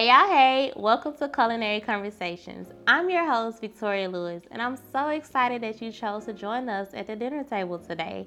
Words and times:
Hey 0.00 0.06
y'all, 0.06 0.28
hey, 0.28 0.72
welcome 0.76 1.14
to 1.18 1.28
Kulinary 1.28 1.84
Konversations. 1.84 2.72
I'm 2.86 3.10
your 3.10 3.30
host, 3.30 3.60
Victoria 3.60 4.08
Lewis, 4.08 4.42
and 4.50 4.62
I'm 4.62 4.78
so 4.90 5.08
excited 5.08 5.62
that 5.62 5.82
you 5.82 5.92
chose 5.92 6.24
to 6.24 6.32
join 6.32 6.70
us 6.70 6.88
at 6.94 7.06
the 7.06 7.14
dinner 7.14 7.44
table 7.44 7.78
today. 7.78 8.26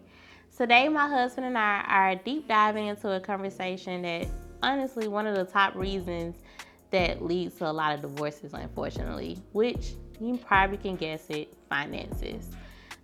Today, 0.56 0.88
my 0.88 1.08
husband 1.08 1.48
and 1.48 1.58
I 1.58 1.84
are 1.88 2.16
deep 2.16 2.48
diving 2.48 2.86
into 2.86 3.14
a 3.14 3.20
conversation 3.20 4.04
that, 4.04 4.28
honestly, 4.62 5.08
one 5.08 5.26
of 5.26 5.36
the 5.36 5.46
top 5.46 5.74
reasons 5.74 6.36
that 6.92 7.24
leads 7.24 7.56
to 7.56 7.68
a 7.68 7.74
lot 7.74 7.96
of 7.96 8.04
divorces, 8.04 8.54
unfortunately, 8.54 9.40
which 9.54 9.94
you 10.22 10.38
probably 10.38 10.78
can 10.78 10.96
guess 10.96 11.28
it 11.32 11.56
finances. 11.72 12.52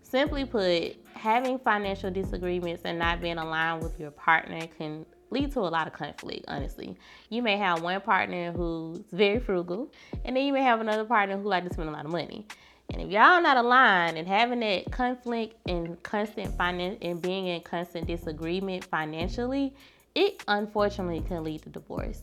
Simply 0.03 0.45
put, 0.45 0.95
having 1.15 1.57
financial 1.57 2.11
disagreements 2.11 2.83
and 2.85 2.99
not 2.99 3.19
being 3.19 3.39
aligned 3.39 3.81
with 3.81 3.99
your 3.99 4.11
partner 4.11 4.67
can 4.77 5.07
lead 5.31 5.51
to 5.53 5.59
a 5.59 5.69
lot 5.69 5.87
of 5.87 5.93
conflict, 5.93 6.45
honestly. 6.47 6.95
You 7.29 7.41
may 7.41 7.57
have 7.57 7.81
one 7.81 8.01
partner 8.01 8.51
who's 8.51 8.99
very 9.11 9.39
frugal, 9.39 9.91
and 10.25 10.35
then 10.35 10.45
you 10.45 10.53
may 10.53 10.63
have 10.63 10.81
another 10.81 11.05
partner 11.05 11.37
who 11.37 11.47
like 11.47 11.67
to 11.67 11.73
spend 11.73 11.89
a 11.89 11.91
lot 11.91 12.05
of 12.05 12.11
money. 12.11 12.45
And 12.91 13.01
if 13.01 13.09
y'all 13.09 13.41
not 13.41 13.57
aligned 13.57 14.17
and 14.17 14.27
having 14.27 14.61
that 14.61 14.91
conflict 14.91 15.55
and 15.67 16.01
constant 16.01 16.55
finance 16.57 16.97
and 17.01 17.21
being 17.21 17.47
in 17.47 17.61
constant 17.61 18.07
disagreement 18.07 18.83
financially, 18.85 19.75
it 20.15 20.43
unfortunately 20.47 21.21
can 21.21 21.43
lead 21.43 21.61
to 21.63 21.69
divorce. 21.69 22.21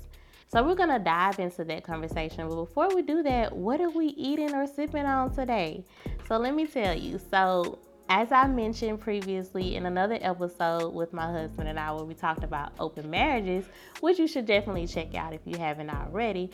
So 0.48 0.62
we're 0.62 0.74
gonna 0.74 0.98
dive 0.98 1.38
into 1.38 1.64
that 1.64 1.84
conversation. 1.84 2.48
But 2.48 2.56
before 2.56 2.88
we 2.94 3.02
do 3.02 3.22
that, 3.22 3.54
what 3.54 3.80
are 3.80 3.90
we 3.90 4.06
eating 4.06 4.54
or 4.54 4.66
sipping 4.66 5.04
on 5.04 5.34
today? 5.34 5.84
So 6.28 6.36
let 6.36 6.54
me 6.54 6.66
tell 6.66 6.96
you. 6.96 7.20
So 7.30 7.78
as 8.08 8.30
I 8.30 8.46
mentioned 8.46 9.00
previously 9.00 9.76
in 9.76 9.86
another 9.86 10.18
episode 10.20 10.94
with 10.94 11.12
my 11.12 11.30
husband 11.30 11.68
and 11.68 11.78
I, 11.78 11.92
where 11.92 12.04
we 12.04 12.14
talked 12.14 12.44
about 12.44 12.72
open 12.78 13.10
marriages, 13.10 13.66
which 14.00 14.18
you 14.18 14.28
should 14.28 14.46
definitely 14.46 14.86
check 14.86 15.14
out 15.14 15.32
if 15.32 15.40
you 15.44 15.58
haven't 15.58 15.90
already, 15.90 16.50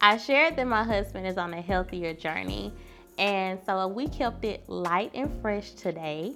I 0.00 0.16
shared 0.16 0.56
that 0.56 0.66
my 0.66 0.82
husband 0.82 1.26
is 1.26 1.38
on 1.38 1.54
a 1.54 1.60
healthier 1.60 2.12
journey. 2.12 2.72
And 3.18 3.58
so 3.64 3.86
we 3.88 4.08
kept 4.08 4.44
it 4.44 4.68
light 4.68 5.10
and 5.14 5.30
fresh 5.40 5.70
today 5.72 6.34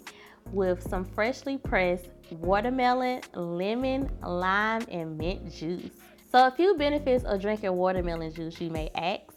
with 0.52 0.82
some 0.88 1.05
freshly 1.05 1.58
pressed 1.58 2.08
watermelon, 2.30 3.20
lemon, 3.34 4.10
lime, 4.22 4.82
and 4.90 5.18
mint 5.18 5.52
juice. 5.52 5.90
So, 6.30 6.46
a 6.46 6.50
few 6.50 6.77
benefits 6.77 7.24
of 7.24 7.40
drinking 7.40 7.72
watermelon 7.72 8.32
juice 8.32 8.60
you 8.60 8.70
may 8.70 8.88
ask 8.94 9.34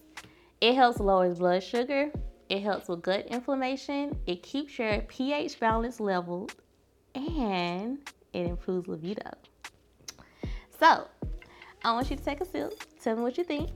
it 0.62 0.76
helps 0.76 1.00
lower 1.00 1.34
blood 1.36 1.62
sugar, 1.62 2.12
it 2.50 2.62
helps 2.62 2.88
with 2.88 3.02
gut 3.02 3.28
inflammation, 3.28 4.18
it 4.26 4.44
keeps 4.44 4.78
your 4.78 5.02
pH 5.02 5.60
balance 5.60 6.00
leveled, 6.00 6.56
and 7.16 8.00
it 8.34 8.48
improves 8.48 8.88
libido. 8.88 9.32
So, 10.80 11.08
I 11.84 11.94
want 11.94 12.10
you 12.10 12.18
to 12.18 12.24
take 12.24 12.42
a 12.42 12.46
sip. 12.46 12.74
Tell 13.02 13.16
me 13.16 13.22
what 13.24 13.38
you 13.38 13.44
think. 13.44 13.70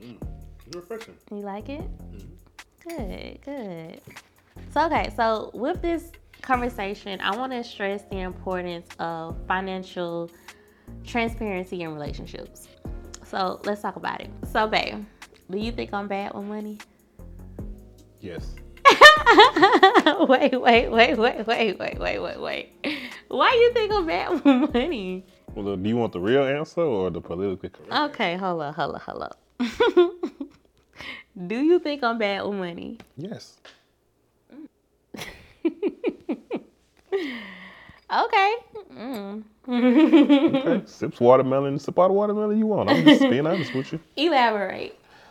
Mm, 0.00 0.16
refreshing. 0.74 1.14
You 1.30 1.38
like 1.38 1.68
it? 1.68 1.80
Mm-hmm. 1.80 2.88
Good, 2.88 3.38
good. 3.44 4.00
So, 4.72 4.86
okay, 4.86 5.12
so 5.14 5.50
with 5.54 5.80
this 5.82 6.12
conversation, 6.42 7.20
I 7.20 7.36
want 7.36 7.52
to 7.52 7.62
stress 7.62 8.04
the 8.10 8.20
importance 8.20 8.88
of 8.98 9.36
financial 9.46 10.30
transparency 11.04 11.82
in 11.82 11.92
relationships. 11.92 12.68
So 13.32 13.58
let's 13.64 13.80
talk 13.80 13.96
about 13.96 14.20
it. 14.20 14.28
So, 14.52 14.66
babe, 14.66 15.06
do 15.50 15.56
you 15.56 15.72
think 15.72 15.94
I'm 15.94 16.06
bad 16.06 16.34
with 16.34 16.44
money? 16.44 16.76
Yes. 18.20 18.54
wait, 20.28 20.60
wait, 20.60 20.90
wait, 20.90 21.16
wait, 21.16 21.46
wait, 21.46 21.78
wait, 21.78 21.98
wait, 21.98 22.20
wait, 22.20 22.40
wait. 22.40 22.72
Why 23.28 23.50
you 23.54 23.72
think 23.72 23.90
I'm 23.90 24.06
bad 24.06 24.32
with 24.44 24.74
money? 24.74 25.24
Well, 25.54 25.76
do 25.76 25.88
you 25.88 25.96
want 25.96 26.12
the 26.12 26.20
real 26.20 26.44
answer 26.44 26.82
or 26.82 27.10
the 27.10 27.22
politically 27.22 27.70
correct? 27.70 27.90
Okay, 28.14 28.36
hold 28.36 28.60
up, 28.60 28.74
hold 28.74 28.96
up, 28.96 29.00
hold 29.00 29.22
up. 29.22 29.40
do 31.46 31.58
you 31.58 31.78
think 31.78 32.04
I'm 32.04 32.18
bad 32.18 32.44
with 32.44 32.58
money? 32.58 32.98
Yes. 33.16 33.56
Okay. 38.12 38.54
Mm 38.94 39.44
okay. 39.68 40.82
Sips 40.86 41.20
watermelon, 41.20 41.78
sip 41.78 41.94
the 41.94 42.08
watermelon 42.08 42.58
you 42.58 42.66
want. 42.66 42.90
I'm 42.90 43.04
just 43.04 43.20
being 43.30 43.46
honest 43.46 43.74
with 43.74 43.92
you. 43.92 44.00
Elaborate. 44.16 44.98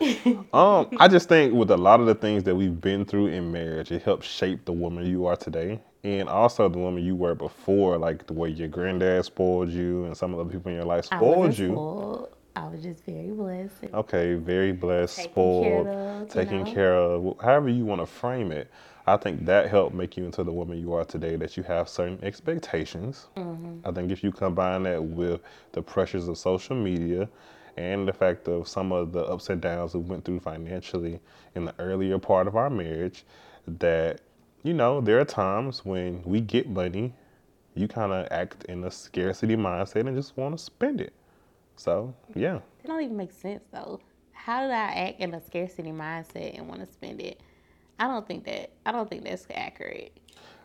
um, 0.52 0.88
I 0.98 1.06
just 1.08 1.28
think 1.28 1.54
with 1.54 1.70
a 1.70 1.76
lot 1.76 2.00
of 2.00 2.06
the 2.06 2.14
things 2.14 2.42
that 2.44 2.54
we've 2.54 2.80
been 2.80 3.04
through 3.04 3.28
in 3.28 3.52
marriage, 3.52 3.92
it 3.92 4.02
helps 4.02 4.26
shape 4.26 4.64
the 4.64 4.72
woman 4.72 5.06
you 5.06 5.26
are 5.26 5.36
today. 5.36 5.80
And 6.02 6.28
also 6.28 6.68
the 6.68 6.78
woman 6.78 7.04
you 7.04 7.14
were 7.14 7.36
before, 7.36 7.96
like 7.96 8.26
the 8.26 8.32
way 8.32 8.48
your 8.48 8.66
granddad 8.66 9.24
spoiled 9.24 9.70
you 9.70 10.04
and 10.06 10.16
some 10.16 10.34
of 10.34 10.44
the 10.44 10.52
people 10.52 10.70
in 10.70 10.76
your 10.76 10.86
life 10.86 11.04
spoiled 11.04 11.56
you. 11.56 11.68
Spoiled. 11.68 12.28
I 12.56 12.66
was 12.68 12.82
just 12.82 13.04
very 13.06 13.30
blessed. 13.30 13.94
Okay, 13.94 14.34
very 14.34 14.72
blessed, 14.72 15.16
taken 15.16 15.32
spoiled, 15.32 15.86
care 15.86 16.20
of, 16.22 16.28
taken 16.28 16.58
know? 16.64 16.72
care 16.72 16.94
of, 16.94 17.36
however 17.40 17.68
you 17.70 17.84
want 17.86 18.02
to 18.02 18.06
frame 18.06 18.52
it. 18.52 18.70
I 19.06 19.16
think 19.16 19.44
that 19.46 19.68
helped 19.68 19.94
make 19.94 20.16
you 20.16 20.24
into 20.24 20.44
the 20.44 20.52
woman 20.52 20.78
you 20.78 20.92
are 20.92 21.04
today, 21.04 21.36
that 21.36 21.56
you 21.56 21.64
have 21.64 21.88
certain 21.88 22.18
expectations. 22.22 23.26
Mm-hmm. 23.36 23.86
I 23.86 23.90
think 23.90 24.12
if 24.12 24.22
you 24.22 24.30
combine 24.30 24.84
that 24.84 25.02
with 25.02 25.40
the 25.72 25.82
pressures 25.82 26.28
of 26.28 26.38
social 26.38 26.76
media 26.76 27.28
and 27.76 28.06
the 28.06 28.12
fact 28.12 28.46
of 28.46 28.68
some 28.68 28.92
of 28.92 29.12
the 29.12 29.24
ups 29.24 29.48
and 29.48 29.60
downs 29.60 29.94
we 29.94 30.00
went 30.00 30.24
through 30.24 30.40
financially 30.40 31.20
in 31.56 31.64
the 31.64 31.74
earlier 31.80 32.18
part 32.18 32.46
of 32.46 32.54
our 32.54 32.70
marriage, 32.70 33.24
that, 33.66 34.20
you 34.62 34.72
know, 34.72 35.00
there 35.00 35.18
are 35.18 35.24
times 35.24 35.84
when 35.84 36.22
we 36.22 36.40
get 36.40 36.68
money, 36.68 37.12
you 37.74 37.88
kind 37.88 38.12
of 38.12 38.28
act 38.30 38.64
in 38.64 38.84
a 38.84 38.90
scarcity 38.90 39.56
mindset 39.56 40.06
and 40.06 40.16
just 40.16 40.36
want 40.36 40.56
to 40.56 40.62
spend 40.62 41.00
it. 41.00 41.12
So, 41.74 42.14
yeah. 42.34 42.56
It 42.84 42.86
don't 42.86 43.02
even 43.02 43.16
make 43.16 43.32
sense 43.32 43.64
though. 43.72 44.00
How 44.32 44.60
did 44.62 44.70
I 44.70 44.92
act 44.92 45.20
in 45.20 45.34
a 45.34 45.40
scarcity 45.40 45.90
mindset 45.90 46.56
and 46.56 46.68
want 46.68 46.80
to 46.80 46.86
spend 46.86 47.20
it? 47.20 47.40
I 47.98 48.06
don't 48.08 48.26
think 48.26 48.44
that 48.44 48.70
I 48.84 48.92
don't 48.92 49.08
think 49.08 49.24
that's 49.24 49.46
accurate. 49.54 50.18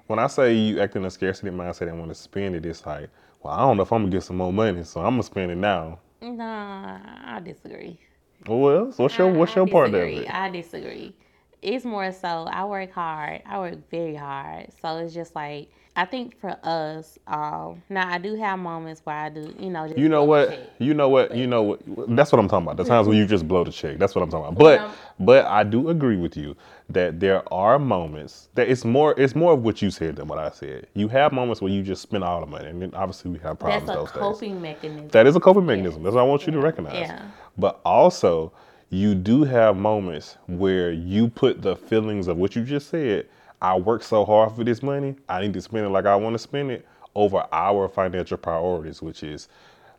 When 0.07 0.19
I 0.19 0.27
say 0.27 0.53
you 0.53 0.79
act 0.79 0.95
in 0.95 1.05
a 1.05 1.09
scarcity 1.09 1.49
mindset 1.49 1.89
and 1.89 1.99
want 1.99 2.09
to 2.09 2.15
spend 2.15 2.55
it, 2.55 2.65
it's 2.65 2.85
like, 2.85 3.09
well, 3.43 3.53
I 3.53 3.59
don't 3.59 3.77
know 3.77 3.83
if 3.83 3.91
I'm 3.91 4.03
gonna 4.03 4.11
get 4.11 4.23
some 4.23 4.37
more 4.37 4.53
money, 4.53 4.83
so 4.83 5.01
I'm 5.01 5.13
gonna 5.13 5.23
spend 5.23 5.51
it 5.51 5.57
now. 5.57 5.99
Nah, 6.21 6.99
I 7.25 7.39
disagree. 7.41 7.99
Well, 8.47 8.91
what's 8.95 9.17
your 9.17 9.31
what's 9.33 9.55
your 9.55 9.67
part 9.67 9.89
of 9.89 9.95
it? 9.95 10.33
I 10.33 10.49
disagree. 10.49 11.15
It's 11.61 11.85
more 11.85 12.11
so 12.11 12.27
I 12.27 12.65
work 12.65 12.91
hard. 12.91 13.41
I 13.45 13.59
work 13.59 13.89
very 13.89 14.15
hard. 14.15 14.67
So 14.81 14.97
it's 14.97 15.13
just 15.13 15.35
like 15.35 15.69
I 15.97 16.05
think 16.05 16.39
for 16.39 16.55
us, 16.61 17.17
um, 17.25 17.81
now 17.89 18.07
I 18.07 18.19
do 18.19 18.35
have 18.35 18.59
moments 18.59 19.01
where 19.03 19.15
I 19.15 19.29
do, 19.29 19.51
you 19.57 19.71
know. 19.71 19.85
you 19.85 20.07
know 20.07 20.23
what? 20.23 20.75
You 20.77 20.93
know 20.93 21.09
what? 21.09 21.35
You 21.35 21.47
know 21.47 21.63
what? 21.63 21.81
That's 22.15 22.31
what 22.31 22.37
I'm 22.37 22.47
talking 22.47 22.67
about. 22.67 22.77
The 22.77 22.83
times 22.83 23.07
when 23.07 23.17
you 23.17 23.25
just 23.25 23.47
blow 23.47 23.63
the 23.63 23.71
check. 23.71 23.97
That's 23.97 24.13
what 24.13 24.21
I'm 24.21 24.29
talking 24.29 24.55
about. 24.55 24.59
But 24.59 24.95
but 25.19 25.45
I 25.45 25.63
do 25.63 25.89
agree 25.89 26.15
with 26.15 26.37
you 26.37 26.55
that 26.89 27.19
there 27.19 27.51
are 27.51 27.79
moments 27.79 28.49
that 28.53 28.69
it's 28.69 28.85
more 28.85 29.19
it's 29.19 29.33
more 29.33 29.53
of 29.53 29.63
what 29.63 29.81
you 29.81 29.89
said 29.89 30.17
than 30.17 30.27
what 30.27 30.37
I 30.37 30.51
said. 30.51 30.85
You 30.93 31.07
have 31.07 31.31
moments 31.31 31.63
where 31.63 31.71
you 31.71 31.81
just 31.81 32.03
spend 32.03 32.23
all 32.23 32.41
the 32.41 32.45
money, 32.45 32.67
and 32.67 32.79
then 32.79 32.93
obviously 32.93 33.31
we 33.31 33.39
have 33.39 33.57
problems. 33.57 33.87
That's 33.87 33.97
a 33.97 33.99
those 33.99 34.11
coping 34.11 34.53
days. 34.53 34.61
mechanism. 34.61 35.07
That 35.07 35.25
is 35.25 35.35
a 35.35 35.39
coping 35.39 35.65
mechanism. 35.65 36.03
That's 36.03 36.13
what 36.13 36.21
I 36.21 36.25
want 36.25 36.45
you 36.45 36.53
to 36.53 36.59
recognize. 36.59 36.93
Yeah. 36.93 37.25
But 37.57 37.81
also, 37.83 38.53
you 38.91 39.15
do 39.15 39.45
have 39.45 39.75
moments 39.75 40.37
where 40.45 40.91
you 40.91 41.27
put 41.27 41.63
the 41.63 41.75
feelings 41.75 42.27
of 42.27 42.37
what 42.37 42.55
you 42.55 42.63
just 42.63 42.89
said 42.89 43.27
I 43.61 43.75
work 43.77 44.03
so 44.03 44.23
hard 44.23 44.55
for 44.55 44.63
this 44.63 44.83
money, 44.83 45.15
I 45.27 45.41
need 45.41 45.53
to 45.53 45.61
spend 45.61 45.85
it 45.85 45.89
like 45.89 46.05
I 46.05 46.15
want 46.15 46.33
to 46.35 46.39
spend 46.39 46.71
it 46.71 46.85
over 47.15 47.45
our 47.51 47.87
financial 47.87 48.37
priorities, 48.37 49.01
which 49.01 49.23
is 49.23 49.47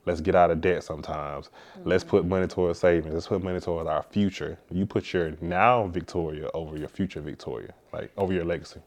let's 0.06 0.20
get 0.20 0.34
out 0.34 0.50
of 0.50 0.60
debt 0.60 0.84
sometimes. 0.84 1.46
Mm-hmm. 1.46 1.88
Let's 1.88 2.04
put 2.04 2.24
money 2.24 2.46
towards 2.46 2.78
savings. 2.78 3.12
Let's 3.12 3.26
put 3.26 3.42
money 3.42 3.60
towards 3.60 3.88
our 3.88 4.02
future. 4.04 4.58
You 4.70 4.86
put 4.86 5.12
your 5.12 5.32
now 5.40 5.86
Victoria 5.88 6.48
over 6.54 6.76
your 6.76 6.88
future 6.88 7.20
Victoria, 7.20 7.74
like 7.92 8.10
over 8.16 8.32
your 8.32 8.44
legacy. 8.44 8.80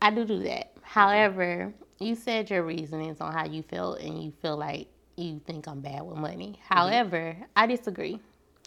I 0.00 0.10
do 0.10 0.24
do 0.24 0.42
that. 0.44 0.72
However, 0.82 1.72
you 1.98 2.14
said 2.14 2.50
your 2.50 2.62
reasonings 2.62 3.20
on 3.20 3.32
how 3.32 3.46
you 3.46 3.62
feel 3.62 3.94
and 3.94 4.22
you 4.22 4.32
feel 4.42 4.56
like 4.56 4.88
you 5.16 5.40
think 5.46 5.68
I'm 5.68 5.80
bad 5.80 6.02
with 6.02 6.16
money. 6.16 6.58
Mm-hmm. 6.58 6.74
However, 6.74 7.36
I 7.54 7.66
disagree. 7.66 8.18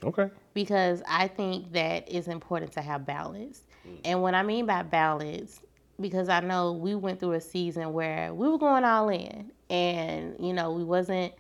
Okay. 0.04 0.30
Because 0.54 1.02
I 1.08 1.28
think 1.28 1.72
that 1.74 2.06
it's 2.08 2.28
important 2.28 2.72
to 2.74 2.82
have 2.82 3.06
balance. 3.06 3.64
Mm. 3.88 4.00
And 4.06 4.22
what 4.22 4.34
I 4.34 4.44
mean 4.44 4.66
by 4.66 4.84
balance, 4.84 5.62
because 6.00 6.30
I 6.30 6.40
know 6.40 6.74
we 6.74 6.96
went 6.96 7.20
through 7.20 7.34
a 7.34 7.42
season 7.42 7.94
where 7.94 8.34
we 8.34 8.48
were 8.48 8.58
going 8.58 8.84
all 8.84 9.10
in, 9.10 9.52
and 9.70 10.36
you 10.40 10.54
know 10.54 10.72
we 10.72 10.84
wasn't. 10.84 11.34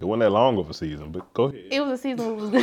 It 0.00 0.04
wasn't 0.04 0.20
that 0.20 0.30
long 0.30 0.58
of 0.58 0.70
a 0.70 0.74
season, 0.74 1.10
but 1.10 1.32
go 1.34 1.44
ahead. 1.44 1.64
It 1.70 1.80
was 1.80 1.98
a 1.98 2.02
season. 2.02 2.36
Was 2.36 2.50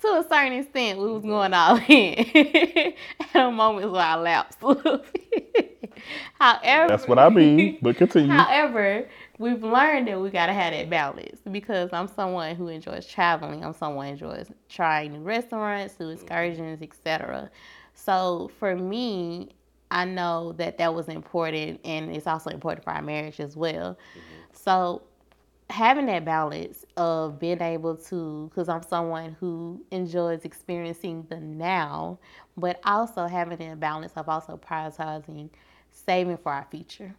to 0.00 0.06
a 0.06 0.24
certain 0.28 0.52
extent, 0.52 0.98
we 0.98 1.06
was 1.06 1.22
going 1.22 1.52
all 1.52 1.80
in. 1.88 2.14
At 3.34 3.46
a 3.46 3.50
moment 3.50 3.90
where 3.90 4.02
I 4.02 4.14
lapsed 4.14 4.62
a 4.62 4.68
little 4.68 5.04
bit. 5.12 5.92
However, 6.38 6.88
that's 6.88 7.08
what 7.08 7.18
I 7.18 7.28
mean. 7.28 7.78
But 7.82 7.96
continue. 7.96 8.30
However, 8.30 9.08
we've 9.38 9.62
learned 9.62 10.08
that 10.08 10.20
we 10.20 10.30
gotta 10.30 10.52
have 10.52 10.72
that 10.72 10.90
balance 10.90 11.40
because 11.50 11.90
I'm 11.92 12.08
someone 12.08 12.56
who 12.56 12.68
enjoys 12.68 13.06
traveling. 13.06 13.64
I'm 13.64 13.74
someone 13.74 14.06
who 14.06 14.12
enjoys 14.12 14.50
trying 14.68 15.12
new 15.12 15.20
restaurants, 15.20 15.98
new 16.00 16.10
excursions, 16.10 16.82
etc. 16.82 17.50
So 17.94 18.50
for 18.58 18.74
me, 18.76 19.50
I 19.90 20.04
know 20.04 20.52
that 20.52 20.78
that 20.78 20.94
was 20.94 21.08
important, 21.08 21.80
and 21.84 22.14
it's 22.14 22.26
also 22.26 22.50
important 22.50 22.84
for 22.84 22.90
our 22.90 23.02
marriage 23.02 23.40
as 23.40 23.56
well. 23.56 23.92
Mm-hmm. 23.92 24.42
So 24.52 25.02
having 25.68 26.06
that 26.06 26.24
balance 26.24 26.84
of 26.96 27.40
being 27.40 27.60
able 27.60 27.96
to 27.96 28.48
because 28.48 28.68
i'm 28.68 28.82
someone 28.82 29.36
who 29.40 29.84
enjoys 29.90 30.44
experiencing 30.44 31.26
the 31.28 31.40
now 31.40 32.18
but 32.56 32.78
also 32.84 33.26
having 33.26 33.58
that 33.58 33.80
balance 33.80 34.12
of 34.14 34.28
also 34.28 34.56
prioritizing 34.56 35.50
saving 35.90 36.36
for 36.36 36.52
our 36.52 36.66
future 36.70 37.12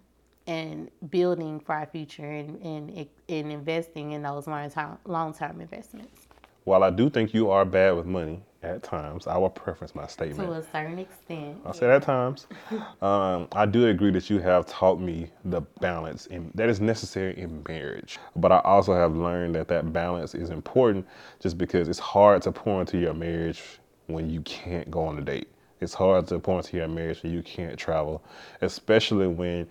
and 0.48 0.90
building 1.10 1.60
for 1.60 1.76
our 1.76 1.86
future 1.86 2.30
and, 2.30 2.62
and, 2.62 3.08
and 3.30 3.52
investing 3.52 4.14
in 4.14 4.22
those 4.22 4.48
long-term, 4.48 4.98
long-term 5.06 5.62
investments 5.62 6.28
while 6.64 6.84
i 6.84 6.90
do 6.90 7.10
think 7.10 7.34
you 7.34 7.50
are 7.50 7.64
bad 7.66 7.96
with 7.96 8.06
money 8.06 8.42
at 8.64 8.84
times. 8.84 9.28
I 9.28 9.38
will 9.38 9.50
preference 9.50 9.96
my 9.96 10.08
statement. 10.08 10.50
To 10.50 10.56
a 10.56 10.64
certain 10.64 11.00
extent. 11.00 11.58
I 11.66 11.72
say 11.72 11.90
at 11.90 12.04
times. 12.04 12.48
um, 13.02 13.48
I 13.52 13.66
do 13.66 13.88
agree 13.88 14.12
that 14.12 14.30
you 14.30 14.40
have 14.40 14.66
taught 14.66 15.00
me 15.00 15.30
the 15.46 15.62
balance 15.80 16.26
in, 16.28 16.52
that 16.56 16.70
is 16.70 16.82
necessary 16.82 17.38
in 17.38 17.64
marriage. 17.68 18.18
But 18.36 18.52
I 18.52 18.60
also 18.60 18.94
have 18.94 19.16
learned 19.16 19.56
that 19.56 19.68
that 19.70 19.94
balance 19.94 20.36
is 20.36 20.50
important 20.50 21.08
just 21.40 21.58
because 21.58 21.88
it's 21.88 22.00
hard 22.00 22.42
to 22.44 22.52
pour 22.52 22.82
into 22.82 22.98
your 22.98 23.14
marriage 23.14 23.64
when 24.08 24.30
you 24.30 24.42
can't 24.42 24.90
go 24.90 25.06
on 25.06 25.18
a 25.18 25.22
date. 25.22 25.50
It's 25.80 25.94
hard 25.94 26.28
to 26.28 26.40
pour 26.40 26.58
into 26.58 26.78
your 26.78 26.88
marriage 26.88 27.22
when 27.22 27.32
you 27.32 27.44
can't 27.44 27.78
travel, 27.78 28.24
especially 28.62 29.28
when 29.28 29.68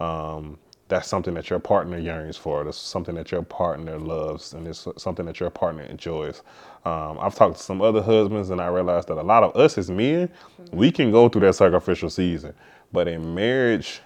um, 0.00 0.58
that's 0.88 1.08
something 1.08 1.34
that 1.34 1.48
your 1.50 1.60
partner 1.60 1.98
yearns 1.98 2.36
for. 2.36 2.64
That's 2.64 2.76
something 2.76 3.14
that 3.14 3.30
your 3.30 3.42
partner 3.42 3.98
loves, 3.98 4.54
and 4.54 4.66
it's 4.66 4.88
something 4.96 5.24
that 5.26 5.38
your 5.40 5.50
partner 5.50 5.84
enjoys. 5.84 6.42
Um, 6.84 7.18
I've 7.20 7.34
talked 7.34 7.58
to 7.58 7.62
some 7.62 7.80
other 7.80 8.02
husbands, 8.02 8.50
and 8.50 8.60
I 8.60 8.66
realized 8.68 9.08
that 9.08 9.18
a 9.18 9.22
lot 9.22 9.44
of 9.44 9.56
us 9.56 9.78
as 9.78 9.90
men, 9.90 10.28
we 10.72 10.90
can 10.90 11.12
go 11.12 11.28
through 11.28 11.42
that 11.42 11.54
sacrificial 11.54 12.10
season, 12.10 12.54
but 12.92 13.06
in 13.06 13.34
marriage, 13.34 14.00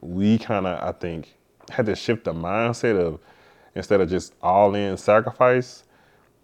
we 0.00 0.38
kind 0.38 0.66
of, 0.66 0.82
I 0.82 0.92
think, 0.96 1.36
had 1.70 1.86
to 1.86 1.96
shift 1.96 2.24
the 2.24 2.32
mindset 2.32 2.98
of 2.98 3.18
instead 3.74 4.00
of 4.00 4.08
just 4.08 4.34
all 4.42 4.74
in 4.74 4.96
sacrifice, 4.96 5.84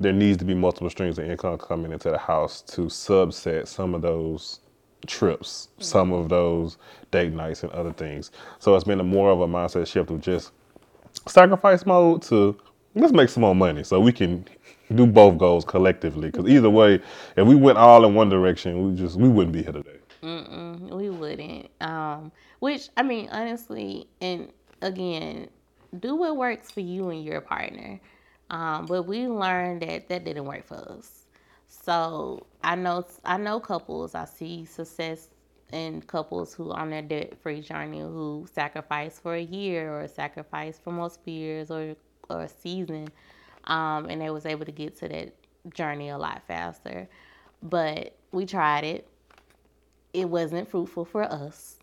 there 0.01 0.13
needs 0.13 0.39
to 0.39 0.45
be 0.45 0.55
multiple 0.55 0.91
streams 0.91 1.19
of 1.19 1.25
income 1.25 1.59
coming 1.59 1.93
into 1.93 2.11
the 2.11 2.19
house 2.19 2.63
to 2.63 2.83
subset 2.83 3.69
some 3.69 3.95
of 3.95 4.03
those 4.03 4.61
trips, 5.07 5.69
some 5.79 6.13
of 6.13 6.29
those 6.29 6.79
date 7.11 7.33
nights 7.33 7.63
and 7.63 7.73
other 7.73 7.93
things. 7.93 8.31
So 8.59 8.75
it's 8.75 8.85
been 8.85 9.01
a 9.01 9.05
more 9.05 9.31
of 9.31 9.41
a 9.41 9.47
mindset 9.47 9.87
shift 9.87 10.11
of 10.11 10.21
just 10.21 10.53
sacrifice 11.27 11.87
mode 11.87 12.23
to 12.23 12.57
let's 12.95 13.13
make 13.13 13.29
some 13.29 13.43
more 13.43 13.55
money 13.55 13.85
so 13.85 14.01
we 14.01 14.13
can 14.13 14.45
do 14.95 15.07
both 15.07 15.39
goals 15.39 15.65
collectively. 15.65 16.31
Because 16.31 16.49
either 16.49 16.71
way, 16.71 17.01
if 17.37 17.47
we 17.47 17.55
went 17.55 17.79
all 17.79 18.05
in 18.05 18.15
one 18.15 18.29
direction, 18.29 18.91
we 18.91 18.97
just 18.97 19.17
we 19.17 19.29
wouldn't 19.29 19.53
be 19.53 19.63
here 19.63 19.73
today. 19.73 19.99
Mm-mm, 20.23 20.91
we 20.91 21.11
wouldn't. 21.11 21.69
Um, 21.81 22.33
which 22.61 22.89
I 22.97 23.03
mean, 23.03 23.29
honestly, 23.31 24.09
and 24.21 24.51
again, 24.83 25.49
do 26.01 26.17
what 26.17 26.37
works 26.37 26.71
for 26.71 26.81
you 26.81 27.11
and 27.11 27.25
your 27.25 27.41
partner. 27.41 28.01
Um, 28.51 28.87
but 28.87 29.05
we 29.05 29.27
learned 29.27 29.83
that 29.83 30.09
that 30.09 30.25
didn't 30.25 30.45
work 30.47 30.67
for 30.67 30.77
us. 30.77 31.24
So 31.83 32.47
I 32.63 32.77
know 32.77 33.05
I 33.25 33.37
know 33.37 33.61
couples. 33.61 34.15
I 34.15 34.25
see 34.25 34.65
success 34.65 35.29
in 35.73 36.03
couples 36.03 36.55
who 36.55 36.71
on 36.73 36.91
their 36.91 37.03
debt 37.03 37.37
free 37.43 37.61
journey 37.61 38.01
who 38.01 38.47
sacrifice 38.53 39.19
for 39.19 39.35
a 39.35 39.43
year 39.43 39.99
or 40.01 40.07
sacrifice 40.09 40.79
for 40.79 40.93
multiple 40.93 41.33
years 41.33 41.71
or 41.71 41.97
or 42.31 42.43
a 42.43 42.49
season, 42.49 43.09
um, 43.65 44.07
and 44.09 44.21
they 44.21 44.31
was 44.31 44.47
able 44.47 44.65
to 44.65 44.73
get 44.73 44.97
to 44.99 45.09
that 45.09 45.35
journey 45.75 46.09
a 46.09 46.17
lot 46.19 46.43
faster. 46.47 47.09
But 47.63 48.15
we 48.33 48.47
tried 48.47 48.85
it. 48.85 49.09
It 50.13 50.29
wasn't 50.29 50.69
fruitful 50.69 51.05
for 51.05 51.25
us, 51.25 51.77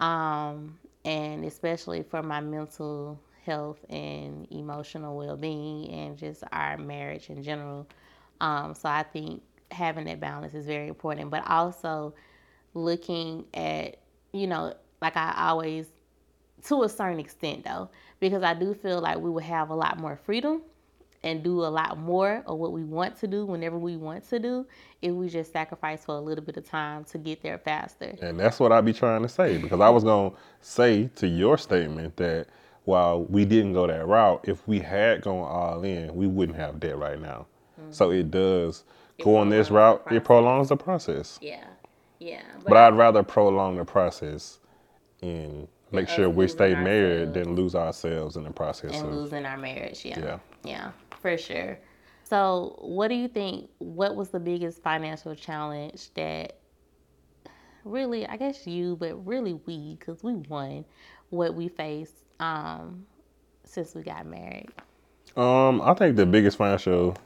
um, 0.00 0.78
and 1.04 1.44
especially 1.44 2.02
for 2.02 2.22
my 2.22 2.40
mental 2.40 3.18
health 3.46 3.78
and 3.88 4.46
emotional 4.50 5.16
well 5.16 5.36
being 5.36 5.88
and 5.90 6.18
just 6.18 6.42
our 6.52 6.76
marriage 6.76 7.30
in 7.30 7.42
general. 7.42 7.86
Um, 8.40 8.74
so 8.74 8.88
I 8.88 9.02
think 9.02 9.42
having 9.70 10.04
that 10.04 10.20
balance 10.20 10.54
is 10.54 10.66
very 10.66 10.88
important, 10.88 11.30
but 11.30 11.48
also 11.48 12.14
looking 12.74 13.44
at, 13.54 13.96
you 14.32 14.46
know, 14.46 14.74
like 15.00 15.16
I 15.16 15.34
always, 15.36 15.86
to 16.66 16.82
a 16.82 16.88
certain 16.88 17.20
extent 17.20 17.64
though, 17.64 17.90
because 18.20 18.42
I 18.42 18.54
do 18.54 18.74
feel 18.74 19.00
like 19.00 19.18
we 19.18 19.30
would 19.30 19.44
have 19.44 19.70
a 19.70 19.74
lot 19.74 19.98
more 19.98 20.16
freedom 20.16 20.62
and 21.24 21.42
do 21.42 21.64
a 21.64 21.66
lot 21.66 21.98
more 21.98 22.42
of 22.46 22.58
what 22.58 22.72
we 22.72 22.84
want 22.84 23.18
to 23.18 23.26
do 23.26 23.46
whenever 23.46 23.78
we 23.78 23.96
want 23.96 24.28
to 24.28 24.38
do 24.38 24.66
if 25.00 25.12
we 25.12 25.28
just 25.28 25.52
sacrifice 25.52 26.04
for 26.04 26.14
a 26.16 26.20
little 26.20 26.44
bit 26.44 26.56
of 26.58 26.68
time 26.68 27.02
to 27.04 27.18
get 27.18 27.42
there 27.42 27.58
faster. 27.58 28.14
And 28.20 28.38
that's 28.38 28.60
what 28.60 28.72
I'd 28.72 28.84
be 28.84 28.92
trying 28.92 29.22
to 29.22 29.28
say 29.28 29.56
because 29.56 29.80
I 29.80 29.88
was 29.88 30.04
going 30.04 30.30
to 30.30 30.36
say 30.60 31.08
to 31.16 31.26
your 31.26 31.56
statement 31.56 32.16
that 32.18 32.46
while 32.84 33.24
we 33.24 33.46
didn't 33.46 33.72
go 33.72 33.86
that 33.86 34.06
route, 34.06 34.44
if 34.46 34.68
we 34.68 34.78
had 34.80 35.22
gone 35.22 35.48
all 35.48 35.82
in, 35.82 36.14
we 36.14 36.26
wouldn't 36.26 36.58
have 36.58 36.78
debt 36.78 36.98
right 36.98 37.18
now. 37.18 37.46
Mm-hmm. 37.84 37.92
So 37.92 38.10
it 38.10 38.30
does 38.30 38.84
it 39.18 39.24
go 39.24 39.36
on 39.36 39.48
this 39.48 39.70
route. 39.70 40.02
It 40.10 40.24
prolongs 40.24 40.68
the 40.68 40.76
process. 40.76 41.38
Yeah, 41.40 41.64
yeah. 42.18 42.42
But, 42.62 42.70
but 42.70 42.76
I'd 42.76 42.96
rather 42.96 43.22
prolong 43.22 43.76
the 43.76 43.84
process 43.84 44.58
and 45.22 45.68
make 45.92 46.08
sure 46.08 46.28
we 46.28 46.48
stay 46.48 46.74
married 46.74 47.34
than 47.34 47.54
lose 47.54 47.74
ourselves 47.74 48.36
in 48.36 48.44
the 48.44 48.50
process 48.50 48.98
and 48.98 49.08
of 49.08 49.14
losing 49.14 49.46
our 49.46 49.56
marriage. 49.56 50.04
Yeah, 50.04 50.18
yeah, 50.18 50.38
yeah, 50.64 50.90
for 51.20 51.36
sure. 51.38 51.78
So, 52.24 52.78
what 52.80 53.08
do 53.08 53.14
you 53.14 53.28
think? 53.28 53.70
What 53.78 54.16
was 54.16 54.30
the 54.30 54.40
biggest 54.40 54.82
financial 54.82 55.34
challenge 55.34 56.12
that 56.14 56.56
really, 57.84 58.26
I 58.26 58.36
guess 58.36 58.66
you, 58.66 58.96
but 58.96 59.14
really 59.26 59.54
we, 59.66 59.96
because 59.98 60.22
we 60.22 60.34
won, 60.34 60.84
what 61.30 61.54
we 61.54 61.68
faced 61.68 62.14
um, 62.40 63.04
since 63.64 63.94
we 63.94 64.02
got 64.02 64.26
married? 64.26 64.68
Um, 65.36 65.80
I 65.82 65.94
think 65.94 66.16
the 66.16 66.26
biggest 66.26 66.56
financial 66.56 67.16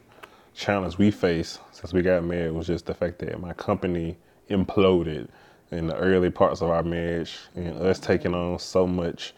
challenge 0.58 0.98
we 0.98 1.10
faced 1.10 1.60
since 1.70 1.92
we 1.92 2.02
got 2.02 2.24
married 2.24 2.50
was 2.50 2.66
just 2.66 2.86
the 2.86 2.94
fact 2.94 3.20
that 3.20 3.40
my 3.40 3.52
company 3.52 4.16
imploded 4.50 5.28
in 5.70 5.86
the 5.86 5.96
early 5.96 6.30
parts 6.30 6.60
of 6.60 6.68
our 6.68 6.82
marriage 6.82 7.38
and 7.54 7.78
us 7.78 8.00
taking 8.00 8.34
on 8.34 8.58
so 8.58 8.86
much 8.86 9.34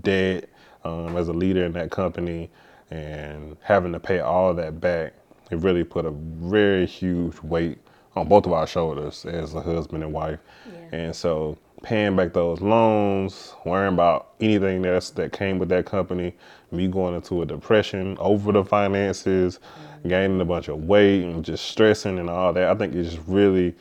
debt 0.00 0.48
um, 0.84 1.14
as 1.16 1.28
a 1.28 1.32
leader 1.32 1.64
in 1.64 1.72
that 1.72 1.90
company 1.90 2.50
and 2.90 3.56
having 3.60 3.92
to 3.92 4.00
pay 4.00 4.20
all 4.20 4.54
that 4.54 4.80
back. 4.80 5.12
It 5.50 5.58
really 5.58 5.84
put 5.84 6.06
a 6.06 6.10
very 6.10 6.86
huge 6.86 7.38
weight 7.42 7.78
on 8.16 8.26
both 8.26 8.46
of 8.46 8.52
our 8.52 8.66
shoulders 8.66 9.26
as 9.26 9.54
a 9.54 9.60
husband 9.60 10.02
and 10.02 10.12
wife. 10.12 10.38
Yeah. 10.72 10.96
And 10.98 11.16
so 11.16 11.58
paying 11.82 12.16
back 12.16 12.32
those 12.32 12.60
loans, 12.60 13.54
worrying 13.64 13.94
about 13.94 14.34
anything 14.40 14.82
that's 14.82 15.10
that 15.10 15.32
came 15.32 15.58
with 15.58 15.68
that 15.70 15.86
company, 15.86 16.34
me 16.70 16.88
going 16.88 17.14
into 17.14 17.42
a 17.42 17.46
depression 17.46 18.16
over 18.18 18.52
the 18.52 18.64
finances, 18.64 19.58
mm-hmm. 19.58 20.08
gaining 20.08 20.40
a 20.40 20.44
bunch 20.44 20.68
of 20.68 20.84
weight 20.84 21.24
and 21.24 21.44
just 21.44 21.66
stressing 21.66 22.18
and 22.18 22.30
all 22.30 22.52
that. 22.52 22.68
I 22.68 22.74
think 22.74 22.94
it 22.94 23.02
just 23.02 23.20
really 23.26 23.74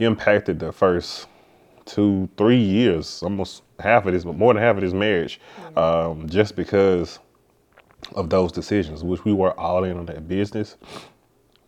impacted 0.00 0.58
the 0.58 0.72
first 0.72 1.26
two, 1.84 2.28
three 2.36 2.58
years, 2.58 3.22
almost 3.22 3.62
half 3.78 4.06
of 4.06 4.12
this, 4.12 4.24
but 4.24 4.36
more 4.36 4.52
than 4.54 4.62
half 4.62 4.76
of 4.76 4.82
this 4.82 4.92
marriage, 4.92 5.40
mm-hmm. 5.60 5.78
um, 5.78 6.28
just 6.28 6.56
because 6.56 7.18
of 8.14 8.30
those 8.30 8.52
decisions, 8.52 9.02
which 9.02 9.24
we 9.24 9.32
were 9.32 9.58
all 9.58 9.84
in 9.84 9.96
on 9.98 10.06
that 10.06 10.28
business. 10.28 10.76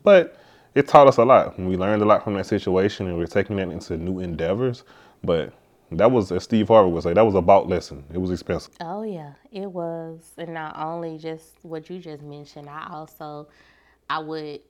But 0.02 0.38
it 0.74 0.86
taught 0.86 1.08
us 1.08 1.16
a 1.16 1.24
lot. 1.24 1.58
We 1.58 1.76
learned 1.76 2.02
a 2.02 2.04
lot 2.04 2.22
from 2.22 2.34
that 2.34 2.46
situation 2.46 3.06
and 3.06 3.16
we're 3.16 3.26
taking 3.26 3.56
that 3.56 3.70
into 3.70 3.96
new 3.96 4.20
endeavors. 4.20 4.84
But 5.24 5.52
that 5.92 6.10
was, 6.10 6.32
as 6.32 6.44
Steve 6.44 6.68
Harvey 6.68 6.90
would 6.90 7.02
say, 7.02 7.14
that 7.14 7.24
was 7.24 7.34
a 7.34 7.42
bout 7.42 7.68
lesson. 7.68 8.04
It 8.12 8.18
was 8.18 8.30
expensive. 8.30 8.74
Oh 8.80 9.02
yeah, 9.02 9.32
it 9.50 9.70
was, 9.70 10.32
and 10.36 10.54
not 10.54 10.76
only 10.78 11.18
just 11.18 11.56
what 11.62 11.88
you 11.88 11.98
just 11.98 12.22
mentioned. 12.22 12.68
I 12.68 12.88
also, 12.90 13.48
I 14.10 14.18
would 14.18 14.60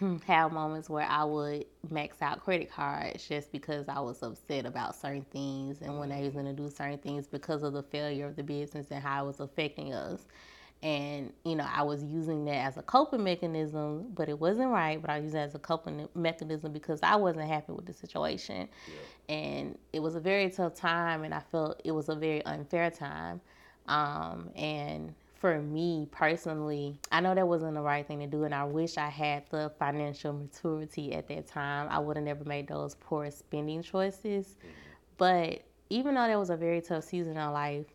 have 0.26 0.52
moments 0.52 0.88
where 0.88 1.06
I 1.06 1.24
would 1.24 1.66
max 1.90 2.22
out 2.22 2.42
credit 2.42 2.70
cards 2.70 3.26
just 3.26 3.52
because 3.52 3.88
I 3.88 4.00
was 4.00 4.22
upset 4.22 4.66
about 4.66 4.94
certain 4.96 5.24
things 5.30 5.80
and 5.82 5.98
when 5.98 6.12
I 6.12 6.22
was 6.22 6.32
going 6.34 6.46
to 6.46 6.52
do 6.52 6.70
certain 6.70 6.98
things 6.98 7.26
because 7.26 7.62
of 7.62 7.72
the 7.72 7.82
failure 7.82 8.26
of 8.26 8.36
the 8.36 8.42
business 8.42 8.90
and 8.90 9.02
how 9.02 9.24
it 9.24 9.26
was 9.26 9.40
affecting 9.40 9.92
us 9.94 10.24
and 10.82 11.32
you 11.44 11.54
know 11.54 11.66
i 11.74 11.82
was 11.82 12.02
using 12.04 12.44
that 12.46 12.56
as 12.56 12.76
a 12.78 12.82
coping 12.82 13.22
mechanism 13.22 14.06
but 14.14 14.28
it 14.28 14.38
wasn't 14.38 14.68
right 14.68 15.00
but 15.02 15.10
i 15.10 15.18
used 15.18 15.34
it 15.34 15.38
as 15.38 15.54
a 15.54 15.58
coping 15.58 16.08
mechanism 16.14 16.72
because 16.72 17.00
i 17.02 17.14
wasn't 17.16 17.46
happy 17.46 17.72
with 17.72 17.84
the 17.84 17.92
situation 17.92 18.66
yeah. 18.86 18.94
And 19.30 19.78
it 19.92 20.00
was 20.00 20.16
a 20.16 20.20
very 20.20 20.50
tough 20.50 20.74
time 20.74 21.22
and 21.22 21.32
i 21.32 21.40
felt 21.40 21.80
it 21.84 21.92
was 21.92 22.08
a 22.08 22.14
very 22.14 22.44
unfair 22.44 22.90
time. 22.90 23.40
Um, 23.86 24.50
and 24.54 25.14
for 25.34 25.60
me 25.60 26.06
personally 26.10 26.98
i 27.10 27.20
know 27.20 27.34
that 27.34 27.48
wasn't 27.48 27.74
the 27.74 27.80
right 27.80 28.06
thing 28.06 28.20
to 28.20 28.26
do 28.26 28.44
and 28.44 28.54
i 28.54 28.62
wish 28.62 28.98
i 28.98 29.08
had 29.08 29.42
the 29.50 29.72
financial 29.78 30.34
maturity 30.34 31.14
at 31.14 31.28
that 31.28 31.46
time. 31.46 31.88
I 31.90 31.98
would 31.98 32.16
have 32.16 32.24
never 32.24 32.44
made 32.44 32.68
those 32.68 32.96
poor 32.96 33.30
spending 33.30 33.82
choices. 33.82 34.56
But 35.16 35.62
even 35.88 36.14
though 36.14 36.26
that 36.26 36.38
was 36.38 36.50
a 36.50 36.56
very 36.56 36.80
tough 36.82 37.04
season 37.04 37.36
in 37.36 37.52
life 37.52 37.86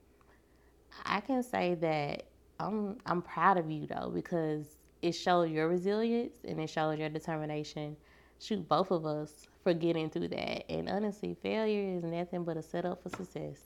i 1.06 1.20
can 1.20 1.44
say 1.44 1.76
that 1.76 2.26
I'm 2.60 2.98
I'm 3.06 3.22
proud 3.22 3.58
of 3.58 3.70
you 3.70 3.88
though 3.88 4.12
because 4.14 4.78
it 5.02 5.12
showed 5.12 5.50
your 5.50 5.68
resilience 5.68 6.38
and 6.48 6.60
it 6.60 6.70
showed 6.70 6.98
your 7.00 7.10
determination 7.10 7.98
shoot 8.40 8.68
both 8.68 8.92
of 8.92 9.06
us 9.06 9.48
for 9.66 9.74
getting 9.74 10.12
through 10.12 10.28
that. 10.28 10.72
And 10.72 10.88
honestly, 10.88 11.36
failure 11.42 11.98
is 11.98 12.04
nothing 12.04 12.44
but 12.44 12.56
a 12.56 12.62
setup 12.62 13.02
for 13.02 13.10
success. 13.10 13.58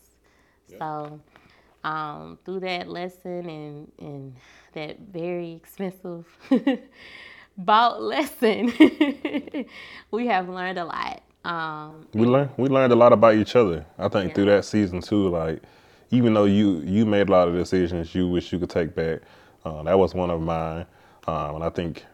Yep. 0.70 0.79
So 0.79 1.22
um, 1.84 2.39
through 2.46 2.62
that 2.62 2.88
lesson 2.88 3.50
and 3.50 3.91
and 4.00 4.36
that 4.74 4.98
very 5.00 5.51
expensive 5.51 6.25
bought 7.58 8.01
lesson, 8.01 8.72
we 10.12 10.27
have 10.27 10.48
learned 10.48 10.79
a 10.79 10.86
lot. 10.86 11.22
Um, 11.44 12.08
we 12.13 12.25
learned 12.25 12.51
we 12.56 12.70
learned 12.70 12.94
a 12.94 12.96
lot 12.96 13.12
about 13.12 13.36
each 13.36 13.58
other. 13.58 13.86
I 13.98 14.08
think 14.08 14.29
yeah. 14.29 14.36
through 14.36 14.46
that 14.46 14.63
season 14.63 15.01
too. 15.01 15.27
Like 15.27 15.62
even 16.12 16.34
though 16.34 16.46
you 16.46 16.79
you 16.79 17.06
made 17.06 17.27
a 17.27 17.32
lot 17.32 17.50
of 17.50 17.56
decisions 17.56 18.15
you 18.15 18.25
wish 18.29 18.53
you 18.53 18.60
could 18.60 18.70
take 18.70 18.96
back, 18.96 19.20
uh, 19.65 19.84
that 19.84 20.00
was 20.00 20.13
one 20.13 20.29
of 20.29 20.39
mine. 20.39 20.86
Um, 21.27 21.56
and 21.56 21.63
I 21.65 21.70
think 21.70 22.06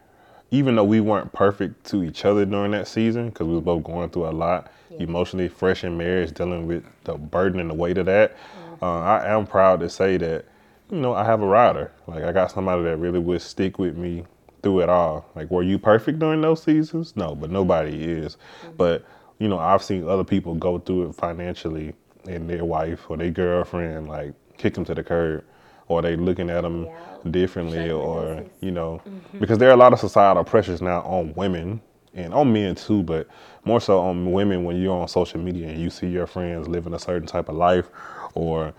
even 0.50 0.76
though 0.76 0.84
we 0.84 1.00
weren't 1.00 1.32
perfect 1.32 1.84
to 1.86 2.02
each 2.04 2.24
other 2.24 2.44
during 2.44 2.70
that 2.70 2.86
season 2.86 3.28
because 3.28 3.46
we 3.46 3.54
were 3.54 3.60
both 3.60 3.84
going 3.84 4.08
through 4.10 4.28
a 4.28 4.30
lot 4.30 4.70
yeah. 4.90 4.98
emotionally, 4.98 5.48
fresh 5.48 5.84
in 5.84 5.96
marriage, 5.96 6.32
dealing 6.32 6.66
with 6.66 6.84
the 7.04 7.14
burden 7.14 7.60
and 7.60 7.70
the 7.70 7.74
weight 7.74 7.98
of 7.98 8.06
that. 8.06 8.36
Mm-hmm. 8.36 8.84
Uh, 8.84 9.00
I 9.00 9.32
am 9.32 9.46
proud 9.46 9.80
to 9.80 9.90
say 9.90 10.16
that 10.18 10.44
you 10.90 10.98
know 10.98 11.14
I 11.14 11.24
have 11.24 11.42
a 11.42 11.46
rider. 11.46 11.92
Like 12.06 12.24
I 12.24 12.32
got 12.32 12.50
somebody 12.50 12.82
that 12.84 12.96
really 12.98 13.18
would 13.18 13.42
stick 13.42 13.78
with 13.78 13.96
me 13.96 14.24
through 14.62 14.80
it 14.80 14.88
all. 14.88 15.28
Like 15.34 15.50
were 15.50 15.62
you 15.62 15.78
perfect 15.78 16.18
during 16.18 16.40
those 16.40 16.62
seasons? 16.62 17.16
No, 17.16 17.34
but 17.34 17.50
nobody 17.50 18.04
is. 18.04 18.36
Mm-hmm. 18.36 18.76
But 18.76 19.04
you 19.38 19.48
know 19.48 19.58
I've 19.58 19.82
seen 19.82 20.08
other 20.08 20.24
people 20.24 20.54
go 20.54 20.78
through 20.78 21.10
it 21.10 21.14
financially 21.14 21.94
and 22.28 22.48
their 22.48 22.64
wife 22.64 23.08
or 23.08 23.16
their 23.16 23.30
girlfriend 23.30 24.08
like 24.08 24.34
kick 24.56 24.74
them 24.74 24.84
to 24.84 24.94
the 24.94 25.02
curb 25.04 25.44
or 25.88 26.02
they 26.02 26.16
looking 26.16 26.50
at 26.50 26.62
them 26.62 26.84
yeah. 26.84 27.15
Differently 27.32 27.90
or 27.90 28.44
you 28.60 28.70
know 28.70 29.00
mm-hmm. 29.06 29.38
because 29.38 29.58
there 29.58 29.68
are 29.68 29.74
a 29.74 29.76
lot 29.76 29.92
of 29.92 30.00
societal 30.00 30.44
pressures 30.44 30.82
now 30.82 31.00
on 31.02 31.32
women 31.34 31.80
and 32.14 32.32
on 32.32 32.52
men 32.52 32.74
too 32.74 33.02
but 33.02 33.28
more 33.64 33.80
so 33.80 33.98
on 33.98 34.32
women 34.32 34.64
when 34.64 34.80
you're 34.80 34.96
on 34.96 35.08
social 35.08 35.40
media 35.40 35.68
and 35.68 35.80
you 35.80 35.90
see 35.90 36.06
your 36.06 36.26
friends 36.26 36.68
living 36.68 36.94
a 36.94 36.98
certain 36.98 37.26
type 37.26 37.48
of 37.48 37.56
life 37.56 37.88
or 38.34 38.72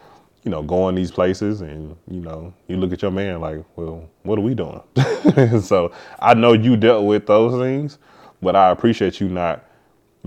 you 0.43 0.51
know 0.51 0.61
going 0.61 0.95
these 0.95 1.11
places 1.11 1.61
and 1.61 1.95
you 2.09 2.21
know 2.21 2.53
you 2.67 2.77
look 2.77 2.91
at 2.91 3.01
your 3.01 3.11
man 3.11 3.39
like 3.39 3.63
well 3.75 4.07
what 4.23 4.37
are 4.37 4.43
we 4.43 4.53
doing 4.53 4.81
so 5.61 5.91
i 6.19 6.33
know 6.33 6.53
you 6.53 6.77
dealt 6.77 7.05
with 7.05 7.25
those 7.25 7.59
things 7.61 7.97
but 8.41 8.55
i 8.55 8.69
appreciate 8.69 9.19
you 9.19 9.27
not 9.29 9.67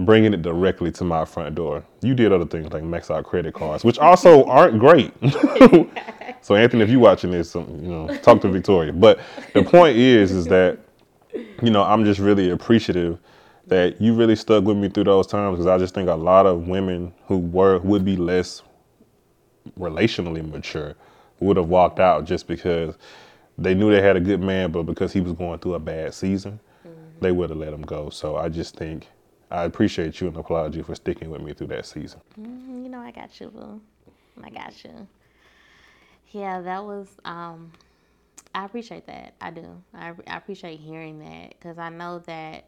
bringing 0.05 0.33
it 0.33 0.43
directly 0.43 0.91
to 0.93 1.05
my 1.05 1.25
front 1.25 1.55
door. 1.55 1.85
You 2.03 2.15
did 2.15 2.33
other 2.33 2.47
things 2.47 2.73
like 2.73 2.83
max 2.83 3.11
out 3.11 3.25
credit 3.25 3.55
cards, 3.55 3.85
which 3.85 3.99
also 3.99 4.45
aren't 4.45 4.79
great. 4.79 5.13
so 6.43 6.55
Anthony, 6.55 6.83
if 6.83 6.91
you're 6.91 7.01
watching 7.01 7.31
this, 7.31 7.55
um, 7.55 7.69
you 7.83 7.91
know, 7.91 8.17
talk 8.19 8.41
to 8.43 8.49
Victoria. 8.49 8.93
But 8.93 9.21
the 9.55 9.63
point 9.63 9.97
is, 9.97 10.33
is 10.33 10.47
that 10.47 10.79
you 11.63 11.71
know 11.71 11.83
I'm 11.83 12.05
just 12.05 12.21
really 12.21 12.51
appreciative 12.51 13.19
that 13.67 14.01
you 14.01 14.15
really 14.15 14.35
stuck 14.37 14.65
with 14.65 14.77
me 14.77 14.89
through 14.89 15.05
those 15.05 15.27
times 15.27 15.55
because 15.55 15.67
I 15.67 15.79
just 15.79 15.95
think 15.95 16.09
a 16.09 16.15
lot 16.15 16.47
of 16.47 16.67
women 16.67 17.15
who 17.27 17.39
were 17.39 17.79
would 17.79 18.05
be 18.05 18.17
less 18.17 18.63
relationally 19.79 20.49
mature 20.49 20.95
would 21.39 21.57
have 21.57 21.69
walked 21.69 22.01
out 22.01 22.25
just 22.25 22.47
because 22.47 22.97
they 23.57 23.75
knew 23.75 23.91
they 23.91 24.03
had 24.03 24.17
a 24.17 24.21
good 24.21 24.41
man, 24.41 24.73
but 24.73 24.85
because 24.85 25.13
he 25.13 25.21
was 25.21 25.33
going 25.35 25.59
through 25.59 25.75
a 25.75 25.79
bad 25.79 26.15
season, 26.15 26.59
mm-hmm. 26.87 26.99
they 27.21 27.31
would 27.31 27.51
have 27.51 27.59
let 27.59 27.73
him 27.73 27.83
go. 27.83 28.11
So 28.11 28.37
I 28.37 28.49
just 28.49 28.77
think 28.77 29.07
I 29.51 29.65
appreciate 29.65 30.21
you 30.21 30.29
and 30.29 30.37
applaud 30.37 30.75
you 30.75 30.83
for 30.83 30.95
sticking 30.95 31.31
with 31.31 31.43
me 31.43 31.53
through 31.53 31.69
that 31.69 31.87
season. 31.87 32.21
Mm, 32.41 32.85
you 32.85 32.89
know, 32.89 33.01
I 33.01 33.11
got 33.11 33.39
you, 33.41 33.49
boo. 33.49 33.81
I 34.43 34.51
got 34.51 34.83
you. 34.85 35.07
Yeah, 36.31 36.61
that 36.61 36.85
was. 36.85 37.09
Um, 37.25 37.73
I 38.55 38.65
appreciate 38.65 39.07
that. 39.07 39.35
I 39.41 39.51
do. 39.51 39.83
I, 39.95 40.13
I 40.27 40.37
appreciate 40.37 40.81
hearing 40.81 41.19
that 41.21 41.51
because 41.51 41.79
I 41.79 41.89
know 41.89 42.19
that 42.21 42.65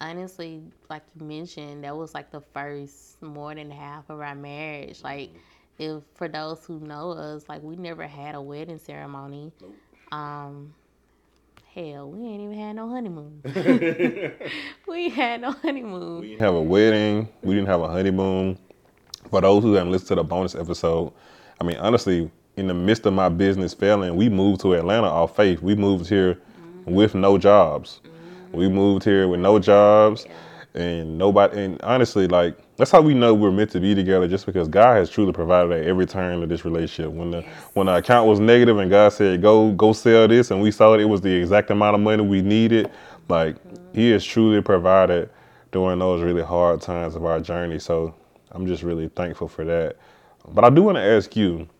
honestly, 0.00 0.62
like 0.88 1.02
you 1.18 1.26
mentioned, 1.26 1.84
that 1.84 1.96
was 1.96 2.14
like 2.14 2.30
the 2.30 2.40
first 2.40 3.20
more 3.22 3.54
than 3.54 3.70
half 3.70 4.08
of 4.10 4.20
our 4.20 4.34
marriage. 4.34 5.02
Like, 5.02 5.30
if 5.78 6.02
for 6.14 6.28
those 6.28 6.64
who 6.64 6.80
know 6.80 7.12
us, 7.12 7.48
like 7.48 7.62
we 7.62 7.76
never 7.76 8.06
had 8.06 8.34
a 8.34 8.40
wedding 8.40 8.78
ceremony. 8.78 9.52
Nope. 9.60 9.74
Um, 10.12 10.74
Hell, 11.74 12.10
we 12.10 12.26
ain't 12.26 12.40
even 12.40 12.58
had 12.58 12.76
no 12.76 12.88
honeymoon. 12.88 13.42
we 14.88 15.10
had 15.10 15.40
no 15.42 15.52
honeymoon. 15.52 16.20
We 16.20 16.28
didn't 16.30 16.40
have 16.40 16.54
a 16.54 16.62
wedding. 16.62 17.28
We 17.42 17.54
didn't 17.54 17.68
have 17.68 17.82
a 17.82 17.88
honeymoon. 17.88 18.58
For 19.30 19.40
those 19.40 19.62
who 19.62 19.74
haven't 19.74 19.92
listened 19.92 20.08
to 20.08 20.14
the 20.16 20.24
bonus 20.24 20.54
episode, 20.54 21.12
I 21.60 21.64
mean, 21.64 21.76
honestly, 21.76 22.30
in 22.58 22.66
the 22.66 22.74
midst 22.74 23.06
of 23.06 23.12
my 23.14 23.28
business 23.28 23.74
failing, 23.74 24.16
we 24.16 24.28
moved 24.28 24.60
to 24.62 24.74
Atlanta 24.74 25.06
off 25.06 25.36
faith. 25.36 25.62
We 25.62 25.74
moved 25.74 26.08
here 26.08 26.34
mm-hmm. 26.34 26.92
with 26.92 27.14
no 27.14 27.38
jobs. 27.38 28.00
Mm-hmm. 28.02 28.56
We 28.56 28.68
moved 28.68 29.04
here 29.04 29.28
with 29.28 29.40
no 29.40 29.58
jobs. 29.58 30.24
Yeah 30.26 30.34
and 30.74 31.16
nobody 31.18 31.64
and 31.64 31.80
honestly 31.82 32.28
like 32.28 32.56
that's 32.76 32.90
how 32.90 33.00
we 33.00 33.14
know 33.14 33.34
we're 33.34 33.50
meant 33.50 33.70
to 33.70 33.80
be 33.80 33.94
together 33.94 34.28
just 34.28 34.44
because 34.44 34.68
god 34.68 34.96
has 34.96 35.10
truly 35.10 35.32
provided 35.32 35.72
at 35.72 35.84
every 35.84 36.06
turn 36.06 36.42
of 36.42 36.48
this 36.48 36.64
relationship 36.64 37.10
when 37.12 37.30
the 37.30 37.42
when 37.74 37.86
the 37.86 37.96
account 37.96 38.28
was 38.28 38.38
negative 38.38 38.78
and 38.78 38.90
god 38.90 39.08
said 39.12 39.40
go 39.40 39.72
go 39.72 39.92
sell 39.92 40.28
this 40.28 40.50
and 40.50 40.60
we 40.60 40.70
saw 40.70 40.94
it 40.94 41.00
it 41.00 41.06
was 41.06 41.20
the 41.20 41.32
exact 41.32 41.70
amount 41.70 41.94
of 41.94 42.00
money 42.00 42.22
we 42.22 42.42
needed 42.42 42.90
like 43.28 43.56
he 43.94 44.10
has 44.10 44.24
truly 44.24 44.60
provided 44.62 45.28
during 45.72 45.98
those 45.98 46.22
really 46.22 46.42
hard 46.42 46.80
times 46.80 47.16
of 47.16 47.24
our 47.24 47.40
journey 47.40 47.78
so 47.78 48.14
i'm 48.52 48.66
just 48.66 48.82
really 48.82 49.08
thankful 49.08 49.48
for 49.48 49.64
that 49.64 49.96
but 50.50 50.64
i 50.64 50.70
do 50.70 50.82
want 50.82 50.96
to 50.96 51.02
ask 51.02 51.34
you 51.34 51.52
mm-hmm. 51.52 51.72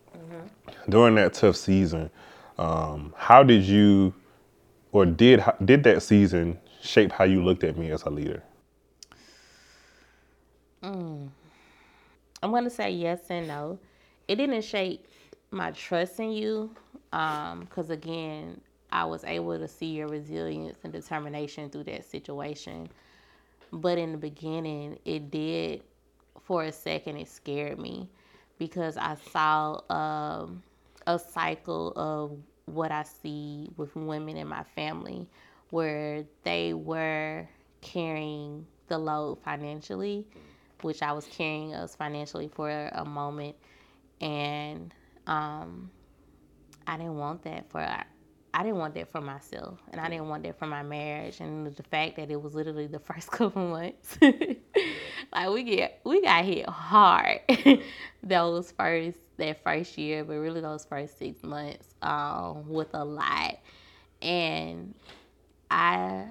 During 0.89 1.15
that 1.15 1.33
tough 1.33 1.55
season 1.55 2.09
um, 2.57 3.13
how 3.17 3.43
did 3.43 3.63
you 3.63 4.13
or 4.91 5.05
did 5.05 5.43
did 5.65 5.83
that 5.83 6.01
season 6.01 6.59
shape 6.81 7.11
how 7.11 7.23
you 7.23 7.43
looked 7.43 7.63
at 7.63 7.77
me 7.77 7.91
as 7.91 8.03
a 8.03 8.09
leader 8.09 8.43
Mm. 10.83 11.29
I'm 12.41 12.51
gonna 12.51 12.69
say 12.69 12.91
yes 12.91 13.21
and 13.29 13.47
no. 13.47 13.79
It 14.27 14.35
didn't 14.35 14.63
shape 14.63 15.05
my 15.51 15.71
trust 15.71 16.19
in 16.19 16.31
you, 16.31 16.71
because 17.11 17.89
um, 17.89 17.91
again, 17.91 18.61
I 18.91 19.05
was 19.05 19.23
able 19.23 19.57
to 19.57 19.67
see 19.67 19.87
your 19.87 20.07
resilience 20.07 20.77
and 20.83 20.93
determination 20.93 21.69
through 21.69 21.85
that 21.85 22.05
situation. 22.05 22.89
But 23.71 23.97
in 23.97 24.11
the 24.11 24.17
beginning, 24.17 24.99
it 25.05 25.31
did. 25.31 25.83
For 26.43 26.63
a 26.63 26.71
second, 26.71 27.17
it 27.17 27.27
scared 27.29 27.79
me 27.79 28.09
because 28.57 28.97
I 28.97 29.15
saw 29.15 29.81
um, 29.91 30.63
a 31.13 31.19
cycle 31.19 31.93
of 31.95 32.37
what 32.65 32.91
I 32.91 33.03
see 33.03 33.69
with 33.77 33.95
women 33.95 34.37
in 34.37 34.47
my 34.47 34.63
family, 34.75 35.27
where 35.71 36.25
they 36.43 36.73
were 36.73 37.47
carrying 37.81 38.65
the 38.87 38.97
load 38.97 39.39
financially 39.43 40.25
which 40.81 41.01
I 41.01 41.11
was 41.11 41.25
carrying 41.25 41.73
us 41.73 41.95
financially 41.95 42.47
for 42.47 42.69
a 42.69 43.05
moment, 43.05 43.55
and 44.21 44.93
um, 45.27 45.91
I 46.87 46.97
didn't 46.97 47.17
want 47.17 47.43
that 47.43 47.69
for 47.69 47.79
I 48.51 48.63
didn't 48.63 48.77
want 48.77 48.95
that 48.95 49.11
for 49.11 49.21
myself, 49.21 49.79
and 49.91 50.01
I 50.01 50.09
didn't 50.09 50.27
want 50.27 50.43
that 50.43 50.57
for 50.57 50.65
my 50.65 50.83
marriage, 50.83 51.39
and 51.39 51.67
the 51.67 51.83
fact 51.83 52.15
that 52.15 52.31
it 52.31 52.41
was 52.41 52.55
literally 52.55 52.87
the 52.87 52.99
first 52.99 53.31
couple 53.31 53.67
months, 53.67 54.17
like 54.21 55.49
we 55.51 55.63
get 55.63 55.99
we 56.03 56.21
got 56.21 56.45
hit 56.45 56.67
hard 56.67 57.39
those 58.23 58.71
first 58.71 59.19
that 59.39 59.63
first 59.63 59.97
year, 59.97 60.23
but 60.25 60.35
really 60.35 60.61
those 60.61 60.85
first 60.85 61.19
six 61.19 61.43
months 61.43 61.95
um, 62.03 62.69
with 62.69 62.89
a 62.93 63.05
lot, 63.05 63.59
and 64.21 64.93
I 65.71 66.25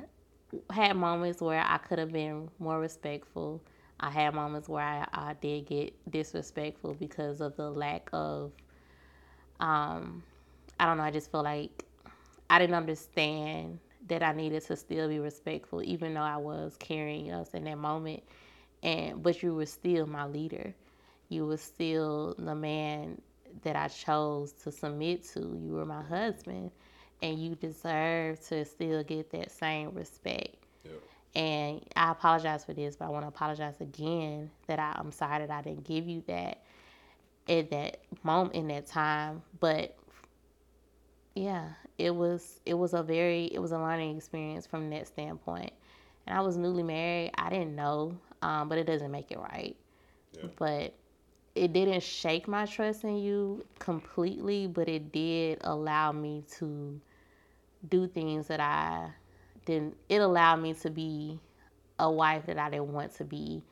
had 0.70 0.96
moments 0.96 1.40
where 1.40 1.62
I 1.66 1.78
could 1.78 1.98
have 1.98 2.12
been 2.12 2.48
more 2.58 2.80
respectful 2.80 3.62
I 4.00 4.10
had 4.10 4.34
moments 4.34 4.68
where 4.68 4.84
I, 4.84 5.08
I 5.12 5.34
did 5.40 5.66
get 5.66 5.92
disrespectful 6.10 6.94
because 6.94 7.40
of 7.40 7.56
the 7.56 7.70
lack 7.70 8.08
of, 8.12 8.52
um, 9.60 10.22
I 10.78 10.86
don't 10.86 10.96
know, 10.98 11.02
I 11.04 11.10
just 11.10 11.30
feel 11.30 11.42
like 11.42 11.84
I 12.50 12.58
didn't 12.58 12.74
understand 12.76 13.80
that 14.08 14.22
I 14.22 14.32
needed 14.32 14.62
to 14.66 14.76
still 14.76 15.08
be 15.08 15.18
respectful, 15.18 15.82
even 15.82 16.14
though 16.14 16.20
I 16.20 16.36
was 16.36 16.76
carrying 16.78 17.32
us 17.32 17.54
in 17.54 17.64
that 17.64 17.78
moment. 17.78 18.22
And 18.82 19.22
but 19.22 19.42
you 19.42 19.54
were 19.54 19.66
still 19.66 20.06
my 20.06 20.26
leader. 20.26 20.74
You 21.28 21.46
were 21.46 21.56
still 21.58 22.34
the 22.38 22.54
man 22.54 23.20
that 23.62 23.76
I 23.76 23.88
chose 23.88 24.52
to 24.64 24.72
submit 24.72 25.24
to. 25.34 25.40
You 25.40 25.72
were 25.72 25.84
my 25.86 26.02
husband, 26.02 26.70
and 27.22 27.38
you 27.38 27.54
deserve 27.54 28.40
to 28.48 28.64
still 28.64 29.02
get 29.04 29.30
that 29.30 29.50
same 29.50 29.94
respect. 29.94 30.56
And 31.34 31.84
I 31.94 32.10
apologize 32.12 32.64
for 32.64 32.72
this, 32.72 32.96
but 32.96 33.06
I 33.06 33.08
want 33.10 33.24
to 33.24 33.28
apologize 33.28 33.80
again 33.80 34.50
that 34.66 34.78
I, 34.78 34.94
I'm 34.96 35.12
sorry 35.12 35.46
that 35.46 35.50
I 35.50 35.62
didn't 35.62 35.84
give 35.84 36.08
you 36.08 36.22
that 36.26 36.62
at 37.48 37.70
that 37.70 37.98
moment 38.22 38.54
in 38.54 38.68
that 38.68 38.86
time. 38.86 39.42
But 39.60 39.96
yeah, 41.34 41.68
it 41.98 42.14
was 42.14 42.60
it 42.66 42.74
was 42.74 42.94
a 42.94 43.02
very 43.02 43.44
it 43.46 43.60
was 43.60 43.72
a 43.72 43.78
learning 43.78 44.16
experience 44.16 44.66
from 44.66 44.90
that 44.90 45.06
standpoint. 45.06 45.72
And 46.26 46.36
I 46.36 46.40
was 46.40 46.56
newly 46.56 46.82
married. 46.82 47.32
I 47.36 47.50
didn't 47.50 47.74
know, 47.76 48.18
um, 48.42 48.68
but 48.68 48.78
it 48.78 48.84
doesn't 48.84 49.10
make 49.10 49.30
it 49.30 49.38
right. 49.38 49.76
Yeah. 50.32 50.48
But 50.56 50.94
it 51.58 51.72
didn't 51.72 52.02
shake 52.02 52.48
my 52.48 52.66
trust 52.66 53.04
in 53.04 53.16
you 53.18 53.64
completely, 53.78 54.66
but 54.66 54.88
it 54.88 55.12
did 55.12 55.58
allow 55.62 56.12
me 56.12 56.44
to 56.58 57.00
do 57.88 58.06
things 58.06 58.48
that 58.48 58.60
I 58.60 59.10
didn't. 59.64 59.96
it 60.08 60.20
allowed 60.20 60.56
me 60.56 60.74
to 60.74 60.90
be 60.90 61.38
a 61.98 62.10
wife 62.10 62.46
that 62.46 62.58
I 62.58 62.70
didn't 62.70 62.92
want 62.92 63.14
to 63.16 63.24
be 63.24 63.62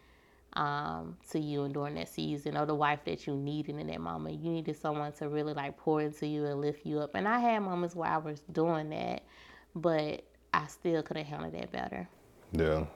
um, 0.55 1.16
to 1.31 1.38
you 1.38 1.64
and 1.64 1.75
during 1.75 1.95
that 1.95 2.09
season, 2.09 2.57
or 2.57 2.66
the 2.66 2.75
wife 2.75 3.05
that 3.05 3.26
you 3.26 3.35
needed 3.37 3.76
in 3.78 3.87
that 3.88 4.00
moment. 4.00 4.40
You 4.40 4.50
needed 4.50 4.76
someone 4.76 5.12
to 5.14 5.28
really 5.28 5.55
like 5.55 5.76
pour 5.76 6.00
into 6.00 6.26
you 6.26 6.45
and 6.47 6.61
lift 6.61 6.85
you 6.87 7.00
up. 7.00 7.14
And 7.14 7.28
I 7.28 7.38
had 7.40 7.61
moments 7.61 7.95
where 7.95 8.11
I 8.11 8.19
was 8.19 8.40
doing 8.52 8.90
that, 8.90 9.23
but 9.75 10.23
I 10.52 10.66
still 10.66 11.02
could 11.02 11.16
have 11.16 11.26
handled 11.26 11.55
that 11.55 11.73
better. 11.73 12.09
Yeah. 12.52 12.87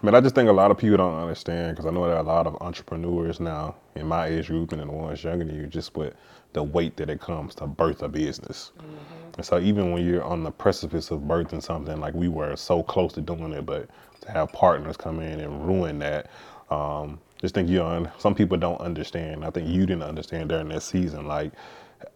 I 0.00 0.06
mean, 0.06 0.14
I 0.14 0.20
just 0.20 0.36
think 0.36 0.48
a 0.48 0.52
lot 0.52 0.70
of 0.70 0.78
people 0.78 0.96
don't 0.96 1.18
understand 1.18 1.74
because 1.74 1.84
I 1.84 1.90
know 1.90 2.06
there 2.06 2.14
are 2.14 2.20
a 2.20 2.22
lot 2.22 2.46
of 2.46 2.56
entrepreneurs 2.60 3.40
now 3.40 3.74
in 3.96 4.06
my 4.06 4.26
age 4.28 4.46
group 4.46 4.70
and 4.70 4.80
the 4.80 4.86
ones 4.86 5.24
younger 5.24 5.44
than 5.44 5.56
you, 5.56 5.66
just 5.66 5.96
with 5.96 6.14
the 6.52 6.62
weight 6.62 6.96
that 6.98 7.10
it 7.10 7.20
comes 7.20 7.56
to 7.56 7.66
birth 7.66 8.02
a 8.02 8.08
business. 8.08 8.70
Mm-hmm. 8.78 9.34
And 9.36 9.44
so 9.44 9.58
even 9.58 9.90
when 9.90 10.06
you're 10.06 10.22
on 10.22 10.44
the 10.44 10.52
precipice 10.52 11.10
of 11.10 11.22
birthing 11.22 11.62
something, 11.62 11.98
like 11.98 12.14
we 12.14 12.28
were 12.28 12.54
so 12.54 12.80
close 12.80 13.12
to 13.14 13.20
doing 13.20 13.52
it, 13.52 13.66
but 13.66 13.88
to 14.20 14.30
have 14.30 14.52
partners 14.52 14.96
come 14.96 15.18
in 15.18 15.40
and 15.40 15.66
ruin 15.66 15.98
that, 15.98 16.30
um, 16.70 17.18
just 17.40 17.54
think 17.54 17.68
you 17.68 17.82
on. 17.82 18.10
Some 18.18 18.36
people 18.36 18.56
don't 18.56 18.80
understand. 18.80 19.44
I 19.44 19.50
think 19.50 19.68
you 19.68 19.84
didn't 19.84 20.04
understand 20.04 20.48
during 20.48 20.68
that 20.68 20.82
season, 20.82 21.26
like 21.26 21.52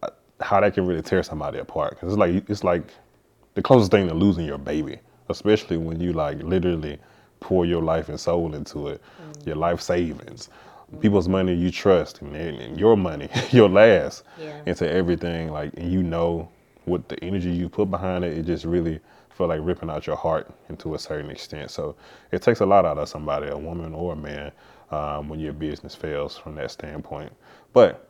uh, 0.01 0.09
how 0.39 0.61
that 0.61 0.73
can 0.73 0.85
really 0.85 1.01
tear 1.01 1.21
somebody 1.21 1.59
apart. 1.59 1.99
Cause 1.99 2.13
it's 2.13 2.17
like 2.17 2.49
it's 2.49 2.63
like 2.63 2.83
the 3.55 3.61
closest 3.61 3.91
thing 3.91 4.07
to 4.07 4.13
losing 4.13 4.45
your 4.45 4.57
baby, 4.57 4.99
especially 5.29 5.77
when 5.77 5.99
you 5.99 6.13
like 6.13 6.41
literally 6.43 6.97
pour 7.43 7.65
your 7.65 7.81
life 7.81 8.09
and 8.09 8.19
soul 8.19 8.55
into 8.55 8.87
it, 8.87 9.01
mm-hmm. 9.01 9.47
your 9.47 9.57
life 9.57 9.81
savings, 9.81 10.49
mm-hmm. 10.49 10.99
people's 10.99 11.27
money 11.27 11.53
you 11.53 11.69
trust, 11.69 12.21
and, 12.21 12.35
and 12.35 12.79
your 12.79 12.97
money, 12.97 13.29
your 13.51 13.69
last, 13.69 14.23
yeah. 14.39 14.61
into 14.65 14.89
everything. 14.89 15.51
Like, 15.51 15.73
and 15.77 15.91
you 15.91 16.01
know 16.01 16.49
what 16.85 17.07
the 17.09 17.21
energy 17.23 17.51
you 17.51 17.69
put 17.69 17.91
behind 17.91 18.23
it, 18.23 18.37
it 18.37 18.45
just 18.45 18.65
really 18.65 18.99
feel 19.29 19.47
like 19.47 19.59
ripping 19.63 19.89
out 19.89 20.07
your 20.07 20.15
heart 20.15 20.49
into 20.69 20.95
a 20.95 20.99
certain 20.99 21.29
extent. 21.29 21.71
So 21.71 21.95
it 22.31 22.41
takes 22.41 22.61
a 22.61 22.65
lot 22.65 22.85
out 22.85 22.97
of 22.97 23.09
somebody, 23.09 23.47
a 23.47 23.57
woman 23.57 23.93
or 23.93 24.13
a 24.13 24.15
man, 24.15 24.51
um, 24.91 25.27
when 25.27 25.39
your 25.39 25.53
business 25.53 25.95
fails 25.95 26.37
from 26.37 26.55
that 26.55 26.71
standpoint. 26.71 27.31
But 27.73 28.07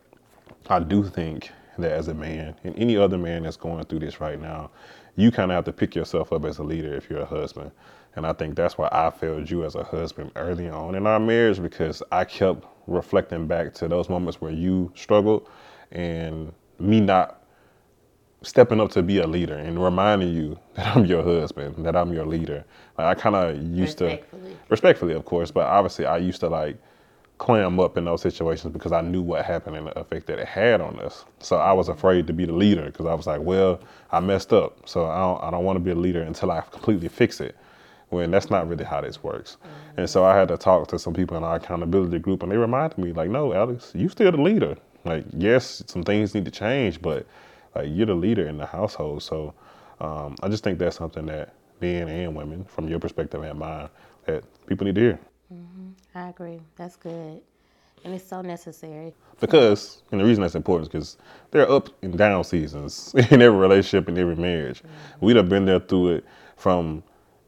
I 0.70 0.80
do 0.80 1.04
think 1.04 1.50
that 1.78 1.92
as 1.92 2.08
a 2.08 2.14
man 2.14 2.56
and 2.64 2.78
any 2.78 2.98
other 2.98 3.18
man 3.18 3.44
that's 3.44 3.58
going 3.58 3.84
through 3.86 4.00
this 4.00 4.20
right 4.20 4.40
now, 4.40 4.70
you 5.16 5.32
kind 5.32 5.52
of 5.52 5.56
have 5.56 5.66
to 5.66 5.72
pick 5.74 5.96
yourself 5.96 6.34
up 6.34 6.46
as 6.46 6.58
a 6.58 6.64
leader 6.64 6.94
if 6.94 7.10
you're 7.10 7.22
a 7.22 7.26
husband. 7.26 7.72
And 8.16 8.28
I 8.28 8.34
think 8.34 8.56
that's 8.56 8.78
why 8.78 8.90
I 8.92 9.10
failed 9.10 9.50
you 9.50 9.66
as 9.66 9.76
a 9.76 9.84
husband 9.84 10.32
early 10.36 10.70
on 10.70 10.96
in 10.96 11.08
our 11.08 11.20
marriage 11.20 11.62
because 11.62 12.04
I 12.12 12.26
kept 12.26 12.66
reflecting 12.88 13.48
back 13.48 13.74
to 13.76 13.88
those 13.88 14.10
moments 14.10 14.40
where 14.40 14.52
you 14.52 14.92
struggled 14.96 15.50
and 15.92 16.54
me 16.80 17.00
not 17.00 17.42
stepping 18.44 18.80
up 18.80 18.92
to 18.92 19.02
be 19.02 19.20
a 19.20 19.28
leader 19.28 19.56
and 19.56 19.82
reminding 19.82 20.34
you 20.34 20.60
that 20.76 20.96
I'm 20.96 21.06
your 21.06 21.24
husband, 21.24 21.86
that 21.86 21.96
I'm 21.96 22.14
your 22.14 22.26
leader. 22.26 22.66
Like 22.98 23.18
I 23.18 23.20
kind 23.20 23.36
of 23.36 23.62
used 23.76 23.98
to, 24.00 24.20
respectfully, 24.70 25.14
of 25.14 25.26
course, 25.26 25.50
but 25.50 25.66
obviously 25.66 26.06
I 26.06 26.18
used 26.18 26.42
to 26.42 26.50
like 26.50 26.78
clam 27.40 27.80
up 27.80 27.98
in 27.98 28.06
those 28.06 28.22
situations 28.22 28.72
because 28.72 28.92
I 28.92 29.02
knew 29.02 29.22
what 29.22 29.44
happened 29.44 29.76
and 29.76 29.88
the 29.88 30.00
effect 30.00 30.28
that 30.28 30.40
it 30.40 30.48
had 30.48 30.82
on 30.82 31.00
us. 31.00 31.26
So 31.40 31.58
I 31.58 31.74
was 31.74 31.90
afraid 31.90 32.28
to 32.28 32.34
be 32.34 32.46
the 32.46 32.54
leader 32.54 32.86
because 32.86 33.06
I 33.06 33.14
was 33.14 33.26
like, 33.28 33.42
well, 33.42 33.80
I 34.12 34.20
messed 34.20 34.54
up, 34.54 34.88
so 34.88 35.08
I 35.08 35.18
don't, 35.20 35.44
I 35.44 35.52
don't 35.52 35.64
want 35.64 35.78
to 35.78 35.80
be 35.80 35.92
a 35.92 35.96
leader 35.96 36.22
until 36.22 36.52
I 36.52 36.62
completely 36.62 37.10
fix 37.10 37.42
it. 37.42 37.56
When 38.14 38.32
that's 38.32 38.50
not 38.50 38.68
really 38.68 38.86
how 38.86 39.02
this 39.02 39.24
works. 39.24 39.58
Mm-hmm. 39.58 40.00
And 40.02 40.10
so 40.10 40.24
I 40.24 40.36
had 40.38 40.48
to 40.50 40.58
talk 40.58 40.88
to 40.90 41.00
some 41.00 41.14
people 41.14 41.36
in 41.36 41.44
our 41.44 41.56
accountability 41.56 42.20
group, 42.20 42.44
and 42.44 42.52
they 42.52 42.58
reminded 42.58 42.98
me, 42.98 43.12
like, 43.12 43.30
no, 43.30 43.54
Alex, 43.54 43.92
you 43.96 44.08
still 44.10 44.32
the 44.32 44.42
leader. 44.42 44.78
Like, 45.06 45.26
yes, 45.36 45.84
some 45.88 46.04
things 46.04 46.34
need 46.34 46.46
to 46.46 46.52
change, 46.52 47.02
but 47.02 47.26
like 47.76 47.88
you're 47.90 48.06
the 48.06 48.16
leader 48.16 48.48
in 48.48 48.58
the 48.58 48.66
household. 48.66 49.24
So 49.24 49.54
um, 50.00 50.36
I 50.42 50.50
just 50.50 50.64
think 50.64 50.80
that's 50.80 50.98
something 50.98 51.26
that 51.26 51.54
men 51.82 52.08
and 52.08 52.36
women, 52.36 52.64
from 52.66 52.88
your 52.88 53.00
perspective 53.00 53.44
and 53.44 53.60
mine, 53.60 53.90
that 54.26 54.44
people 54.68 54.86
need 54.86 54.96
to 54.96 55.02
hear. 55.02 55.20
Mm-hmm. 55.54 55.90
I 56.16 56.30
agree. 56.30 56.60
That's 56.76 56.96
good. 56.96 57.42
And 58.06 58.14
it's 58.14 58.28
so 58.28 58.42
necessary. 58.42 59.14
Because, 59.40 60.04
and 60.12 60.20
the 60.20 60.26
reason 60.26 60.42
that's 60.42 60.56
important 60.56 60.88
is 60.88 60.90
because 60.90 61.18
there 61.52 61.64
are 61.64 61.72
up 61.72 61.90
and 62.04 62.18
down 62.18 62.44
seasons 62.44 63.14
in 63.32 63.42
every 63.42 63.58
relationship 63.58 64.08
and 64.08 64.18
every 64.18 64.36
marriage. 64.36 64.80
Mm-hmm. 64.80 65.26
We'd 65.26 65.38
have 65.38 65.50
been 65.50 65.66
there 65.66 65.80
through 65.80 66.16
it 66.16 66.26
from 66.58 67.04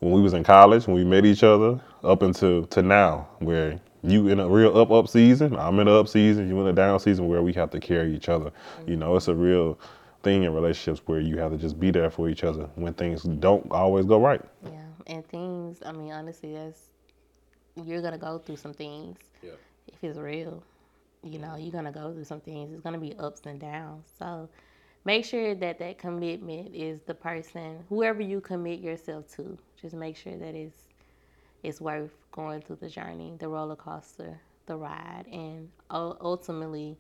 when 0.05 0.13
we 0.13 0.21
was 0.21 0.33
in 0.33 0.43
college, 0.43 0.85
when 0.85 0.95
we 0.95 1.03
met 1.03 1.25
each 1.25 1.41
other, 1.41 1.81
up 2.03 2.21
until 2.21 2.67
to 2.67 2.83
now, 2.83 3.27
where 3.39 3.79
you 4.03 4.27
in 4.27 4.39
a 4.39 4.47
real 4.47 4.77
up 4.77 4.91
up 4.91 5.07
season, 5.07 5.55
I'm 5.55 5.79
in 5.79 5.87
a 5.87 5.99
up 5.99 6.07
season, 6.07 6.47
you 6.47 6.61
in 6.61 6.67
a 6.67 6.73
down 6.73 6.99
season 6.99 7.27
where 7.27 7.41
we 7.41 7.51
have 7.53 7.71
to 7.71 7.79
carry 7.79 8.15
each 8.15 8.29
other. 8.29 8.51
Mm-hmm. 8.51 8.91
You 8.91 8.97
know, 8.97 9.15
it's 9.15 9.29
a 9.29 9.33
real 9.33 9.79
thing 10.21 10.43
in 10.43 10.53
relationships 10.53 11.01
where 11.07 11.19
you 11.19 11.39
have 11.39 11.53
to 11.53 11.57
just 11.57 11.79
be 11.79 11.89
there 11.89 12.11
for 12.11 12.29
each 12.29 12.43
other 12.43 12.69
when 12.75 12.93
things 12.93 13.23
don't 13.23 13.71
always 13.71 14.05
go 14.05 14.19
right. 14.19 14.41
Yeah, 14.63 14.83
and 15.07 15.27
things. 15.27 15.81
I 15.83 15.91
mean, 15.91 16.11
honestly, 16.11 16.53
that's 16.53 16.81
you're 17.83 18.03
gonna 18.03 18.19
go 18.19 18.37
through 18.37 18.57
some 18.57 18.75
things. 18.75 19.17
Yeah. 19.41 19.53
If 19.87 20.03
it's 20.03 20.19
real, 20.19 20.61
you 21.23 21.39
know, 21.39 21.55
you're 21.55 21.71
gonna 21.71 21.91
go 21.91 22.13
through 22.13 22.25
some 22.25 22.41
things. 22.41 22.71
It's 22.71 22.81
gonna 22.81 22.99
be 22.99 23.15
ups 23.17 23.41
and 23.45 23.59
downs. 23.59 24.05
So 24.19 24.49
make 25.03 25.25
sure 25.25 25.55
that 25.55 25.79
that 25.79 25.97
commitment 25.97 26.75
is 26.75 27.01
the 27.07 27.15
person, 27.15 27.83
whoever 27.89 28.21
you 28.21 28.39
commit 28.39 28.81
yourself 28.81 29.27
to. 29.37 29.57
Just 29.85 29.95
make 29.95 30.17
sure 30.17 30.35
that 30.37 30.55
it's 30.55 30.77
it's 31.63 31.79
worth 31.79 32.11
going 32.31 32.61
through 32.61 32.77
the 32.77 32.89
journey, 32.89 33.35
the 33.39 33.47
roller 33.47 33.75
coaster, 33.75 34.39
the 34.65 34.75
ride, 34.75 35.25
and 35.31 35.69
ultimately 35.91 36.97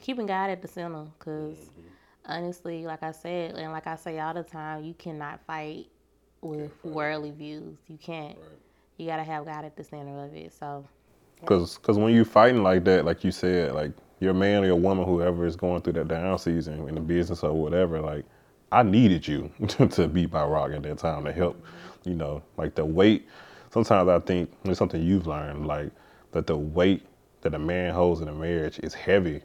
keeping 0.00 0.26
God 0.26 0.50
at 0.50 0.62
the 0.62 0.68
center. 0.68 1.06
Because 1.18 1.56
mm-hmm 1.56 1.88
honestly, 2.26 2.84
like 2.84 3.02
I 3.02 3.12
said, 3.12 3.54
and 3.56 3.72
like 3.72 3.86
I 3.86 3.96
say 3.96 4.18
all 4.18 4.34
the 4.34 4.42
time, 4.42 4.84
you 4.84 4.94
cannot 4.94 5.40
fight 5.46 5.86
with 6.40 6.72
worldly 6.84 7.30
views. 7.30 7.78
You 7.88 7.98
can't. 7.98 8.36
Right. 8.36 8.58
You 8.96 9.06
gotta 9.06 9.24
have 9.24 9.44
God 9.46 9.64
at 9.64 9.76
the 9.76 9.84
center 9.84 10.24
of 10.24 10.34
it. 10.34 10.52
So. 10.52 10.86
Because 11.40 11.76
cause 11.78 11.98
when 11.98 12.14
you're 12.14 12.24
fighting 12.24 12.62
like 12.62 12.84
that, 12.84 13.04
like 13.04 13.22
you 13.22 13.30
said, 13.30 13.74
like 13.74 13.92
your 14.20 14.32
man 14.32 14.62
or 14.62 14.66
your 14.66 14.76
woman, 14.76 15.04
whoever 15.04 15.44
is 15.44 15.56
going 15.56 15.82
through 15.82 15.94
that 15.94 16.08
down 16.08 16.38
season 16.38 16.88
in 16.88 16.94
the 16.94 17.00
business 17.00 17.42
or 17.42 17.52
whatever, 17.52 18.00
like 18.00 18.24
I 18.74 18.82
needed 18.82 19.26
you 19.26 19.50
to 19.68 20.08
be 20.08 20.26
my 20.26 20.44
rock 20.44 20.72
at 20.72 20.82
that 20.82 20.98
time 20.98 21.24
to 21.24 21.32
help. 21.32 21.62
You 22.04 22.14
know, 22.14 22.42
like 22.56 22.74
the 22.74 22.84
weight. 22.84 23.26
Sometimes 23.70 24.08
I 24.08 24.18
think 24.18 24.52
it's 24.64 24.78
something 24.78 25.02
you've 25.02 25.26
learned, 25.26 25.66
like 25.66 25.90
that 26.32 26.46
the 26.46 26.56
weight 26.56 27.06
that 27.40 27.54
a 27.54 27.58
man 27.58 27.94
holds 27.94 28.20
in 28.20 28.28
a 28.28 28.32
marriage 28.32 28.78
is 28.80 28.94
heavy, 28.94 29.42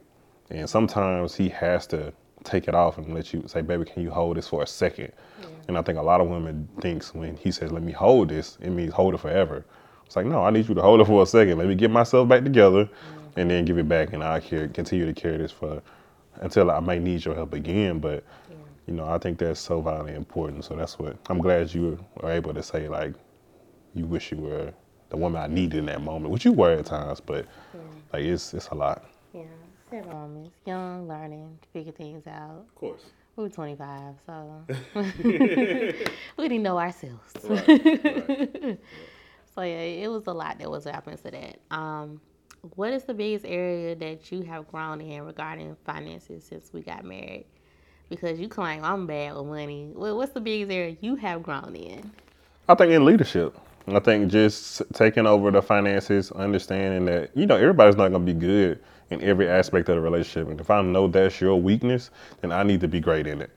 and 0.50 0.70
sometimes 0.70 1.36
he 1.36 1.50
has 1.50 1.88
to 1.88 2.12
take 2.44 2.68
it 2.68 2.76
off 2.76 2.98
and 2.98 3.14
let 3.14 3.34
you 3.34 3.44
say, 3.48 3.62
baby, 3.62 3.86
can 3.86 4.04
you 4.04 4.10
hold 4.10 4.38
this 4.38 4.48
for 4.48 4.64
a 4.64 4.68
second? 4.68 5.12
Yeah. 5.42 5.48
And 5.68 5.78
I 5.78 5.82
think 5.82 5.98
a 5.98 6.02
lot 6.02 6.22
of 6.22 6.28
women 6.28 6.68
thinks 6.82 7.14
when 7.14 7.38
he 7.38 7.52
says, 7.52 7.72
let 7.72 7.84
me 7.84 7.92
hold 7.92 8.30
this, 8.30 8.58
it 8.62 8.70
means 8.70 8.94
hold 8.94 9.14
it 9.14 9.20
forever. 9.20 9.66
It's 10.06 10.16
like, 10.16 10.26
no, 10.26 10.44
I 10.44 10.50
need 10.50 10.68
you 10.68 10.76
to 10.76 10.82
hold 10.82 11.02
it 11.02 11.06
for 11.06 11.22
a 11.22 11.26
second. 11.26 11.58
Let 11.58 11.68
me 11.68 11.76
get 11.76 11.92
myself 11.92 12.28
back 12.28 12.44
together 12.44 12.86
mm-hmm. 12.86 13.40
and 13.40 13.52
then 13.52 13.66
give 13.66 13.78
it 13.78 13.88
back. 13.88 14.14
And 14.14 14.24
I'll 14.24 14.42
carry, 14.42 14.70
continue 14.70 15.06
to 15.06 15.14
carry 15.14 15.38
this 15.38 15.52
for 15.52 15.82
until 16.36 16.72
I 16.72 16.80
may 16.80 17.00
need 17.00 17.24
your 17.26 17.36
help 17.36 17.54
again. 17.54 18.00
But. 18.00 18.24
You 18.90 18.96
know, 18.96 19.06
I 19.06 19.20
think 19.20 19.38
that's 19.38 19.60
so 19.60 19.82
vitally 19.82 20.16
important. 20.16 20.66
So 20.66 20.76
that's 20.76 20.98
what 20.98 21.16
I'm 21.30 21.38
glad 21.38 21.72
you 21.72 22.04
were 22.16 22.32
able 22.32 22.56
to 22.56 22.64
say, 22.64 22.90
like, 22.90 23.14
you 23.94 24.06
wish 24.06 24.32
you 24.32 24.38
were 24.38 24.74
the 25.10 25.18
woman 25.18 25.40
I 25.40 25.46
needed 25.46 25.78
in 25.78 25.86
that 25.86 26.02
moment, 26.02 26.32
which 26.32 26.44
you 26.44 26.52
were 26.52 26.72
at 26.72 26.88
times, 26.88 27.22
but 27.22 27.46
yeah. 27.74 27.82
like 28.12 28.24
it's 28.24 28.52
it's 28.56 28.70
a 28.70 28.76
lot. 28.76 29.06
Yeah. 29.32 29.44
Seven 29.92 30.10
moments, 30.10 30.56
young, 30.66 31.08
learning, 31.08 31.60
figure 31.72 31.92
things 31.92 32.26
out. 32.26 32.66
Of 32.68 32.76
course. 32.76 33.02
We 33.36 33.44
were 33.44 33.50
25, 33.50 34.16
so 34.26 34.66
we 35.06 36.48
didn't 36.50 36.64
know 36.64 36.78
ourselves. 36.78 37.34
Right, 37.44 37.68
right. 37.68 38.80
so 39.56 39.62
yeah, 39.62 40.04
it 40.04 40.10
was 40.10 40.26
a 40.28 40.34
lot 40.34 40.58
that 40.60 40.70
was 40.70 40.86
happening 40.86 41.18
to 41.20 41.32
that. 41.32 41.60
Um, 41.72 42.22
what 42.76 42.92
is 42.92 43.04
the 43.04 43.14
biggest 43.14 43.46
area 43.46 43.96
that 43.96 44.32
you 44.32 44.42
have 44.42 44.68
grown 44.68 45.00
in 45.00 45.24
regarding 45.24 45.76
finances 45.86 46.44
since 46.44 46.72
we 46.74 46.82
got 46.82 47.06
married? 47.06 47.46
Because 48.10 48.40
you 48.40 48.48
claim 48.48 48.84
I'm 48.84 49.06
bad 49.06 49.36
with 49.36 49.46
money. 49.46 49.92
Well, 49.94 50.18
What's 50.18 50.34
the 50.34 50.42
biggest 50.42 50.72
area 50.72 50.98
you 51.00 51.16
have 51.16 51.44
grown 51.44 51.76
in? 51.76 52.12
I 52.68 52.76
think 52.76 52.92
in 52.92 53.06
leadership. 53.06 53.56
I 53.88 54.00
think 54.00 54.32
just 54.32 54.82
taking 54.94 55.26
over 55.26 55.50
the 55.52 55.62
finances, 55.62 56.32
understanding 56.32 57.06
that 57.06 57.32
you 57.36 57.46
know 57.46 57.56
everybody's 57.56 57.96
not 57.96 58.10
going 58.10 58.26
to 58.26 58.34
be 58.34 58.40
good 58.40 58.80
in 59.10 59.22
every 59.22 59.50
aspect 59.50 59.90
of 59.90 59.96
the 59.96 60.02
relationship. 60.02 60.50
And 60.50 60.60
if 60.60 60.70
I 60.70 60.82
know 60.82 61.08
that's 61.08 61.42
your 61.42 61.60
weakness, 61.60 62.12
then 62.42 62.52
I 62.52 62.64
need 62.64 62.82
to 62.82 62.88
be 62.88 63.00
great 63.00 63.26
in 63.26 63.42
it. 63.42 63.50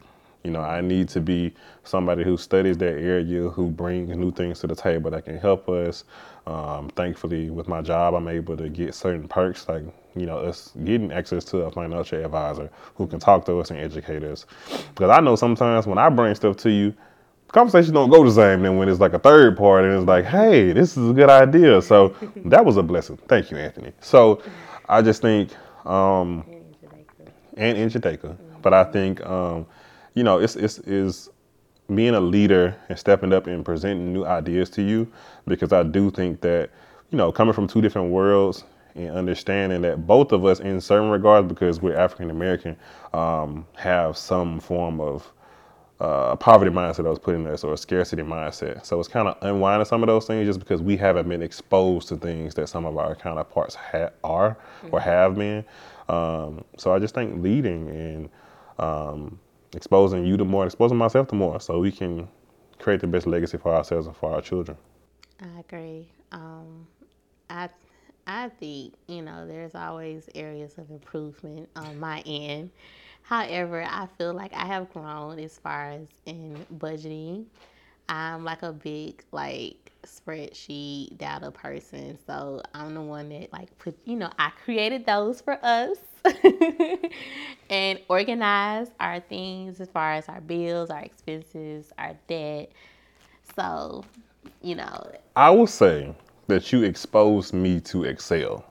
You 0.43 0.51
know, 0.51 0.61
I 0.61 0.81
need 0.81 1.09
to 1.11 1.21
be 1.21 1.55
somebody 1.85 2.25
who 2.25 2.37
studies 2.37 2.77
that 2.79 2.99
area, 2.99 3.49
who 3.49 3.69
brings 3.69 4.15
new 4.17 4.33
things 4.33 4.61
to 4.61 4.67
the 4.67 4.75
table 4.75 5.11
that 5.11 5.25
can 5.25 5.39
help 5.39 5.69
us. 5.69 6.05
Um, 6.47 6.89
thankfully, 6.91 7.51
with 7.51 7.69
my 7.69 7.83
job, 7.83 8.15
I'm 8.15 8.29
able 8.29 8.57
to 8.57 8.69
get 8.69 8.95
certain 8.95 9.29
perks, 9.29 9.69
like 9.69 9.85
you 10.17 10.27
know, 10.27 10.39
us 10.39 10.73
getting 10.85 11.13
access 11.13 11.45
to 11.47 11.59
a 11.59 11.71
financial 11.71 12.23
advisor 12.25 12.71
who 12.97 13.07
can 13.07 13.19
talk 13.19 13.47
to 13.47 13.59
us 13.61 13.71
and 13.71 13.79
educate 13.79 14.23
us. 14.25 14.47
Because 14.95 15.11
I 15.11 15.21
know 15.21 15.37
sometimes 15.37 15.87
when 15.87 15.99
I 15.99 16.09
bring 16.09 16.35
stuff 16.35 16.57
to 16.59 16.71
you, 16.71 16.95
conversations 17.49 17.93
don't 17.93 18.11
go 18.11 18.25
the 18.25 18.31
same 18.31 18.63
then 18.63 18.77
when 18.77 18.89
it's 18.89 19.01
like 19.01 19.13
a 19.13 19.19
third 19.19 19.57
party 19.57 19.89
and 19.89 19.97
it's 19.97 20.07
like, 20.07 20.25
hey, 20.25 20.73
this 20.73 20.97
is 20.97 21.11
a 21.11 21.13
good 21.13 21.31
idea. 21.31 21.81
So 21.81 22.09
that 22.45 22.65
was 22.65 22.77
a 22.77 22.83
blessing. 22.83 23.19
Thank 23.29 23.51
you, 23.51 23.57
Anthony. 23.57 23.93
So 24.01 24.43
I 24.89 25.03
just 25.03 25.23
think, 25.23 25.51
um, 25.87 26.45
and 27.57 27.79
in 27.79 27.89
mm-hmm. 27.89 28.33
but 28.63 28.75
I 28.75 28.85
think, 28.85 29.25
um, 29.25 29.67
you 30.15 30.25
know, 30.25 30.39
it's 30.39 30.57
it's 30.57 30.79
is 30.81 31.31
being 31.95 32.15
a 32.15 32.21
leader 32.21 32.77
and 32.89 32.99
stepping 32.99 33.33
up 33.33 33.47
and 33.47 33.65
presenting 33.65 34.13
new 34.13 34.25
ideas 34.25 34.71
to 34.71 34.83
you 34.83 35.11
because 35.47 35.73
I 35.73 35.83
do 35.83 36.11
think 36.11 36.41
that, 36.43 36.71
you 37.11 37.19
know, 37.19 37.33
coming 37.33 37.53
from 37.53 37.67
two 37.67 37.81
different 37.81 38.11
worlds 38.11 38.65
and 38.95 39.11
understanding 39.11 39.83
that 39.83 40.07
both 40.07 40.33
of 40.33 40.45
us, 40.45 40.61
in 40.61 40.81
certain 40.81 41.11
regards, 41.11 41.49
because 41.49 41.81
we're 41.81 41.97
African 41.97 42.31
American, 42.31 42.77
um, 43.13 43.67
have 43.75 44.17
some 44.17 44.61
form 44.61 45.01
of 45.01 45.31
uh, 46.01 46.35
poverty 46.37 46.71
mindset 46.71 46.97
that 46.97 47.05
was 47.05 47.19
put 47.19 47.35
in 47.35 47.47
us 47.47 47.63
or 47.63 47.75
a 47.75 47.77
scarcity 47.77 48.23
mindset. 48.23 48.85
So 48.85 48.99
it's 48.99 49.09
kind 49.09 49.29
of 49.29 49.37
unwinding 49.41 49.85
some 49.87 50.03
of 50.03 50.09
those 50.09 50.27
things 50.27 50.47
just 50.47 50.59
because 50.59 50.83
we 50.83 50.97
haven't 50.97 51.29
been 51.29 51.43
exposed 51.43 52.09
to 52.09 52.17
things 52.17 52.55
that 52.57 52.69
some 52.69 52.85
of 52.85 52.97
our 52.97 53.15
counterparts 53.15 53.77
ha- 53.77 54.11
are 54.25 54.51
mm-hmm. 54.51 54.89
or 54.95 55.01
have 55.01 55.37
been. 55.37 55.65
Um, 56.09 56.65
so 56.77 56.93
I 56.93 56.99
just 56.99 57.15
think 57.15 57.41
leading 57.43 57.89
and 57.89 58.29
um, 58.79 59.39
exposing 59.75 60.25
you 60.25 60.37
to 60.37 60.45
more, 60.45 60.65
exposing 60.67 60.97
myself 60.99 61.29
to 61.29 61.35
more, 61.35 61.61
so 61.61 61.79
we 61.81 61.91
can 61.93 62.29
create 62.79 63.01
the 63.01 63.07
best 63.07 63.27
legacy 63.27 63.57
for 63.59 63.75
ourselves 63.75 64.07
and 64.07 64.17
for 64.17 64.33
our 64.33 64.41
children. 64.41 64.77
I 65.41 65.61
agree. 65.61 66.09
Um, 66.31 66.87
I 67.51 67.69
I 68.27 68.49
think 68.49 68.95
you 69.07 69.23
know 69.23 69.47
there's 69.47 69.75
always 69.75 70.29
areas 70.35 70.79
of 70.79 70.91
improvement 70.91 71.69
on 71.75 71.99
my 71.99 72.23
end. 72.27 72.71
However, 73.23 73.83
I 73.83 74.07
feel 74.19 74.33
like 74.35 74.53
I 74.53 74.67
have 74.67 74.93
grown 74.93 75.39
as 75.39 75.59
far 75.59 75.91
as 75.91 76.09
in 76.27 76.65
budgeting. 76.77 77.47
I'm 78.09 78.45
like 78.45 78.63
a 78.63 78.73
big 78.73 79.25
like 79.33 79.82
spreadsheet 80.07 81.19
data 81.19 81.51
person, 81.51 82.19
so 82.27 82.63
I'm 82.75 82.95
the 82.95 83.03
one 83.03 83.29
that 83.31 83.53
like 83.53 83.77
put 83.79 83.97
you 84.05 84.17
know 84.17 84.31
I 84.39 84.51
created 84.65 85.07
those 85.07 85.41
for 85.41 85.59
us 85.63 85.97
and 87.71 88.01
organize 88.09 88.89
our 89.01 89.21
things 89.21 89.81
as 89.81 89.89
far 89.89 90.13
as 90.13 90.29
our 90.29 90.41
bills, 90.41 90.91
our 90.91 91.01
expenses, 91.01 91.93
our 91.99 92.17
debt. 92.29 92.71
So, 93.57 94.05
you 94.63 94.75
know, 94.75 95.13
I 95.37 95.51
will 95.51 95.67
say 95.67 96.15
that 96.47 96.73
you 96.73 96.83
exposed 96.83 97.53
me 97.53 97.81
to 97.81 98.05
Excel. 98.05 98.65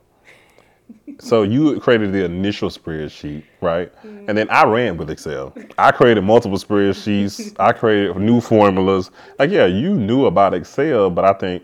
So 1.20 1.44
you 1.44 1.80
created 1.80 2.14
the 2.14 2.26
initial 2.26 2.70
spreadsheet, 2.70 3.44
right? 3.62 3.94
Mm-hmm. 3.98 4.26
And 4.28 4.38
then 4.38 4.50
I 4.50 4.66
ran 4.66 4.98
with 4.98 5.10
Excel. 5.10 5.54
I 5.78 5.92
created 5.92 6.24
multiple 6.24 6.58
spreadsheets. 6.58 7.56
I 7.60 7.72
created 7.74 8.16
new 8.18 8.42
formulas. 8.42 9.12
Like, 9.40 9.52
yeah, 9.52 9.66
you 9.66 9.94
knew 9.94 10.26
about 10.26 10.54
Excel, 10.54 11.10
but 11.10 11.26
I 11.26 11.34
think 11.34 11.64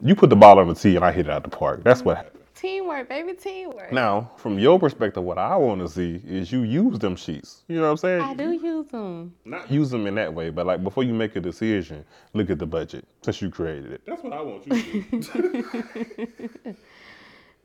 you 0.00 0.14
put 0.14 0.30
the 0.30 0.36
ball 0.36 0.58
on 0.58 0.68
the 0.68 0.74
tee 0.74 0.96
and 0.96 1.04
I 1.04 1.12
hit 1.12 1.26
it 1.26 1.30
out 1.30 1.42
the 1.42 1.50
park. 1.50 1.82
That's 1.84 2.02
what 2.02 2.16
happened. 2.18 2.38
Teamwork, 2.54 3.08
baby, 3.08 3.34
teamwork. 3.34 3.92
Now, 3.92 4.32
from 4.36 4.58
your 4.58 4.80
perspective, 4.80 5.22
what 5.22 5.38
I 5.38 5.54
want 5.56 5.80
to 5.80 5.88
see 5.88 6.20
is 6.26 6.50
you 6.50 6.62
use 6.62 6.98
them 6.98 7.14
sheets. 7.14 7.62
You 7.68 7.76
know 7.76 7.82
what 7.82 7.90
I'm 7.90 7.96
saying? 7.98 8.20
I 8.20 8.34
do 8.34 8.50
use 8.50 8.88
them. 8.88 9.32
Not 9.44 9.70
use 9.70 9.90
them 9.90 10.08
in 10.08 10.16
that 10.16 10.34
way, 10.34 10.50
but 10.50 10.66
like 10.66 10.82
before 10.82 11.04
you 11.04 11.14
make 11.14 11.36
a 11.36 11.40
decision, 11.40 12.04
look 12.34 12.50
at 12.50 12.58
the 12.58 12.66
budget 12.66 13.06
since 13.22 13.40
you 13.40 13.48
created 13.48 13.92
it. 13.92 14.02
That's 14.06 14.24
what 14.24 14.32
I 14.32 14.40
want 14.42 14.66
you 14.66 15.04
to 15.20 15.20
do. 15.20 16.76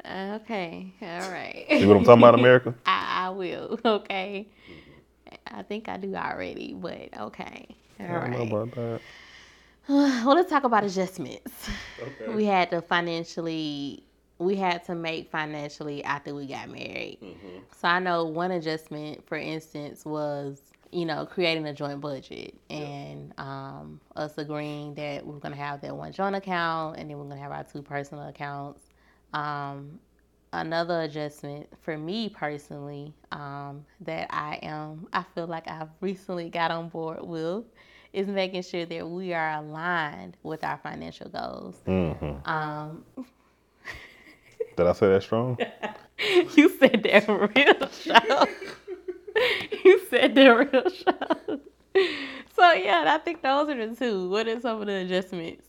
okay, 0.05 0.93
all 1.01 1.31
right. 1.31 1.65
See 1.69 1.85
what 1.85 1.97
I'm 1.97 2.03
talking 2.03 2.21
about, 2.21 2.35
America? 2.35 2.75
I, 2.85 3.27
I 3.27 3.29
will. 3.29 3.79
Okay. 3.85 4.47
I 5.47 5.63
think 5.63 5.89
I 5.89 5.97
do 5.97 6.15
already, 6.15 6.73
but 6.73 7.09
okay. 7.19 7.67
All 7.99 8.05
I 8.07 8.09
right. 8.13 8.31
know 8.31 8.43
about 8.43 8.71
that. 8.75 9.01
Well, 9.89 10.35
let's 10.35 10.49
talk 10.49 10.63
about 10.63 10.85
adjustments. 10.85 11.69
Okay. 12.01 12.33
We 12.33 12.45
had 12.45 12.69
to 12.69 12.81
financially 12.81 14.03
we 14.39 14.55
had 14.55 14.83
to 14.85 14.95
make 14.95 15.29
financially 15.29 16.03
after 16.03 16.33
we 16.33 16.47
got 16.47 16.69
married. 16.69 17.19
Mm-hmm. 17.21 17.57
So 17.79 17.87
I 17.87 17.99
know 17.99 18.25
one 18.25 18.51
adjustment, 18.51 19.25
for 19.27 19.37
instance, 19.37 20.05
was 20.05 20.61
you 20.91 21.05
know 21.05 21.25
creating 21.25 21.65
a 21.65 21.73
joint 21.73 22.01
budget 22.01 22.55
and 22.69 23.33
um, 23.39 23.99
us 24.15 24.37
agreeing 24.37 24.93
that 24.95 25.25
we 25.25 25.35
are 25.35 25.39
going 25.39 25.53
to 25.53 25.59
have 25.59 25.81
that 25.81 25.95
one 25.95 26.11
joint 26.11 26.35
account 26.35 26.97
and 26.97 27.09
then 27.09 27.17
we're 27.17 27.25
going 27.25 27.37
to 27.37 27.41
have 27.43 27.51
our 27.51 27.63
two 27.63 27.81
personal 27.81 28.27
accounts. 28.27 28.81
Um, 29.33 29.99
another 30.53 31.01
adjustment 31.01 31.67
for 31.81 31.97
me 31.97 32.29
personally 32.29 33.13
um, 33.31 33.85
that 34.01 34.27
I 34.29 34.59
am, 34.61 35.07
I 35.11 35.23
feel 35.35 35.47
like 35.47 35.67
I've 35.67 35.89
recently 35.99 36.49
got 36.49 36.71
on 36.71 36.89
board 36.89 37.19
with 37.21 37.65
is 38.13 38.27
making 38.27 38.61
sure 38.61 38.85
that 38.85 39.09
we 39.09 39.33
are 39.33 39.57
aligned 39.57 40.37
with 40.43 40.63
our 40.63 40.77
financial 40.77 41.29
goals. 41.29 41.75
Mm-hmm. 41.87 42.47
Um, 42.49 43.03
did 44.77 44.85
I 44.85 44.93
say 44.93 45.09
that 45.09 45.23
strong? 45.23 45.57
you 46.55 46.69
said 46.77 47.03
that 47.03 47.27
real 47.27 47.89
sharp. 47.89 48.49
you 49.83 50.01
said 50.09 50.35
that 50.35 50.47
real 50.47 50.89
sharp. 50.89 51.69
So 52.55 52.73
yeah, 52.73 53.05
I 53.07 53.17
think 53.17 53.41
those 53.41 53.69
are 53.69 53.87
the 53.87 53.95
two. 53.95 54.29
What 54.29 54.47
are 54.47 54.61
some 54.61 54.81
of 54.81 54.87
the 54.87 54.97
adjustments 54.97 55.67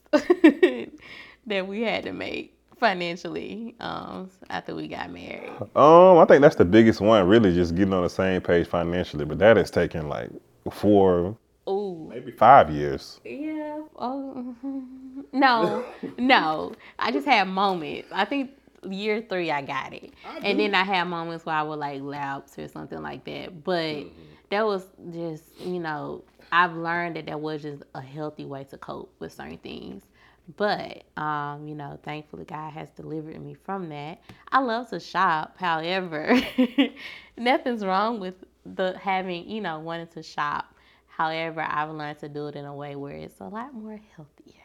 that 1.46 1.66
we 1.66 1.80
had 1.80 2.04
to 2.04 2.12
make 2.12 2.54
financially 2.78 3.74
um, 3.80 4.30
after 4.50 4.74
we 4.74 4.88
got 4.88 5.10
married? 5.10 5.50
Um, 5.74 6.18
I 6.18 6.24
think 6.26 6.42
that's 6.42 6.56
the 6.56 6.64
biggest 6.64 7.00
one. 7.00 7.26
Really, 7.26 7.54
just 7.54 7.74
getting 7.74 7.92
on 7.92 8.02
the 8.02 8.10
same 8.10 8.40
page 8.40 8.66
financially. 8.66 9.24
But 9.24 9.38
that 9.38 9.56
has 9.56 9.70
taken 9.70 10.08
like 10.08 10.30
four, 10.70 11.36
Ooh. 11.68 12.06
maybe 12.10 12.32
five 12.32 12.70
years. 12.70 13.20
Yeah. 13.24 13.80
Oh. 13.96 14.54
No, 15.32 15.84
no. 16.18 16.72
I 16.98 17.10
just 17.10 17.26
had 17.26 17.48
moments. 17.48 18.08
I 18.12 18.24
think 18.24 18.50
year 18.88 19.24
three, 19.28 19.50
I 19.50 19.62
got 19.62 19.92
it. 19.92 20.12
I 20.26 20.38
and 20.38 20.60
then 20.60 20.74
I 20.74 20.84
had 20.84 21.04
moments 21.04 21.44
where 21.44 21.56
I 21.56 21.62
would 21.62 21.78
like 21.78 22.02
lapse 22.02 22.58
or 22.58 22.68
something 22.68 23.02
like 23.02 23.24
that. 23.24 23.64
But 23.64 23.96
mm-hmm. 23.96 24.22
that 24.50 24.64
was 24.64 24.86
just, 25.12 25.44
you 25.60 25.80
know, 25.80 26.22
I've 26.52 26.74
learned 26.74 27.16
that 27.16 27.26
that 27.26 27.40
was 27.40 27.62
just 27.62 27.82
a 27.94 28.00
healthy 28.00 28.44
way 28.44 28.64
to 28.64 28.78
cope 28.78 29.12
with 29.18 29.32
certain 29.32 29.58
things. 29.58 30.04
But, 30.56 31.04
um, 31.16 31.66
you 31.66 31.74
know, 31.74 31.98
thankfully 32.02 32.44
God 32.44 32.72
has 32.72 32.90
delivered 32.90 33.40
me 33.42 33.54
from 33.54 33.88
that. 33.88 34.20
I 34.52 34.60
love 34.60 34.90
to 34.90 35.00
shop. 35.00 35.56
However, 35.58 36.38
nothing's 37.38 37.84
wrong 37.84 38.20
with 38.20 38.34
the 38.66 38.96
having, 38.98 39.48
you 39.48 39.60
know, 39.60 39.78
wanting 39.80 40.08
to 40.08 40.22
shop. 40.22 40.74
However, 41.06 41.64
I've 41.66 41.90
learned 41.90 42.18
to 42.20 42.28
do 42.28 42.48
it 42.48 42.56
in 42.56 42.64
a 42.64 42.74
way 42.74 42.96
where 42.96 43.14
it's 43.14 43.40
a 43.40 43.44
lot 43.44 43.72
more 43.72 43.98
healthier. 44.16 44.62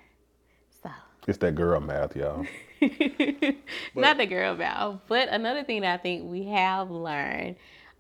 So 0.83 0.89
it's 1.27 1.37
that 1.39 1.55
girl 1.55 1.79
math, 1.79 2.15
y'all. 2.15 2.45
Not 3.95 4.17
the 4.17 4.25
girl 4.25 4.55
math. 4.55 4.99
But 5.07 5.29
another 5.29 5.63
thing 5.63 5.81
that 5.81 5.99
I 5.99 6.01
think 6.01 6.29
we 6.29 6.45
have 6.45 6.89
learned, 6.91 7.55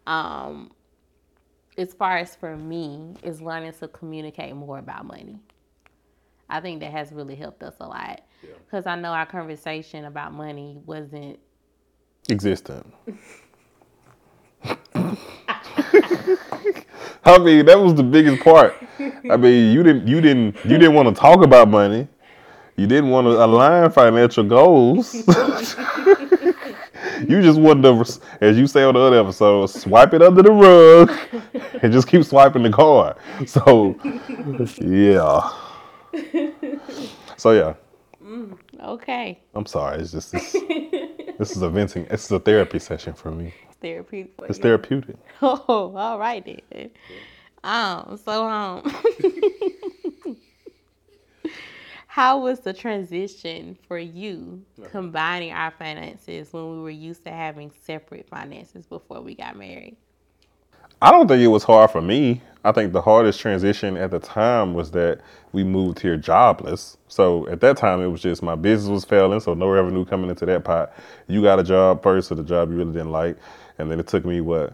um, 0.07 0.71
as 1.77 1.93
far 1.93 2.17
as 2.17 2.35
for 2.35 2.57
me, 2.57 3.13
is 3.23 3.41
learning 3.41 3.73
to 3.79 3.87
communicate 3.87 4.55
more 4.55 4.79
about 4.79 5.05
money. 5.05 5.39
I 6.49 6.59
think 6.61 6.79
that 6.81 6.91
has 6.91 7.11
really 7.11 7.35
helped 7.35 7.63
us 7.63 7.75
a 7.79 7.87
lot. 7.87 8.21
Because 8.41 8.85
yeah. 8.85 8.93
I 8.93 8.95
know 8.95 9.09
our 9.09 9.25
conversation 9.25 10.05
about 10.05 10.33
money 10.33 10.81
wasn't 10.85 11.39
existent. 12.29 12.85
I 17.25 17.37
mean, 17.37 17.65
that 17.65 17.79
was 17.79 17.95
the 17.95 18.03
biggest 18.03 18.43
part. 18.43 18.75
I 19.29 19.37
mean, 19.37 19.73
you 19.73 19.83
didn't 19.83 20.07
you 20.07 20.21
didn't 20.21 20.55
you 20.65 20.77
didn't 20.77 20.93
want 20.93 21.13
to 21.13 21.19
talk 21.19 21.43
about 21.43 21.69
money. 21.69 22.07
You 22.75 22.87
didn't 22.87 23.09
want 23.09 23.27
to 23.27 23.43
align 23.43 23.91
financial 23.91 24.43
goals. 24.43 25.13
you 27.27 27.41
just 27.41 27.59
wanted 27.59 27.83
to, 27.83 28.21
as 28.39 28.57
you 28.57 28.67
say 28.67 28.83
on 28.83 28.93
the 28.93 29.01
other 29.01 29.19
episode, 29.19 29.65
swipe 29.67 30.13
it 30.13 30.21
under 30.21 30.41
the 30.41 30.51
rug 30.51 31.11
and 31.83 31.91
just 31.91 32.07
keep 32.07 32.23
swiping 32.23 32.63
the 32.63 32.69
card. 32.69 33.17
So, 33.45 33.99
yeah. 34.79 35.51
So 37.37 37.51
yeah. 37.51 37.75
Mm, 38.23 38.57
okay. 38.83 39.39
I'm 39.53 39.65
sorry. 39.65 39.99
It's 40.01 40.11
just 40.11 40.31
this, 40.33 40.51
this 41.37 41.55
is 41.55 41.61
a 41.61 41.69
venting. 41.69 42.05
It's 42.09 42.29
a 42.31 42.39
therapy 42.39 42.79
session 42.79 43.13
for 43.13 43.31
me. 43.31 43.53
Therapeutic. 43.81 44.33
It's 44.49 44.59
therapeutic. 44.65 45.15
Oh, 45.41 45.93
all 45.95 46.19
right 46.19 46.43
then. 46.71 46.91
Um. 47.63 48.17
So 48.17 48.45
um. 48.45 48.83
How 52.07 52.39
was 52.39 52.59
the 52.61 52.73
transition 52.73 53.77
for 53.87 53.97
you 53.97 54.65
combining 54.91 55.53
our 55.53 55.71
finances 55.71 56.51
when 56.51 56.71
we 56.71 56.79
were 56.81 56.89
used 56.89 57.23
to 57.25 57.31
having 57.31 57.71
separate 57.83 58.27
finances 58.27 58.85
before 58.85 59.21
we 59.21 59.35
got 59.35 59.55
married? 59.55 59.95
I 61.01 61.11
don't 61.11 61.27
think 61.27 61.41
it 61.41 61.47
was 61.47 61.63
hard 61.63 61.91
for 61.91 62.01
me. 62.01 62.41
I 62.65 62.73
think 62.73 62.91
the 62.91 63.01
hardest 63.01 63.39
transition 63.39 63.95
at 63.95 64.11
the 64.11 64.19
time 64.19 64.73
was 64.73 64.91
that 64.91 65.21
we 65.53 65.63
moved 65.63 65.99
here 65.99 66.17
jobless. 66.17 66.97
So 67.07 67.47
at 67.47 67.61
that 67.61 67.77
time, 67.77 68.01
it 68.01 68.07
was 68.07 68.21
just 68.21 68.43
my 68.43 68.55
business 68.55 68.89
was 68.91 69.05
failing, 69.05 69.39
so 69.39 69.53
no 69.53 69.69
revenue 69.69 70.03
coming 70.03 70.29
into 70.29 70.45
that 70.45 70.65
pot. 70.65 70.93
You 71.27 71.41
got 71.41 71.57
a 71.57 71.63
job 71.63 72.03
first, 72.03 72.27
so 72.27 72.35
the 72.35 72.43
job 72.43 72.69
you 72.69 72.75
really 72.75 72.91
didn't 72.91 73.11
like, 73.11 73.37
and 73.77 73.89
then 73.89 73.99
it 73.99 74.07
took 74.07 74.25
me 74.25 74.41
what 74.41 74.73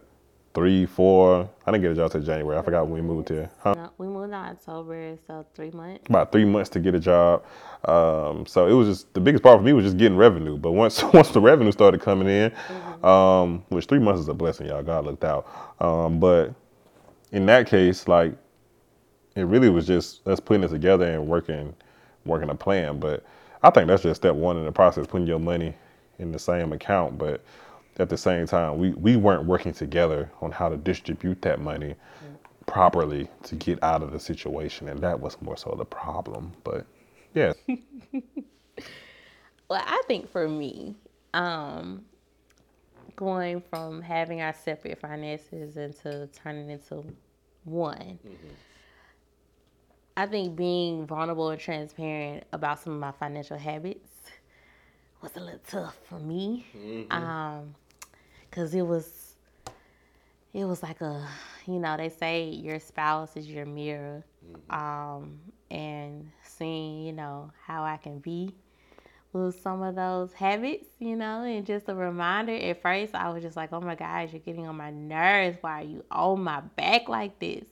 three, 0.55 0.85
four. 0.85 1.47
I 1.67 1.71
didn't 1.71 1.83
get 1.83 1.91
a 1.91 1.95
job 1.95 2.11
till 2.11 2.21
January. 2.21 2.57
I 2.57 2.61
forgot 2.63 2.87
when 2.87 2.93
we 2.93 3.01
moved 3.01 3.29
here. 3.29 3.51
Huh? 3.59 3.73
No, 3.75 3.91
we 3.97 4.07
moved 4.07 4.29
in 4.29 4.33
October, 4.33 5.17
so 5.27 5.45
three 5.53 5.69
months. 5.71 6.05
About 6.09 6.31
three 6.31 6.45
months 6.45 6.69
to 6.71 6.79
get 6.79 6.95
a 6.95 6.99
job. 6.99 7.43
Um, 7.83 8.45
so 8.47 8.65
it 8.65 8.73
was 8.73 8.87
just 8.87 9.13
the 9.13 9.19
biggest 9.19 9.43
part 9.43 9.59
for 9.59 9.63
me 9.63 9.73
was 9.73 9.85
just 9.85 9.97
getting 9.97 10.17
revenue. 10.17 10.57
But 10.57 10.71
once 10.71 11.03
once 11.13 11.29
the 11.29 11.41
revenue 11.41 11.71
started 11.71 12.01
coming 12.01 12.29
in, 12.29 12.51
mm-hmm. 12.51 13.05
um, 13.05 13.63
which 13.69 13.85
three 13.85 13.99
months 13.99 14.21
is 14.21 14.27
a 14.29 14.33
blessing, 14.33 14.67
y'all. 14.67 14.81
God 14.81 15.05
looked 15.05 15.25
out. 15.25 15.45
Um, 15.79 16.19
but 16.19 16.55
in 17.31 17.45
that 17.47 17.67
case, 17.67 18.07
like 18.07 18.33
it 19.35 19.43
really 19.43 19.69
was 19.69 19.85
just 19.85 20.25
us 20.25 20.39
putting 20.39 20.63
it 20.63 20.69
together 20.69 21.05
and 21.05 21.27
working, 21.27 21.75
working 22.25 22.49
a 22.49 22.55
plan. 22.55 22.99
But 22.99 23.25
I 23.61 23.69
think 23.69 23.87
that's 23.87 24.03
just 24.03 24.21
step 24.21 24.35
one 24.35 24.57
in 24.57 24.65
the 24.65 24.71
process, 24.71 25.05
putting 25.05 25.27
your 25.27 25.39
money 25.39 25.73
in 26.17 26.31
the 26.31 26.39
same 26.39 26.71
account. 26.71 27.17
But 27.17 27.43
at 27.97 28.10
the 28.10 28.17
same 28.17 28.45
time, 28.45 28.77
we, 28.77 28.91
we 28.91 29.15
weren't 29.15 29.45
working 29.45 29.73
together 29.73 30.29
on 30.41 30.51
how 30.51 30.69
to 30.69 30.77
distribute 30.77 31.41
that 31.43 31.62
money 31.62 31.89
mm-hmm. 31.89 32.36
properly 32.65 33.29
to 33.43 33.55
get 33.55 33.81
out 33.84 34.03
of 34.03 34.12
the 34.12 34.19
situation. 34.19 34.89
And 34.89 34.99
that 34.99 35.19
was 35.19 35.41
more 35.41 35.58
so 35.58 35.73
the 35.77 35.86
problem. 35.86 36.53
But 36.63 36.86
yeah. 37.34 37.53
well, 39.69 39.84
I 39.86 40.01
think 40.08 40.29
for 40.29 40.47
me, 40.47 40.95
um, 41.34 42.03
going 43.15 43.62
from 43.62 44.01
having 44.01 44.41
our 44.41 44.53
separate 44.53 44.99
finances 44.99 45.77
into 45.77 46.27
turning 46.43 46.69
into 46.69 47.03
one. 47.63 48.19
Mm-hmm. 48.25 48.53
I 50.17 50.25
think 50.27 50.55
being 50.55 51.05
vulnerable 51.05 51.49
and 51.49 51.60
transparent 51.60 52.45
about 52.53 52.79
some 52.79 52.93
of 52.93 52.99
my 52.99 53.12
financial 53.12 53.58
habits 53.58 54.10
was 55.21 55.31
a 55.36 55.39
little 55.39 55.60
tough 55.67 55.97
for 56.08 56.19
me. 56.19 56.65
Mm-hmm. 56.77 57.12
Um, 57.12 57.75
cause 58.55 58.73
it 58.73 58.87
was, 58.87 59.35
it 60.53 60.65
was 60.65 60.81
like 60.81 61.01
a, 61.01 61.27
you 61.67 61.79
know, 61.79 61.97
they 61.97 62.09
say 62.09 62.49
your 62.49 62.79
spouse 62.79 63.35
is 63.35 63.47
your 63.47 63.65
mirror, 63.65 64.23
mm-hmm. 64.49 64.71
um, 64.73 65.39
and 65.69 66.31
seeing, 66.43 67.03
you 67.05 67.11
know, 67.11 67.51
how 67.65 67.83
I 67.83 67.97
can 67.97 68.19
be 68.19 68.55
with 69.35 69.59
some 69.61 69.83
of 69.83 69.95
those 69.95 70.31
habits, 70.31 70.87
you 70.99 71.15
know, 71.15 71.43
and 71.43 71.65
just 71.65 71.89
a 71.89 71.93
reminder. 71.93 72.53
At 72.55 72.81
first, 72.81 73.13
I 73.13 73.29
was 73.29 73.43
just 73.43 73.57
like, 73.57 73.73
oh 73.73 73.81
my 73.81 73.95
gosh, 73.95 74.31
you're 74.31 74.39
getting 74.39 74.65
on 74.65 74.77
my 74.77 74.91
nerves. 74.91 75.57
Why 75.59 75.81
are 75.81 75.85
you 75.85 76.05
on 76.09 76.41
my 76.41 76.61
back 76.61 77.09
like 77.09 77.37
this? 77.39 77.65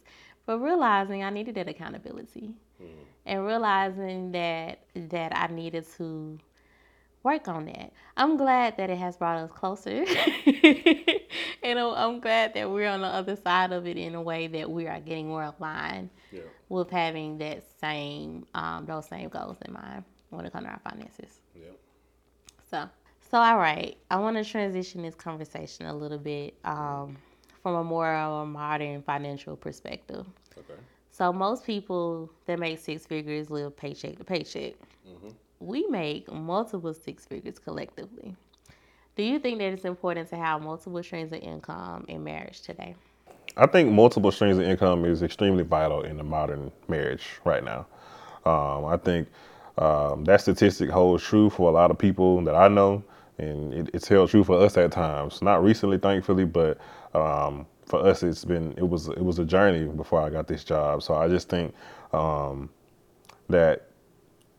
But 0.45 0.59
realizing 0.59 1.23
I 1.23 1.29
needed 1.29 1.55
that 1.55 1.69
accountability 1.69 2.53
mm. 2.81 2.87
and 3.25 3.45
realizing 3.45 4.33
that 4.33 4.79
that 4.93 5.31
I 5.33 5.47
needed 5.47 5.85
to 5.97 6.37
work 7.23 7.47
on 7.47 7.65
that. 7.65 7.91
I'm 8.17 8.38
glad 8.38 8.77
that 8.77 8.89
it 8.89 8.97
has 8.97 9.17
brought 9.17 9.38
us 9.38 9.49
closer. 9.51 10.05
and 11.63 11.79
I'm 11.79 12.19
glad 12.19 12.53
that 12.53 12.69
we're 12.69 12.89
on 12.89 13.01
the 13.01 13.07
other 13.07 13.36
side 13.36 13.71
of 13.71 13.88
it 13.88 13.97
in 13.97 14.13
a 14.15 14.21
way 14.21 14.47
that 14.47 14.69
we 14.69 14.88
are 14.88 14.99
getting 14.99 15.27
more 15.27 15.53
aligned 15.57 16.09
yeah. 16.31 16.41
with 16.69 16.89
having 16.89 17.38
that 17.39 17.63
same 17.79 18.45
um, 18.53 18.86
those 18.86 19.07
same 19.07 19.29
goals 19.29 19.57
in 19.65 19.73
mind 19.73 20.03
when 20.29 20.45
it 20.45 20.51
comes 20.51 20.65
to 20.65 20.71
our 20.71 20.81
finances. 20.83 21.39
Yep. 21.55 21.79
So, 22.69 22.89
so 23.31 23.38
all 23.38 23.57
right, 23.57 23.97
I 24.12 24.17
want 24.17 24.38
to 24.38 24.43
transition 24.43 25.01
this 25.01 25.15
conversation 25.15 25.86
a 25.86 25.95
little 25.95 26.17
bit 26.17 26.55
um, 26.65 27.17
from 27.62 27.75
a 27.75 27.83
more 27.83 28.13
of 28.13 28.43
a 28.43 28.45
modern 28.45 29.01
financial 29.01 29.55
perspective. 29.55 30.25
Okay. 30.57 30.79
So 31.12 31.31
most 31.31 31.65
people 31.65 32.31
that 32.47 32.59
make 32.59 32.79
six 32.79 33.05
figures 33.05 33.49
live 33.49 33.77
paycheck 33.77 34.17
to 34.17 34.23
paycheck. 34.23 34.73
Mm-hmm. 35.07 35.29
We 35.63 35.88
make 35.88 36.30
multiple 36.30 36.93
six 36.93 37.26
figures 37.26 37.58
collectively. 37.58 38.36
Do 39.15 39.23
you 39.23 39.39
think 39.39 39.60
that 39.60 39.71
it's 39.71 39.86
important 39.86 40.30
to 40.32 40.36
have 40.36 40.62
multiple 40.62 41.02
streams 41.02 41.32
of 41.32 41.39
income 41.39 42.04
in 42.10 42.21
marriage 42.21 42.62
today? 42.62 42.95
I 43.56 43.67
think 43.67 43.89
multiple 43.89 44.32
streams 44.34 44.58
of 44.58 44.65
income 44.65 45.06
is 45.06 45.23
extremely 45.23 45.63
vital 45.63 46.02
in 46.02 46.17
the 46.17 46.23
modern 46.23 46.69
marriage 46.89 47.23
right 47.45 47.63
now. 47.63 47.86
Um, 48.45 48.84
I 48.84 48.97
think 48.97 49.30
um, 49.78 50.26
that 50.26 50.41
statistic 50.41 50.89
holds 50.89 51.23
true 51.23 51.49
for 51.49 51.69
a 51.69 51.73
lot 51.73 51.91
of 51.91 51.97
people 51.97 52.41
that 52.43 52.56
I 52.56 52.67
know, 52.67 53.02
and 53.38 53.73
it, 53.73 53.89
it's 53.93 54.10
held 54.10 54.32
true 54.32 54.43
for 54.43 54.60
us 54.60 54.76
at 54.76 54.91
times. 54.91 55.41
Not 55.41 55.63
recently, 55.63 55.97
thankfully, 55.97 56.43
but 56.43 56.78
um, 57.13 57.65
for 57.86 58.06
us, 58.06 58.21
it's 58.21 58.43
been 58.43 58.73
it 58.76 58.89
was 58.89 59.08
it 59.08 59.23
was 59.23 59.39
a 59.39 59.45
journey 59.45 59.86
before 59.86 60.21
I 60.21 60.30
got 60.30 60.47
this 60.47 60.65
job. 60.65 61.04
So 61.04 61.13
I 61.13 61.30
just 61.30 61.47
think 61.47 61.73
um, 62.12 62.69
that 63.47 63.92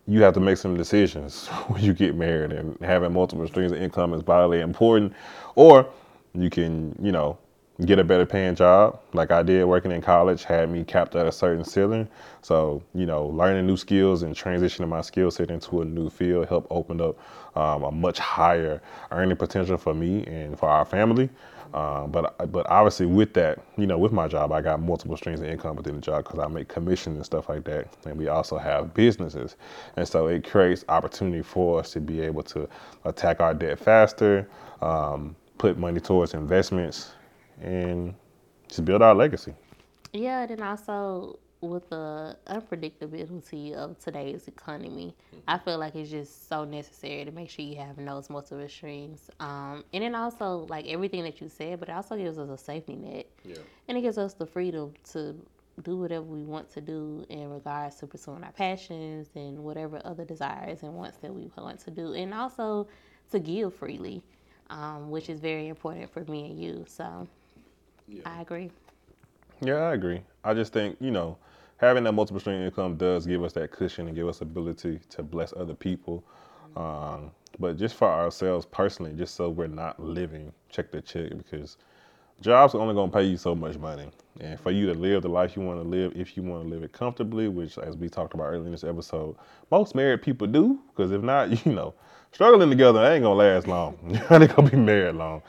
you 0.06 0.22
have 0.22 0.34
to 0.34 0.40
make 0.40 0.58
some 0.58 0.76
decisions 0.76 1.48
when 1.68 1.82
you 1.82 1.92
get 1.92 2.14
married, 2.14 2.52
and 2.52 2.76
having 2.80 3.12
multiple 3.12 3.46
streams 3.46 3.72
of 3.72 3.80
income 3.80 4.14
is 4.14 4.22
vitally 4.22 4.60
important. 4.60 5.12
Or 5.54 5.86
you 6.34 6.50
can, 6.50 6.96
you 7.00 7.12
know, 7.12 7.38
get 7.86 7.98
a 7.98 8.04
better 8.04 8.24
paying 8.24 8.54
job 8.54 9.00
like 9.14 9.32
I 9.32 9.42
did 9.42 9.64
working 9.64 9.90
in 9.90 10.00
college 10.00 10.44
had 10.44 10.70
me 10.70 10.84
capped 10.84 11.16
at 11.16 11.26
a 11.26 11.32
certain 11.32 11.64
ceiling. 11.64 12.08
So, 12.40 12.82
you 12.94 13.04
know, 13.04 13.26
learning 13.26 13.66
new 13.66 13.76
skills 13.76 14.22
and 14.22 14.34
transitioning 14.34 14.88
my 14.88 15.00
skill 15.00 15.30
set 15.30 15.50
into 15.50 15.80
a 15.82 15.84
new 15.84 16.08
field 16.08 16.48
helped 16.48 16.68
open 16.70 17.00
up 17.00 17.16
um, 17.56 17.82
a 17.82 17.90
much 17.90 18.18
higher 18.18 18.80
earning 19.10 19.36
potential 19.36 19.76
for 19.76 19.92
me 19.94 20.24
and 20.26 20.56
for 20.58 20.68
our 20.68 20.84
family. 20.84 21.28
Um, 21.74 22.12
but 22.12 22.52
but 22.52 22.70
obviously 22.70 23.06
with 23.06 23.34
that, 23.34 23.58
you 23.76 23.86
know, 23.86 23.98
with 23.98 24.12
my 24.12 24.28
job, 24.28 24.52
I 24.52 24.60
got 24.60 24.80
multiple 24.80 25.16
streams 25.16 25.40
of 25.40 25.48
income 25.48 25.74
within 25.74 25.96
the 25.96 26.00
job 26.00 26.22
because 26.22 26.38
I 26.38 26.46
make 26.46 26.68
commission 26.68 27.16
and 27.16 27.24
stuff 27.24 27.48
like 27.48 27.64
that, 27.64 27.92
and 28.06 28.16
we 28.16 28.28
also 28.28 28.56
have 28.58 28.94
businesses, 28.94 29.56
and 29.96 30.06
so 30.06 30.28
it 30.28 30.48
creates 30.48 30.84
opportunity 30.88 31.42
for 31.42 31.80
us 31.80 31.90
to 31.94 32.00
be 32.00 32.20
able 32.20 32.44
to 32.44 32.68
attack 33.04 33.40
our 33.40 33.52
debt 33.54 33.80
faster, 33.80 34.48
um, 34.82 35.34
put 35.58 35.76
money 35.76 35.98
towards 35.98 36.32
investments, 36.32 37.10
and 37.60 38.14
just 38.68 38.84
build 38.84 39.02
our 39.02 39.14
legacy. 39.14 39.52
Yeah, 40.12 40.42
and 40.42 40.50
then 40.50 40.62
also 40.62 41.40
with 41.68 41.88
the 41.90 42.36
unpredictability 42.46 43.72
of 43.74 43.98
today's 43.98 44.48
economy, 44.48 45.14
I 45.48 45.58
feel 45.58 45.78
like 45.78 45.94
it's 45.94 46.10
just 46.10 46.48
so 46.48 46.64
necessary 46.64 47.24
to 47.24 47.30
make 47.30 47.50
sure 47.50 47.64
you 47.64 47.76
have 47.76 47.96
those 47.96 48.30
multiple 48.30 48.68
streams. 48.68 49.30
Um, 49.40 49.84
and 49.92 50.02
then 50.02 50.14
also 50.14 50.66
like 50.68 50.86
everything 50.86 51.22
that 51.24 51.40
you 51.40 51.48
said, 51.48 51.80
but 51.80 51.88
it 51.88 51.92
also 51.92 52.16
gives 52.16 52.38
us 52.38 52.48
a 52.48 52.58
safety 52.58 52.96
net. 52.96 53.26
Yeah. 53.44 53.56
And 53.88 53.98
it 53.98 54.02
gives 54.02 54.18
us 54.18 54.34
the 54.34 54.46
freedom 54.46 54.92
to 55.12 55.34
do 55.82 55.96
whatever 55.96 56.24
we 56.24 56.44
want 56.44 56.70
to 56.72 56.80
do 56.80 57.26
in 57.28 57.50
regards 57.50 57.96
to 57.96 58.06
pursuing 58.06 58.44
our 58.44 58.52
passions 58.52 59.28
and 59.34 59.58
whatever 59.58 60.00
other 60.04 60.24
desires 60.24 60.82
and 60.82 60.94
wants 60.94 61.18
that 61.18 61.34
we 61.34 61.50
want 61.56 61.80
to 61.80 61.90
do. 61.90 62.14
And 62.14 62.32
also 62.32 62.86
to 63.32 63.38
give 63.38 63.74
freely, 63.74 64.22
um, 64.70 65.10
which 65.10 65.28
is 65.28 65.40
very 65.40 65.68
important 65.68 66.12
for 66.12 66.20
me 66.24 66.50
and 66.50 66.60
you. 66.60 66.84
So 66.86 67.26
yeah. 68.06 68.22
I 68.24 68.42
agree. 68.42 68.70
Yeah, 69.60 69.76
I 69.76 69.94
agree. 69.94 70.20
I 70.42 70.54
just 70.54 70.72
think, 70.72 70.96
you 71.00 71.10
know, 71.10 71.38
having 71.78 72.04
that 72.04 72.12
multiple 72.12 72.40
stream 72.40 72.62
income 72.62 72.96
does 72.96 73.26
give 73.26 73.42
us 73.42 73.52
that 73.54 73.70
cushion 73.70 74.06
and 74.06 74.16
give 74.16 74.28
us 74.28 74.40
ability 74.40 75.00
to 75.10 75.22
bless 75.22 75.52
other 75.56 75.74
people. 75.74 76.24
Um, 76.76 77.30
but 77.58 77.76
just 77.76 77.94
for 77.94 78.08
ourselves 78.08 78.66
personally, 78.66 79.12
just 79.12 79.34
so 79.34 79.48
we're 79.48 79.66
not 79.66 80.00
living 80.00 80.52
check 80.70 80.90
to 80.92 81.00
check, 81.00 81.30
because 81.36 81.76
jobs 82.40 82.74
are 82.74 82.80
only 82.80 82.94
going 82.94 83.10
to 83.10 83.16
pay 83.16 83.24
you 83.24 83.36
so 83.36 83.54
much 83.54 83.78
money. 83.78 84.10
And 84.40 84.58
for 84.58 84.72
you 84.72 84.86
to 84.86 84.94
live 84.94 85.22
the 85.22 85.28
life 85.28 85.56
you 85.56 85.62
want 85.62 85.80
to 85.80 85.88
live, 85.88 86.12
if 86.16 86.36
you 86.36 86.42
want 86.42 86.64
to 86.64 86.68
live 86.68 86.82
it 86.82 86.92
comfortably, 86.92 87.48
which, 87.48 87.78
as 87.78 87.96
we 87.96 88.08
talked 88.08 88.34
about 88.34 88.44
earlier 88.44 88.66
in 88.66 88.72
this 88.72 88.82
episode, 88.82 89.36
most 89.70 89.94
married 89.94 90.22
people 90.22 90.46
do. 90.46 90.80
Because 90.88 91.12
if 91.12 91.22
not, 91.22 91.50
you 91.66 91.72
know, 91.72 91.94
struggling 92.32 92.70
together 92.70 93.00
ain't 93.04 93.22
going 93.22 93.38
to 93.38 93.54
last 93.54 93.68
long. 93.68 93.96
they 94.28 94.36
ain't 94.36 94.56
going 94.56 94.68
to 94.68 94.76
be 94.76 94.76
married 94.76 95.14
long. 95.14 95.42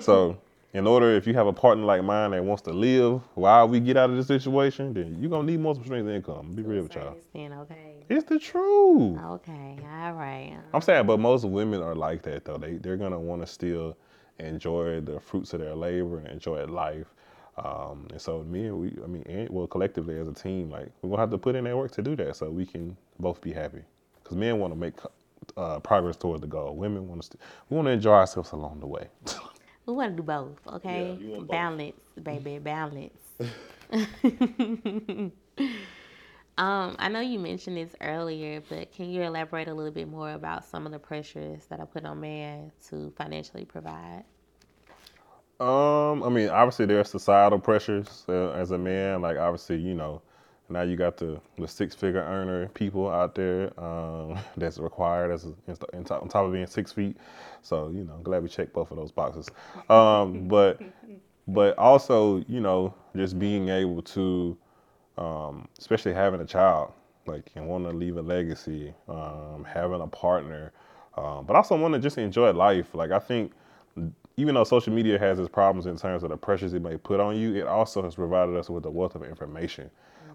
So 0.00 0.38
in 0.74 0.86
order, 0.86 1.14
if 1.14 1.26
you 1.26 1.34
have 1.34 1.46
a 1.46 1.52
partner 1.52 1.84
like 1.84 2.04
mine 2.04 2.32
that 2.32 2.44
wants 2.44 2.62
to 2.62 2.72
live 2.72 3.22
while 3.34 3.66
we 3.66 3.80
get 3.80 3.96
out 3.96 4.10
of 4.10 4.16
this 4.16 4.26
situation, 4.26 4.92
then 4.92 5.16
you're 5.18 5.30
gonna 5.30 5.50
need 5.50 5.60
multiple 5.60 5.86
streams 5.86 6.06
of 6.08 6.14
income. 6.14 6.52
Be 6.54 6.62
real 6.62 6.82
with 6.82 6.94
y'all. 6.94 7.16
okay. 7.34 7.94
It's 8.08 8.24
the 8.24 8.38
truth. 8.38 9.18
Okay, 9.18 9.78
all 9.82 10.12
right. 10.12 10.56
I'm 10.74 10.82
saying, 10.82 11.06
but 11.06 11.20
most 11.20 11.44
women 11.44 11.82
are 11.82 11.94
like 11.94 12.22
that 12.22 12.44
though. 12.44 12.58
They 12.58 12.74
they're 12.74 12.96
gonna 12.96 13.18
want 13.18 13.42
to 13.42 13.46
still 13.46 13.96
enjoy 14.38 15.00
the 15.00 15.18
fruits 15.20 15.52
of 15.54 15.60
their 15.60 15.74
labor 15.74 16.18
and 16.18 16.28
enjoy 16.28 16.64
life. 16.66 17.06
Um, 17.56 18.06
and 18.10 18.20
so 18.20 18.44
me 18.44 18.66
and 18.66 18.78
we, 18.78 18.96
I 19.02 19.06
mean, 19.06 19.24
and, 19.28 19.50
well, 19.50 19.66
collectively 19.66 20.16
as 20.18 20.28
a 20.28 20.32
team, 20.32 20.70
like 20.70 20.90
we're 21.02 21.10
gonna 21.10 21.22
have 21.22 21.30
to 21.30 21.38
put 21.38 21.56
in 21.56 21.64
that 21.64 21.76
work 21.76 21.90
to 21.92 22.02
do 22.02 22.14
that, 22.16 22.36
so 22.36 22.50
we 22.50 22.66
can 22.66 22.96
both 23.18 23.40
be 23.40 23.52
happy. 23.52 23.80
Because 24.22 24.36
men 24.36 24.58
want 24.58 24.72
to 24.72 24.78
make 24.78 24.94
uh, 25.56 25.80
progress 25.80 26.16
towards 26.16 26.42
the 26.42 26.46
goal. 26.46 26.76
Women 26.76 27.08
want 27.08 27.22
to, 27.22 27.26
st- 27.26 27.40
we 27.68 27.76
want 27.76 27.86
to 27.86 27.92
enjoy 27.92 28.12
ourselves 28.12 28.52
along 28.52 28.80
the 28.80 28.86
way. 28.86 29.08
We 29.88 29.94
want 29.94 30.12
to 30.12 30.16
do 30.18 30.22
both, 30.22 30.58
okay? 30.66 31.16
Yeah, 31.18 31.40
balance, 31.48 31.96
both. 32.14 32.24
baby, 32.24 32.58
balance. 32.62 33.22
um, 36.58 36.94
I 36.98 37.08
know 37.08 37.20
you 37.20 37.38
mentioned 37.38 37.78
this 37.78 37.96
earlier, 38.02 38.62
but 38.68 38.92
can 38.92 39.08
you 39.08 39.22
elaborate 39.22 39.66
a 39.66 39.72
little 39.72 39.90
bit 39.90 40.06
more 40.06 40.32
about 40.32 40.66
some 40.66 40.84
of 40.84 40.92
the 40.92 40.98
pressures 40.98 41.64
that 41.70 41.80
I 41.80 41.86
put 41.86 42.04
on 42.04 42.20
man 42.20 42.70
to 42.90 43.14
financially 43.16 43.64
provide? 43.64 44.24
Um, 45.58 46.22
I 46.22 46.28
mean, 46.28 46.50
obviously 46.50 46.84
there 46.84 47.00
are 47.00 47.04
societal 47.04 47.58
pressures 47.58 48.26
uh, 48.28 48.50
as 48.50 48.72
a 48.72 48.78
man. 48.78 49.22
Like 49.22 49.38
obviously, 49.38 49.78
you 49.78 49.94
know, 49.94 50.20
now 50.70 50.82
you 50.82 50.96
got 50.96 51.16
the, 51.16 51.40
the 51.58 51.66
six 51.66 51.94
figure 51.94 52.22
earner 52.22 52.68
people 52.68 53.08
out 53.08 53.34
there 53.34 53.78
um, 53.80 54.38
that's 54.56 54.78
required 54.78 55.30
as 55.30 55.46
a, 55.46 55.94
on 55.94 56.04
top 56.04 56.44
of 56.44 56.52
being 56.52 56.66
six 56.66 56.92
feet. 56.92 57.16
So 57.62 57.88
you 57.88 58.04
know, 58.04 58.14
I'm 58.14 58.22
glad 58.22 58.42
we 58.42 58.48
checked 58.48 58.72
both 58.72 58.90
of 58.90 58.96
those 58.96 59.10
boxes. 59.10 59.48
Um, 59.88 60.48
but 60.48 60.80
but 61.46 61.78
also 61.78 62.44
you 62.48 62.60
know 62.60 62.94
just 63.16 63.38
being 63.38 63.68
able 63.70 64.02
to, 64.02 64.56
um, 65.16 65.68
especially 65.78 66.12
having 66.12 66.40
a 66.40 66.46
child, 66.46 66.92
like 67.26 67.50
and 67.54 67.66
want 67.66 67.84
to 67.84 67.90
leave 67.90 68.16
a 68.16 68.22
legacy, 68.22 68.94
um, 69.08 69.66
having 69.66 70.00
a 70.00 70.06
partner, 70.06 70.72
um, 71.16 71.46
but 71.46 71.56
also 71.56 71.76
want 71.76 71.94
to 71.94 72.00
just 72.00 72.18
enjoy 72.18 72.52
life. 72.52 72.94
Like 72.94 73.10
I 73.10 73.18
think 73.18 73.52
even 74.36 74.54
though 74.54 74.64
social 74.64 74.92
media 74.92 75.18
has 75.18 75.38
its 75.38 75.48
problems 75.48 75.86
in 75.86 75.96
terms 75.96 76.22
of 76.22 76.30
the 76.30 76.36
pressures 76.36 76.72
it 76.74 76.82
may 76.82 76.96
put 76.96 77.18
on 77.20 77.36
you, 77.36 77.56
it 77.56 77.66
also 77.66 78.02
has 78.02 78.14
provided 78.14 78.56
us 78.56 78.70
with 78.70 78.84
a 78.86 78.90
wealth 78.90 79.16
of 79.16 79.24
information. 79.24 79.90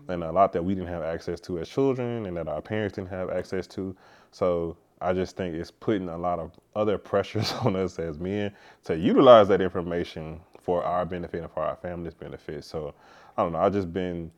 And 0.10 0.24
a 0.24 0.32
lot 0.32 0.54
that 0.54 0.64
we 0.64 0.76
didn't 0.76 0.90
have 0.90 1.04
access 1.04 1.40
to 1.42 1.60
as 1.60 1.70
children 1.70 2.26
and 2.26 2.38
that 2.38 2.48
our 2.48 2.62
parents 2.62 2.96
didn't 2.96 3.10
have 3.10 3.30
access 3.32 3.68
to. 3.68 3.96
So 4.32 4.78
I 5.02 5.14
just 5.14 5.38
think 5.38 5.56
it's 5.56 5.72
putting 5.72 6.10
a 6.10 6.18
lot 6.18 6.40
of 6.40 6.52
other 6.76 6.98
pressures 6.98 7.54
on 7.64 7.76
us 7.76 8.00
as 8.00 8.20
men 8.20 8.54
to 8.86 8.98
utilize 8.98 9.48
that 9.50 9.62
information 9.62 10.42
for 10.62 10.84
our 10.84 11.06
benefit 11.06 11.42
and 11.44 11.52
for 11.52 11.64
our 11.64 11.78
family's 11.78 12.16
benefit. 12.16 12.64
So 12.66 12.96
I 13.38 13.44
don't 13.44 13.54
know. 13.54 13.60
I've 13.60 13.74
just 13.74 13.94
been 13.94 14.32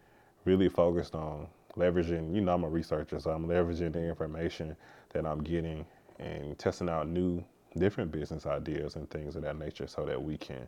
really 0.46 0.70
focused 0.70 1.16
on 1.16 1.48
leveraging, 1.78 2.36
you 2.36 2.42
know, 2.42 2.54
I'm 2.54 2.64
a 2.66 2.70
researcher, 2.70 3.20
so 3.20 3.32
I'm 3.32 3.48
leveraging 3.48 3.94
the 3.94 4.04
information 4.04 4.76
that 5.12 5.26
I'm 5.26 5.44
getting 5.44 5.86
and 6.20 6.58
testing 6.60 6.90
out 6.90 7.08
new 7.10 7.44
different 7.78 8.12
business 8.12 8.46
ideas 8.48 8.96
and 8.98 9.10
things 9.12 9.36
of 9.36 9.44
that 9.44 9.58
nature 9.60 9.88
so 9.88 10.06
that 10.06 10.22
we 10.22 10.38
can 10.38 10.68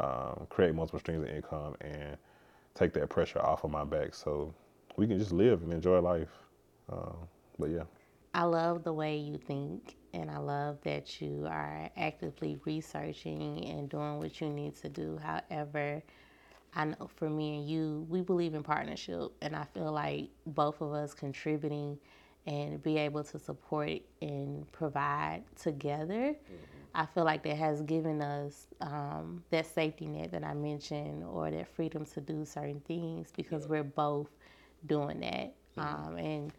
um, 0.00 0.46
create 0.50 0.74
multiple 0.74 1.00
streams 1.00 1.24
of 1.24 1.30
income 1.34 1.76
and 1.80 2.16
take 2.74 2.92
that 2.94 3.08
pressure 3.08 3.40
off 3.40 3.64
of 3.64 3.70
my 3.70 3.84
back 3.84 4.14
so 4.14 4.54
we 4.96 5.06
can 5.06 5.18
just 5.18 5.32
live 5.32 5.62
and 5.62 5.72
enjoy 5.72 6.00
life. 6.00 6.30
Um, 6.90 7.16
but 7.58 7.70
yeah. 7.70 7.84
I 8.34 8.44
love 8.44 8.82
the 8.82 8.92
way 8.92 9.16
you 9.16 9.36
think, 9.36 9.96
and 10.14 10.30
I 10.30 10.38
love 10.38 10.78
that 10.84 11.20
you 11.20 11.46
are 11.46 11.90
actively 11.96 12.58
researching 12.64 13.66
and 13.66 13.88
doing 13.88 14.18
what 14.18 14.40
you 14.40 14.48
need 14.48 14.74
to 14.76 14.88
do. 14.88 15.18
However, 15.22 16.02
I 16.74 16.84
know 16.86 17.10
for 17.16 17.28
me 17.28 17.58
and 17.58 17.68
you, 17.68 18.06
we 18.08 18.22
believe 18.22 18.54
in 18.54 18.62
partnership, 18.62 19.32
and 19.42 19.54
I 19.54 19.64
feel 19.74 19.92
like 19.92 20.30
both 20.46 20.80
of 20.80 20.92
us 20.92 21.12
contributing 21.12 21.98
and 22.46 22.82
be 22.82 22.96
able 22.96 23.22
to 23.22 23.38
support 23.38 24.00
and 24.20 24.70
provide 24.72 25.42
together, 25.60 26.34
mm-hmm. 26.34 26.81
I 26.94 27.06
feel 27.06 27.24
like 27.24 27.42
that 27.44 27.56
has 27.56 27.80
given 27.82 28.20
us 28.20 28.66
um, 28.80 29.42
that 29.50 29.66
safety 29.66 30.06
net 30.06 30.32
that 30.32 30.44
I 30.44 30.54
mentioned 30.54 31.24
or 31.24 31.50
that 31.50 31.68
freedom 31.74 32.04
to 32.06 32.20
do 32.20 32.44
certain 32.44 32.80
things 32.80 33.32
because 33.34 33.64
yeah. 33.64 33.70
we're 33.70 33.84
both 33.84 34.28
doing 34.86 35.20
that. 35.20 35.54
Mm-hmm. 35.76 35.80
Um, 35.80 36.16
and 36.16 36.52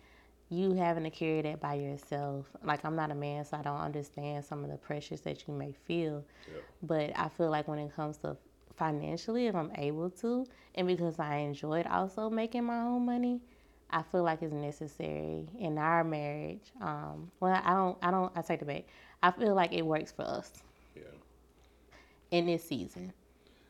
you 0.49 0.73
having 0.73 1.03
to 1.03 1.09
carry 1.09 1.41
that 1.41 1.59
by 1.59 1.75
yourself, 1.75 2.45
like 2.63 2.83
I'm 2.83 2.95
not 2.95 3.11
a 3.11 3.15
man, 3.15 3.45
so 3.45 3.57
I 3.57 3.61
don't 3.61 3.79
understand 3.79 4.43
some 4.45 4.63
of 4.63 4.71
the 4.71 4.77
pressures 4.77 5.21
that 5.21 5.47
you 5.47 5.53
may 5.53 5.73
feel. 5.85 6.23
Yeah. 6.47 6.61
But 6.81 7.11
I 7.15 7.29
feel 7.29 7.49
like 7.49 7.67
when 7.67 7.79
it 7.79 7.95
comes 7.95 8.17
to 8.17 8.35
financially, 8.75 9.47
if 9.47 9.55
I'm 9.55 9.71
able 9.75 10.09
to, 10.09 10.45
and 10.75 10.87
because 10.87 11.19
I 11.19 11.37
enjoyed 11.37 11.85
also 11.87 12.29
making 12.29 12.63
my 12.63 12.79
own 12.79 13.05
money, 13.05 13.39
I 13.89 14.01
feel 14.01 14.23
like 14.23 14.41
it's 14.41 14.53
necessary 14.53 15.47
in 15.59 15.77
our 15.77 16.03
marriage. 16.03 16.71
Um, 16.81 17.31
well, 17.39 17.61
I 17.63 17.73
don't, 17.73 17.97
I 18.01 18.11
don't, 18.11 18.31
I 18.35 18.41
take 18.41 18.61
it 18.63 18.67
back. 18.67 18.85
I 19.23 19.31
feel 19.31 19.55
like 19.55 19.71
it 19.71 19.85
works 19.85 20.11
for 20.11 20.23
us. 20.23 20.51
Yeah. 20.95 21.01
In 22.31 22.45
this 22.45 22.63
season. 22.63 23.13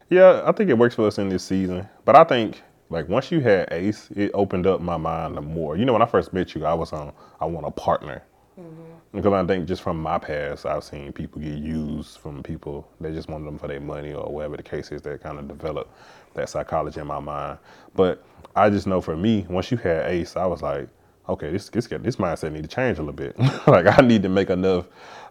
Yeah, 0.09 0.41
I 0.45 0.51
think 0.51 0.69
it 0.71 0.77
works 0.77 0.95
for 0.95 1.05
us 1.05 1.19
in 1.19 1.29
this 1.29 1.43
season. 1.43 1.87
But 2.05 2.15
I 2.15 2.23
think 2.23 2.61
like 2.89 3.07
once 3.07 3.31
you 3.31 3.39
had 3.39 3.71
Ace, 3.71 4.09
it 4.15 4.31
opened 4.33 4.65
up 4.65 4.81
my 4.81 4.97
mind 4.97 5.37
the 5.37 5.41
more. 5.41 5.77
You 5.77 5.85
know, 5.85 5.93
when 5.93 6.01
I 6.01 6.07
first 6.07 6.33
met 6.33 6.55
you, 6.55 6.65
I 6.65 6.73
was 6.73 6.91
on, 6.91 7.13
I 7.39 7.45
want 7.45 7.67
a 7.67 7.71
partner. 7.71 8.23
Mm-hmm. 8.59 8.81
Because 9.13 9.31
I 9.31 9.45
think 9.45 9.67
just 9.67 9.83
from 9.83 10.01
my 10.01 10.17
past, 10.17 10.65
I've 10.65 10.83
seen 10.83 11.13
people 11.13 11.39
get 11.39 11.53
used 11.53 12.17
from 12.17 12.41
people 12.41 12.87
they 12.99 13.11
just 13.11 13.29
wanted 13.29 13.45
them 13.45 13.59
for 13.59 13.67
their 13.67 13.79
money 13.79 14.11
or 14.13 14.31
whatever 14.33 14.57
the 14.57 14.63
case 14.63 14.91
is 14.91 15.03
that 15.03 15.21
kind 15.21 15.37
of 15.37 15.47
develop 15.47 15.87
that 16.33 16.49
psychology 16.49 16.99
in 16.99 17.05
my 17.05 17.19
mind. 17.19 17.59
But 17.93 18.25
I 18.55 18.71
just 18.71 18.87
know 18.87 19.01
for 19.01 19.15
me, 19.15 19.45
once 19.47 19.69
you 19.69 19.77
had 19.77 20.07
Ace, 20.07 20.35
I 20.35 20.47
was 20.47 20.63
like, 20.63 20.89
okay, 21.29 21.51
this 21.51 21.69
this 21.69 21.88
this 21.88 22.15
mindset 22.17 22.51
need 22.51 22.63
to 22.63 22.67
change 22.67 22.97
a 22.97 23.01
little 23.01 23.13
bit. 23.13 23.38
like 23.67 23.86
I 23.88 24.01
need 24.01 24.23
to 24.23 24.29
make 24.29 24.49
enough, 24.49 24.86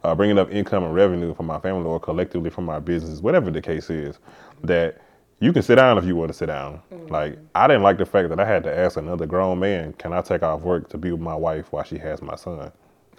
uh, 0.05 0.15
bring 0.15 0.31
enough 0.31 0.51
income 0.51 0.85
and 0.85 0.95
revenue 0.95 1.35
for 1.35 1.43
my 1.43 1.59
family 1.59 1.85
or 1.85 2.01
collectively 2.01 2.51
for 2.51 2.63
my 2.63 2.79
business, 2.79 3.21
whatever 3.21 3.51
the 3.51 3.63
case 3.63 3.91
is, 3.91 4.19
that 4.63 5.01
you 5.41 5.53
can 5.53 5.63
sit 5.63 5.75
down 5.75 5.99
if 5.99 6.05
you 6.05 6.15
want 6.15 6.31
to 6.31 6.37
sit 6.37 6.47
down. 6.47 6.81
Mm-hmm. 6.93 7.13
Like 7.13 7.39
I 7.55 7.67
didn't 7.67 7.83
like 7.83 7.99
the 7.99 8.07
fact 8.07 8.29
that 8.29 8.41
I 8.41 8.47
had 8.47 8.63
to 8.65 8.77
ask 8.77 8.97
another 8.97 9.27
grown 9.27 9.59
man, 9.59 9.93
can 9.95 10.13
I 10.13 10.23
take 10.23 10.43
off 10.43 10.61
work 10.61 10.89
to 10.91 10.99
be 10.99 11.13
with 11.13 11.21
my 11.21 11.35
wife 11.35 11.73
while 11.73 11.85
she 11.85 11.99
has 11.99 12.23
my 12.23 12.37
son? 12.37 12.73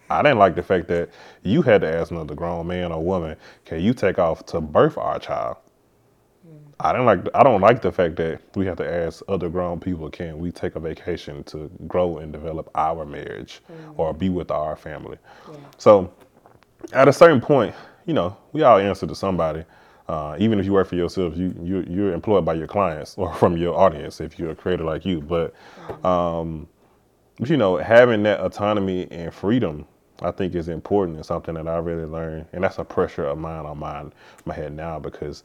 I 0.09 0.21
didn't 0.21 0.37
like 0.37 0.55
the 0.55 0.63
fact 0.63 0.87
that 0.89 1.09
you 1.43 1.61
had 1.61 1.81
to 1.81 1.93
ask 1.93 2.11
another 2.11 2.35
grown 2.35 2.67
man 2.67 2.91
or 2.91 3.03
woman, 3.03 3.35
can 3.65 3.81
you 3.81 3.93
take 3.93 4.19
off 4.19 4.45
to 4.47 4.61
birth 4.61 4.97
our 4.97 5.19
child? 5.19 5.57
I 6.79 6.91
don't 6.91 7.05
like 7.05 7.27
I 7.33 7.43
don't 7.43 7.61
like 7.61 7.81
the 7.81 7.91
fact 7.91 8.15
that 8.17 8.41
we 8.55 8.65
have 8.65 8.77
to 8.77 8.91
ask 8.91 9.21
other 9.27 9.49
grown 9.49 9.79
people, 9.79 10.09
can 10.09 10.39
we 10.39 10.51
take 10.51 10.75
a 10.75 10.79
vacation 10.79 11.43
to 11.45 11.69
grow 11.87 12.17
and 12.17 12.31
develop 12.31 12.69
our 12.75 13.05
marriage 13.05 13.61
mm-hmm. 13.71 13.99
or 13.99 14.13
be 14.13 14.29
with 14.29 14.51
our 14.51 14.75
family? 14.75 15.17
Yeah. 15.51 15.57
So 15.77 16.13
at 16.93 17.07
a 17.07 17.13
certain 17.13 17.41
point, 17.41 17.75
you 18.05 18.13
know, 18.13 18.35
we 18.51 18.63
all 18.63 18.79
answer 18.79 19.07
to 19.07 19.15
somebody. 19.15 19.63
Uh, 20.09 20.35
even 20.37 20.59
if 20.59 20.65
you 20.65 20.73
work 20.73 20.87
for 20.87 20.95
yourself, 20.95 21.37
you, 21.37 21.55
you 21.61 21.85
you're 21.87 22.13
employed 22.13 22.43
by 22.43 22.53
your 22.53 22.67
clients 22.67 23.15
or 23.17 23.33
from 23.35 23.55
your 23.57 23.77
audience 23.79 24.19
if 24.19 24.37
you're 24.37 24.51
a 24.51 24.55
creator 24.55 24.83
like 24.83 25.05
you. 25.05 25.21
But 25.21 25.53
um, 26.05 26.67
you 27.45 27.57
know, 27.57 27.77
having 27.77 28.23
that 28.23 28.41
autonomy 28.41 29.07
and 29.11 29.33
freedom 29.33 29.87
I 30.21 30.31
think 30.31 30.55
is 30.55 30.69
important 30.69 31.17
and 31.17 31.25
something 31.25 31.55
that 31.55 31.67
I 31.67 31.77
really 31.77 32.05
learned. 32.05 32.47
And 32.53 32.63
that's 32.63 32.77
a 32.77 32.83
pressure 32.83 33.25
of 33.25 33.37
mine 33.37 33.65
on 33.65 33.77
my, 33.79 34.05
my 34.45 34.53
head 34.53 34.73
now 34.73 34.99
because 34.99 35.43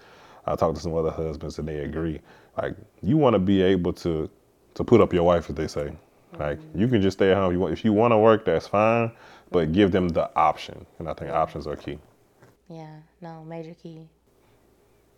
I 0.52 0.56
talked 0.56 0.76
to 0.76 0.82
some 0.82 0.94
other 0.94 1.10
husbands 1.10 1.58
and 1.58 1.68
they 1.68 1.78
agree. 1.78 2.20
Like 2.56 2.74
you 3.02 3.16
want 3.16 3.34
to 3.34 3.38
be 3.38 3.62
able 3.62 3.92
to 3.94 4.30
to 4.74 4.84
put 4.84 5.00
up 5.00 5.12
your 5.12 5.24
wife, 5.24 5.50
as 5.50 5.56
they 5.56 5.66
say. 5.66 5.92
Like 6.38 6.58
mm-hmm. 6.58 6.80
you 6.80 6.88
can 6.88 7.02
just 7.02 7.18
stay 7.18 7.30
at 7.30 7.36
home. 7.36 7.52
You 7.52 7.60
want 7.60 7.72
if 7.72 7.84
you 7.84 7.92
want 7.92 8.12
to 8.12 8.18
work, 8.18 8.44
that's 8.44 8.66
fine, 8.66 9.12
but 9.50 9.72
give 9.72 9.92
them 9.92 10.08
the 10.08 10.34
option. 10.36 10.86
And 10.98 11.08
I 11.08 11.14
think 11.14 11.30
options 11.30 11.66
are 11.66 11.76
key. 11.76 11.98
Yeah. 12.68 12.96
No, 13.20 13.44
major 13.44 13.74
key. 13.74 14.00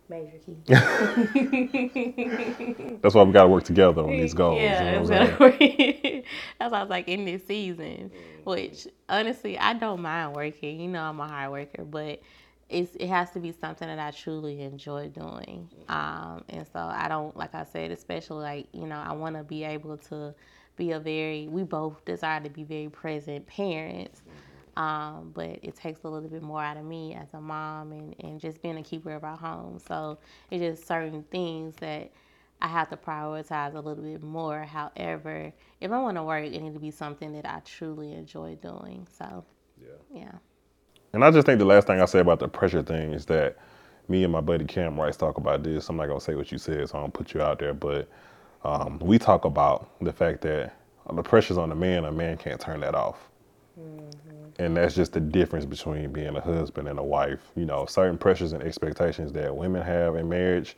Major 0.09 0.37
key. 0.45 0.57
that's 3.01 3.15
why 3.15 3.23
we 3.23 3.31
got 3.31 3.43
to 3.43 3.49
work 3.49 3.63
together 3.63 4.01
on 4.01 4.09
these 4.09 4.33
goals. 4.33 4.61
Yeah, 4.61 5.01
you 5.01 5.07
know 5.07 5.07
that's 5.07 5.39
why 5.39 6.23
I 6.59 6.81
was 6.81 6.89
like 6.89 7.07
in 7.07 7.25
this 7.25 7.45
season, 7.45 8.11
which 8.43 8.87
honestly 9.07 9.57
I 9.57 9.73
don't 9.73 10.01
mind 10.01 10.35
working. 10.35 10.81
You 10.81 10.89
know, 10.89 11.03
I'm 11.03 11.19
a 11.19 11.27
hard 11.27 11.51
worker, 11.51 11.85
but 11.85 12.21
it's, 12.71 12.95
it 12.95 13.07
has 13.07 13.31
to 13.31 13.39
be 13.39 13.51
something 13.51 13.87
that 13.87 13.99
I 13.99 14.11
truly 14.11 14.61
enjoy 14.61 15.09
doing. 15.09 15.69
Um, 15.89 16.43
and 16.49 16.65
so 16.71 16.79
I 16.79 17.07
don't, 17.09 17.35
like 17.35 17.53
I 17.53 17.65
said, 17.65 17.91
especially 17.91 18.43
like, 18.43 18.67
you 18.71 18.87
know, 18.87 18.95
I 18.95 19.11
want 19.13 19.35
to 19.35 19.43
be 19.43 19.63
able 19.63 19.97
to 19.97 20.33
be 20.77 20.91
a 20.91 20.99
very, 20.99 21.47
we 21.49 21.63
both 21.63 22.03
desire 22.05 22.39
to 22.41 22.49
be 22.49 22.63
very 22.63 22.89
present 22.89 23.45
parents. 23.45 24.21
Um, 24.77 25.31
but 25.33 25.59
it 25.61 25.75
takes 25.75 26.05
a 26.05 26.07
little 26.07 26.29
bit 26.29 26.41
more 26.41 26.63
out 26.63 26.77
of 26.77 26.85
me 26.85 27.13
as 27.13 27.33
a 27.33 27.41
mom 27.41 27.91
and, 27.91 28.15
and 28.21 28.39
just 28.39 28.61
being 28.61 28.77
a 28.77 28.83
keeper 28.83 29.11
of 29.11 29.25
our 29.25 29.35
home. 29.35 29.79
So 29.85 30.17
it's 30.49 30.61
just 30.61 30.87
certain 30.87 31.23
things 31.29 31.75
that 31.81 32.09
I 32.61 32.67
have 32.69 32.89
to 32.91 32.97
prioritize 32.97 33.73
a 33.73 33.81
little 33.81 34.03
bit 34.03 34.23
more. 34.23 34.63
However, 34.63 35.51
if 35.81 35.91
I 35.91 35.99
want 35.99 36.15
to 36.15 36.23
work, 36.23 36.45
it 36.45 36.61
needs 36.61 36.75
to 36.75 36.79
be 36.79 36.91
something 36.91 37.33
that 37.33 37.45
I 37.45 37.59
truly 37.65 38.13
enjoy 38.13 38.55
doing. 38.55 39.07
So, 39.11 39.43
yeah. 39.77 40.21
yeah. 40.21 40.31
And 41.13 41.25
I 41.25 41.31
just 41.31 41.45
think 41.45 41.59
the 41.59 41.65
last 41.65 41.87
thing 41.87 42.01
I 42.01 42.05
say 42.05 42.19
about 42.19 42.39
the 42.39 42.47
pressure 42.47 42.81
thing 42.81 43.13
is 43.13 43.25
that 43.25 43.57
me 44.07 44.23
and 44.23 44.31
my 44.31 44.41
buddy 44.41 44.65
Cam 44.65 44.99
Rice 44.99 45.17
talk 45.17 45.37
about 45.37 45.63
this. 45.63 45.89
I'm 45.89 45.97
not 45.97 46.07
gonna 46.07 46.21
say 46.21 46.35
what 46.35 46.51
you 46.51 46.57
said, 46.57 46.87
so 46.89 46.97
I 46.97 47.01
don't 47.01 47.13
put 47.13 47.33
you 47.33 47.41
out 47.41 47.59
there, 47.59 47.73
but 47.73 48.07
um, 48.63 48.99
we 48.99 49.17
talk 49.17 49.45
about 49.45 49.89
the 50.01 50.13
fact 50.13 50.41
that 50.41 50.75
the 51.11 51.23
pressure's 51.23 51.57
on 51.57 51.69
the 51.69 51.75
man, 51.75 52.05
a 52.05 52.11
man 52.11 52.37
can't 52.37 52.59
turn 52.59 52.79
that 52.81 52.95
off. 52.95 53.29
Mm-hmm. 53.79 54.63
And 54.63 54.77
that's 54.77 54.95
just 54.95 55.13
the 55.13 55.19
difference 55.19 55.65
between 55.65 56.11
being 56.11 56.35
a 56.35 56.41
husband 56.41 56.87
and 56.87 56.99
a 56.99 57.03
wife. 57.03 57.39
You 57.55 57.65
know, 57.65 57.85
certain 57.85 58.17
pressures 58.17 58.53
and 58.53 58.61
expectations 58.61 59.31
that 59.33 59.55
women 59.55 59.81
have 59.81 60.15
in 60.15 60.29
marriage, 60.29 60.77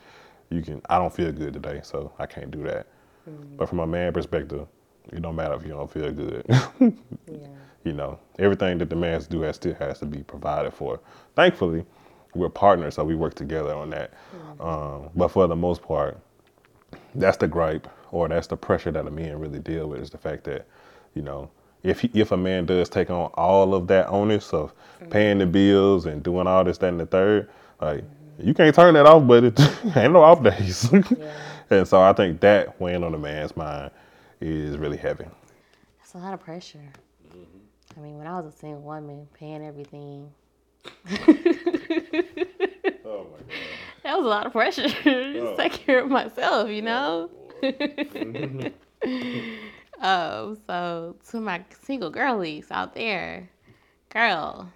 you 0.49 0.61
can, 0.61 0.81
I 0.89 0.97
don't 0.97 1.13
feel 1.13 1.31
good 1.31 1.53
today, 1.53 1.81
so 1.83 2.13
I 2.17 2.25
can't 2.25 2.49
do 2.49 2.63
that. 2.63 2.87
Mm-hmm. 3.29 3.57
But 3.57 3.69
from 3.69 3.79
a 3.79 3.87
man 3.87 4.13
perspective, 4.13 4.67
it 5.11 5.21
don't 5.21 5.35
matter 5.35 5.55
if 5.55 5.63
you 5.63 5.69
don't 5.69 5.91
feel 5.91 6.11
good. 6.11 6.45
yeah 7.27 7.47
you 7.83 7.93
know, 7.93 8.19
everything 8.39 8.77
that 8.77 8.89
the 8.89 8.95
mans 8.95 9.27
do 9.27 9.41
has 9.41 9.55
still 9.57 9.73
has 9.75 9.99
to 9.99 10.05
be 10.05 10.19
provided 10.23 10.73
for. 10.73 10.99
Thankfully, 11.35 11.85
we're 12.33 12.49
partners, 12.49 12.95
so 12.95 13.03
we 13.03 13.15
work 13.15 13.35
together 13.35 13.73
on 13.73 13.89
that. 13.91 14.13
Mm-hmm. 14.35 14.61
Um, 14.61 15.09
but 15.15 15.29
for 15.29 15.47
the 15.47 15.55
most 15.55 15.81
part, 15.81 16.17
that's 17.15 17.37
the 17.37 17.47
gripe 17.47 17.87
or 18.11 18.27
that's 18.27 18.47
the 18.47 18.57
pressure 18.57 18.91
that 18.91 19.07
a 19.07 19.11
man 19.11 19.39
really 19.39 19.59
deal 19.59 19.89
with 19.89 20.01
is 20.01 20.09
the 20.09 20.17
fact 20.17 20.43
that, 20.45 20.67
you 21.13 21.21
know, 21.21 21.49
if 21.83 21.99
he, 21.99 22.09
if 22.13 22.31
a 22.31 22.37
man 22.37 22.65
does 22.65 22.89
take 22.89 23.09
on 23.09 23.29
all 23.33 23.75
of 23.75 23.87
that 23.87 24.07
onus 24.07 24.53
of 24.53 24.71
mm-hmm. 24.71 25.09
paying 25.09 25.37
the 25.39 25.45
bills 25.45 26.05
and 26.05 26.23
doing 26.23 26.47
all 26.47 26.63
this, 26.63 26.77
that, 26.79 26.89
and 26.89 26.99
the 26.99 27.05
third, 27.05 27.49
like 27.81 28.03
you 28.39 28.53
can't 28.53 28.73
turn 28.73 28.93
that 28.93 29.05
off, 29.05 29.27
but 29.27 29.43
it 29.43 29.59
ain't 29.95 30.13
no 30.13 30.23
off 30.23 30.41
days. 30.41 30.89
yeah. 30.93 31.33
And 31.69 31.87
so 31.87 32.01
I 32.01 32.13
think 32.13 32.39
that 32.41 32.79
weighing 32.79 33.03
on 33.03 33.13
a 33.13 33.17
man's 33.17 33.55
mind 33.57 33.91
is 34.39 34.77
really 34.77 34.97
heavy. 34.97 35.25
It's 36.01 36.13
a 36.13 36.17
lot 36.17 36.33
of 36.33 36.39
pressure. 36.39 36.79
I 37.95 37.99
mean, 37.99 38.17
when 38.17 38.27
I 38.27 38.39
was 38.39 38.53
a 38.53 38.57
single 38.57 38.81
woman, 38.81 39.27
paying 39.33 39.65
everything. 39.65 40.31
oh 40.85 41.27
my 43.05 43.39
god. 43.39 43.45
That 44.03 44.17
was 44.17 44.25
a 44.25 44.29
lot 44.29 44.45
of 44.45 44.51
pressure. 44.51 44.87
Oh. 45.05 45.55
take 45.57 45.73
care 45.73 45.99
of 45.99 46.09
myself, 46.09 46.69
you 46.69 46.81
know. 46.81 47.29
um, 50.01 50.57
so 50.67 51.15
to 51.29 51.39
my 51.39 51.63
single 51.81 52.09
girlies 52.09 52.67
out 52.71 52.95
there, 52.95 53.49
girl. 54.09 54.71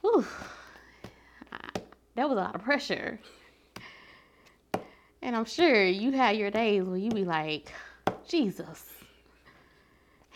Whew, 0.00 0.26
that 2.16 2.28
was 2.28 2.38
a 2.38 2.40
lot 2.40 2.54
of 2.54 2.62
pressure. 2.62 3.20
And 5.22 5.34
I'm 5.34 5.44
sure 5.44 5.84
you 5.84 6.12
had 6.12 6.36
your 6.36 6.50
days 6.50 6.84
where 6.84 6.96
you 6.96 7.10
be 7.10 7.24
like, 7.24 7.72
Jesus, 8.28 8.84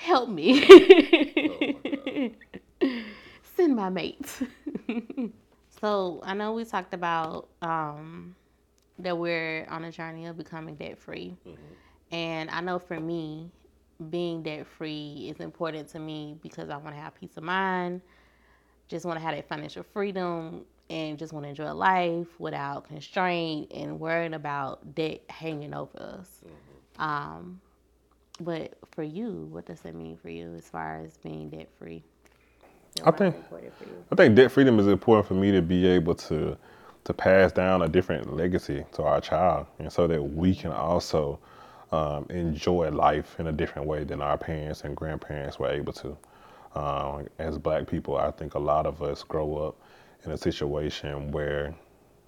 help 0.01 0.29
me. 0.31 0.63
Send 3.57 3.77
my 3.77 3.91
mate. 3.91 4.41
so 5.81 6.21
I 6.25 6.35
know 6.35 6.55
we 6.55 6.65
talked 6.65 6.95
about 6.95 7.49
um, 7.61 8.35
that 8.99 9.17
we're 9.17 9.67
on 9.69 9.85
a 9.85 9.93
journey 9.93 10.27
of 10.27 10.39
becoming 10.39 10.75
debt 10.77 10.99
free. 10.99 11.37
Mm-hmm. 11.47 12.15
And 12.15 12.51
I 12.51 12.61
know 12.63 12.79
for 12.79 12.99
me, 12.99 13.51
being 14.09 14.43
debt 14.43 14.67
free 14.67 15.31
is 15.31 15.41
important 15.41 15.89
to 15.91 15.99
me 15.99 16.37
because 16.43 16.71
I 16.71 16.79
want 16.79 16.97
to 16.97 17.01
have 17.01 17.15
peace 17.15 17.37
of 17.37 17.43
mind, 17.43 18.01
just 18.89 19.05
want 19.05 19.19
to 19.19 19.23
have 19.23 19.35
that 19.35 19.47
financial 19.49 19.83
freedom, 19.83 20.65
and 20.89 21.19
just 21.19 21.35
want 21.35 21.45
to 21.45 21.51
enjoy 21.51 21.71
life 21.73 22.27
without 22.39 22.89
constraint 22.89 23.71
and 23.73 24.01
worrying 24.01 24.33
about 24.33 24.95
debt 24.95 25.21
hanging 25.29 25.75
over 25.75 26.01
us. 26.01 26.41
Mm-hmm. 26.43 27.03
Um, 27.03 27.61
but 28.41 28.75
for 28.93 29.03
you, 29.03 29.49
what 29.51 29.67
does 29.67 29.81
that 29.83 29.95
mean 29.95 30.17
for 30.17 30.31
you 30.31 30.55
as 30.57 30.69
far 30.69 31.03
as 31.05 31.19
being 31.19 31.51
debt 31.51 31.69
free? 31.79 32.03
I 33.05 33.11
think 33.13 33.37
I 34.13 34.15
think 34.17 34.35
debt 34.37 34.53
freedom 34.53 34.79
is 34.79 34.87
important 34.87 35.27
for 35.27 35.35
me 35.35 35.53
to 35.53 35.63
be 35.63 35.87
able 35.87 36.15
to 36.17 36.57
to 37.05 37.15
pass 37.15 37.53
down 37.53 37.83
a 37.83 37.89
different 37.89 38.37
legacy 38.37 38.85
to 38.93 39.03
our 39.05 39.21
child, 39.21 39.67
and 39.79 39.93
so 39.93 40.07
that 40.07 40.23
we 40.23 40.55
can 40.55 40.73
also 40.73 41.39
um, 41.93 42.27
enjoy 42.31 42.91
life 42.91 43.37
in 43.41 43.47
a 43.49 43.53
different 43.53 43.89
way 43.89 44.05
than 44.05 44.21
our 44.21 44.39
parents 44.39 44.83
and 44.83 44.97
grandparents 44.97 45.59
were 45.59 45.71
able 45.71 45.93
to. 45.95 46.17
Um, 46.75 47.29
as 47.39 47.59
Black 47.59 47.89
people, 47.89 48.17
I 48.17 48.31
think 48.33 48.55
a 48.55 48.59
lot 48.59 48.87
of 48.87 49.03
us 49.03 49.23
grow 49.25 49.57
up 49.57 49.77
in 50.25 50.33
a 50.33 50.37
situation 50.37 51.33
where, 51.33 51.75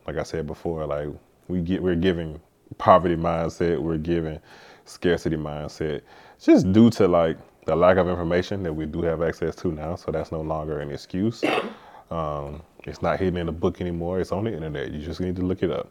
like 0.06 0.16
I 0.16 0.22
said 0.24 0.46
before, 0.46 0.86
like 0.86 1.08
we 1.48 1.60
get 1.60 1.82
we're 1.82 1.96
giving 1.96 2.40
poverty 2.78 3.16
mindset, 3.16 3.78
we're 3.80 3.98
giving 3.98 4.40
scarcity 4.84 5.36
mindset, 5.36 6.02
just 6.40 6.72
due 6.72 6.90
to 6.90 7.08
like 7.08 7.36
the 7.66 7.76
lack 7.76 7.96
of 7.96 8.08
information 8.08 8.62
that 8.62 8.72
we 8.72 8.86
do 8.86 9.02
have 9.02 9.22
access 9.22 9.54
to 9.56 9.70
now. 9.72 9.94
So 9.94 10.10
that's 10.10 10.32
no 10.32 10.40
longer 10.40 10.80
an 10.80 10.90
excuse. 10.90 11.42
Um, 12.10 12.60
it's 12.84 13.00
not 13.00 13.18
hidden 13.18 13.38
in 13.38 13.48
a 13.48 13.52
book 13.52 13.80
anymore. 13.80 14.20
It's 14.20 14.32
on 14.32 14.44
the 14.44 14.52
internet. 14.52 14.90
You 14.90 15.00
just 15.00 15.18
need 15.18 15.34
to 15.36 15.42
look 15.42 15.62
it 15.62 15.70
up. 15.70 15.90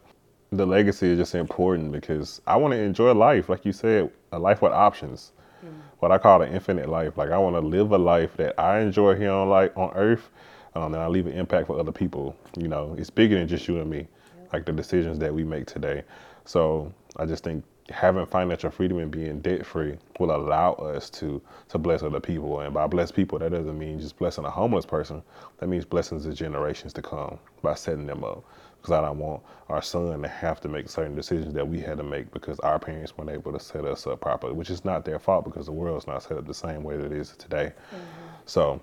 The 0.52 0.64
legacy 0.64 1.08
is 1.08 1.18
just 1.18 1.34
important 1.34 1.90
because 1.90 2.40
I 2.46 2.54
want 2.56 2.74
to 2.74 2.78
enjoy 2.78 3.12
life, 3.12 3.48
like 3.48 3.64
you 3.64 3.72
said, 3.72 4.08
a 4.30 4.38
life 4.38 4.62
with 4.62 4.70
options. 4.70 5.32
Mm. 5.64 5.80
What 5.98 6.12
I 6.12 6.18
call 6.18 6.42
an 6.42 6.52
infinite 6.52 6.88
life. 6.88 7.16
Like 7.16 7.30
I 7.30 7.38
want 7.38 7.56
to 7.56 7.60
live 7.60 7.90
a 7.90 7.98
life 7.98 8.36
that 8.36 8.54
I 8.60 8.78
enjoy 8.78 9.16
here 9.16 9.32
on 9.32 9.48
like 9.48 9.76
on 9.76 9.90
Earth, 9.96 10.30
um, 10.76 10.94
and 10.94 11.02
I 11.02 11.08
leave 11.08 11.26
an 11.26 11.32
impact 11.32 11.66
for 11.66 11.80
other 11.80 11.90
people. 11.90 12.36
You 12.56 12.68
know, 12.68 12.94
it's 12.96 13.10
bigger 13.10 13.36
than 13.36 13.48
just 13.48 13.66
you 13.66 13.80
and 13.80 13.90
me. 13.90 14.06
Like 14.52 14.64
the 14.64 14.72
decisions 14.72 15.18
that 15.18 15.34
we 15.34 15.42
make 15.42 15.66
today. 15.66 16.04
So 16.44 16.92
I 17.16 17.26
just 17.26 17.42
think 17.42 17.64
having 17.92 18.26
financial 18.26 18.70
freedom 18.70 18.98
and 18.98 19.10
being 19.10 19.40
debt 19.40 19.64
free 19.64 19.96
will 20.18 20.34
allow 20.34 20.72
us 20.74 21.10
to 21.10 21.40
to 21.68 21.78
bless 21.78 22.02
other 22.02 22.20
people. 22.20 22.60
And 22.60 22.74
by 22.74 22.86
bless 22.86 23.12
people, 23.12 23.38
that 23.38 23.52
doesn't 23.52 23.78
mean 23.78 24.00
just 24.00 24.18
blessing 24.18 24.44
a 24.44 24.50
homeless 24.50 24.86
person. 24.86 25.22
That 25.58 25.68
means 25.68 25.84
blessings 25.84 26.24
the 26.24 26.32
generations 26.32 26.92
to 26.94 27.02
come 27.02 27.38
by 27.62 27.74
setting 27.74 28.06
them 28.06 28.24
up. 28.24 28.44
Because 28.76 28.92
I 28.92 29.00
don't 29.00 29.18
want 29.18 29.42
our 29.68 29.80
son 29.80 30.20
to 30.20 30.28
have 30.28 30.60
to 30.62 30.68
make 30.68 30.88
certain 30.88 31.14
decisions 31.14 31.54
that 31.54 31.68
we 31.68 31.80
had 31.80 31.98
to 31.98 32.02
make 32.02 32.32
because 32.32 32.58
our 32.60 32.80
parents 32.80 33.16
weren't 33.16 33.30
able 33.30 33.52
to 33.52 33.60
set 33.60 33.84
us 33.84 34.06
up 34.08 34.20
properly, 34.20 34.54
which 34.54 34.70
is 34.70 34.84
not 34.84 35.04
their 35.04 35.20
fault 35.20 35.44
because 35.44 35.66
the 35.66 35.72
world's 35.72 36.08
not 36.08 36.22
set 36.24 36.36
up 36.36 36.46
the 36.46 36.54
same 36.54 36.82
way 36.82 36.96
that 36.96 37.06
it 37.06 37.12
is 37.12 37.36
today. 37.36 37.72
Mm-hmm. 37.90 38.06
So. 38.46 38.80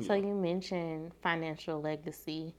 So 0.00 0.14
you 0.14 0.34
mentioned 0.34 1.12
financial 1.22 1.80
legacy. 1.80 2.54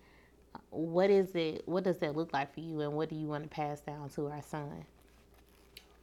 What 0.69 1.09
is 1.09 1.35
it? 1.35 1.67
What 1.67 1.83
does 1.83 1.97
that 1.97 2.15
look 2.15 2.31
like 2.31 2.53
for 2.53 2.61
you, 2.61 2.81
and 2.81 2.93
what 2.93 3.09
do 3.09 3.15
you 3.15 3.27
want 3.27 3.43
to 3.43 3.49
pass 3.49 3.81
down 3.81 4.09
to 4.11 4.27
our 4.27 4.41
son? 4.41 4.85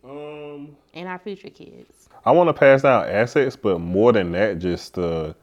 Um, 0.05 0.77
and 0.95 1.09
our 1.09 1.19
future 1.19 1.51
kids. 1.51 2.09
I 2.25 2.33
want 2.33 2.49
to 2.49 2.55
pass 2.55 2.83
down 2.83 3.09
assets, 3.09 3.57
but 3.57 3.79
more 3.81 4.13
than 4.13 4.33
that, 4.33 4.59
just 4.59 4.95
the 4.95 5.35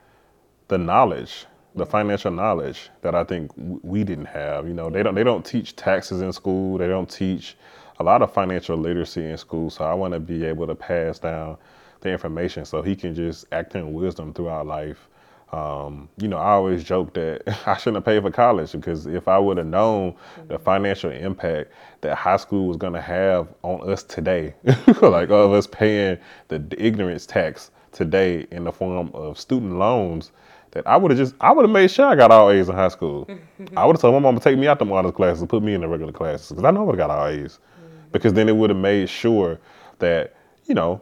the 0.67 0.77
knowledge, 0.77 1.45
the 1.75 1.85
financial 1.85 2.31
knowledge 2.31 2.89
that 3.01 3.15
I 3.15 3.23
think 3.23 3.51
we 3.55 4.03
didn't 4.03 4.25
have. 4.25 4.67
You 4.67 4.73
know, 4.73 4.89
they 4.89 5.03
don't 5.03 5.15
they 5.15 5.23
don't 5.23 5.45
teach 5.45 5.75
taxes 5.75 6.21
in 6.21 6.33
school. 6.33 6.77
They 6.77 6.87
don't 6.87 7.09
teach 7.09 7.55
a 7.99 8.03
lot 8.03 8.21
of 8.21 8.33
financial 8.33 8.77
literacy 8.77 9.25
in 9.25 9.37
school. 9.37 9.69
So 9.69 9.85
I 9.85 9.93
want 9.93 10.13
to 10.13 10.19
be 10.19 10.45
able 10.45 10.67
to 10.67 10.75
pass 10.75 11.19
down 11.19 11.57
the 12.01 12.09
information 12.09 12.65
so 12.65 12.81
he 12.81 12.95
can 12.95 13.15
just 13.15 13.45
act 13.51 13.75
in 13.75 13.93
wisdom 13.93 14.33
throughout 14.33 14.67
life 14.67 15.07
um, 15.51 16.09
you 16.17 16.27
know, 16.27 16.37
I 16.37 16.51
always 16.51 16.83
joke 16.83 17.13
that 17.13 17.43
I 17.67 17.77
shouldn't 17.77 17.97
have 17.97 18.05
paid 18.05 18.21
for 18.21 18.31
college 18.31 18.73
because 18.73 19.05
if 19.05 19.27
I 19.27 19.37
would 19.39 19.57
have 19.57 19.67
known 19.67 20.11
mm-hmm. 20.11 20.47
the 20.47 20.59
financial 20.59 21.11
impact 21.11 21.71
that 22.01 22.15
high 22.15 22.37
school 22.37 22.67
was 22.67 22.77
going 22.77 22.93
to 22.93 23.01
have 23.01 23.47
on 23.63 23.89
us 23.89 24.03
today, 24.03 24.53
like 25.01 25.29
of 25.29 25.53
us 25.53 25.67
paying 25.67 26.17
the, 26.49 26.59
the 26.59 26.83
ignorance 26.83 27.25
tax 27.25 27.71
today 27.93 28.45
in 28.51 28.65
the 28.65 28.71
form 28.71 29.09
of 29.13 29.39
student 29.39 29.79
loans, 29.79 30.31
that 30.71 30.85
I 30.85 30.97
would 30.97 31.11
have 31.11 31.17
just 31.17 31.33
I 31.39 31.53
would 31.53 31.63
have 31.63 31.71
made 31.71 31.89
sure 31.89 32.05
I 32.05 32.15
got 32.15 32.29
all 32.29 32.51
A's 32.51 32.67
in 32.67 32.75
high 32.75 32.89
school. 32.89 33.27
I 33.77 33.85
would 33.85 33.95
have 33.95 34.01
told 34.01 34.13
my 34.15 34.19
mom 34.19 34.35
to 34.35 34.41
take 34.41 34.57
me 34.57 34.67
out 34.67 34.79
the 34.79 34.85
honors 34.85 35.13
classes 35.13 35.41
and 35.41 35.49
put 35.49 35.63
me 35.63 35.73
in 35.73 35.81
the 35.81 35.87
regular 35.87 36.11
classes 36.11 36.49
because 36.49 36.65
I 36.65 36.71
know 36.71 36.81
I 36.81 36.83
would 36.83 36.99
have 36.99 37.07
got 37.07 37.17
all 37.17 37.27
A's. 37.27 37.57
Mm-hmm. 37.57 38.11
Because 38.11 38.33
then 38.33 38.49
it 38.49 38.55
would 38.55 38.69
have 38.69 38.79
made 38.79 39.09
sure 39.09 39.59
that 39.99 40.35
you 40.65 40.75
know 40.75 41.01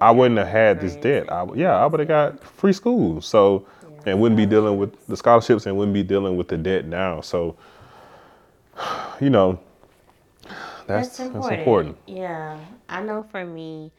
I 0.00 0.10
wouldn't 0.10 0.38
have 0.38 0.48
had 0.48 0.80
this 0.80 0.96
debt. 0.96 1.30
I, 1.32 1.46
yeah, 1.54 1.76
I 1.76 1.86
would 1.86 2.00
have 2.00 2.08
got 2.08 2.44
free 2.44 2.72
school. 2.72 3.20
So, 3.20 3.66
and 4.06 4.20
wouldn't 4.20 4.36
be 4.36 4.46
dealing 4.46 4.78
with 4.78 5.06
the 5.06 5.16
scholarships 5.16 5.66
and 5.66 5.76
wouldn't 5.76 5.94
be 5.94 6.02
dealing 6.02 6.36
with 6.36 6.48
the 6.48 6.56
debt 6.56 6.86
now. 6.86 7.20
So, 7.20 7.56
you 9.20 9.30
know, 9.30 9.60
that's, 10.86 11.08
that's, 11.08 11.20
important. 11.20 11.42
that's 11.42 11.58
important. 11.58 11.96
Yeah. 12.06 12.58
I 12.88 13.02
know 13.02 13.22
for 13.30 13.44
me, 13.44 13.92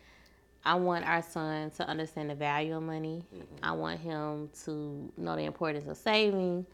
I 0.64 0.76
want 0.76 1.06
our 1.06 1.22
son 1.22 1.72
to 1.72 1.88
understand 1.88 2.30
the 2.30 2.36
value 2.36 2.76
of 2.76 2.84
money. 2.84 3.24
Mm-hmm. 3.34 3.44
I 3.64 3.72
want 3.72 4.00
him 4.00 4.50
to 4.66 5.12
know 5.18 5.36
the 5.36 5.44
importance 5.44 5.88
of 5.88 5.98
saving. 5.98 6.66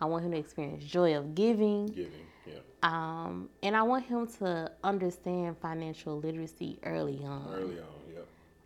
I 0.00 0.06
want 0.06 0.24
him 0.24 0.32
to 0.32 0.38
experience 0.38 0.84
joy 0.84 1.16
of 1.16 1.34
giving. 1.34 1.86
Giving, 1.86 2.10
yeah. 2.46 2.54
Um, 2.82 3.48
and 3.62 3.76
I 3.76 3.82
want 3.82 4.04
him 4.04 4.26
to 4.38 4.70
understand 4.82 5.56
financial 5.58 6.18
literacy 6.18 6.78
early 6.82 7.20
on. 7.24 7.54
Early 7.54 7.78
on. 7.78 7.86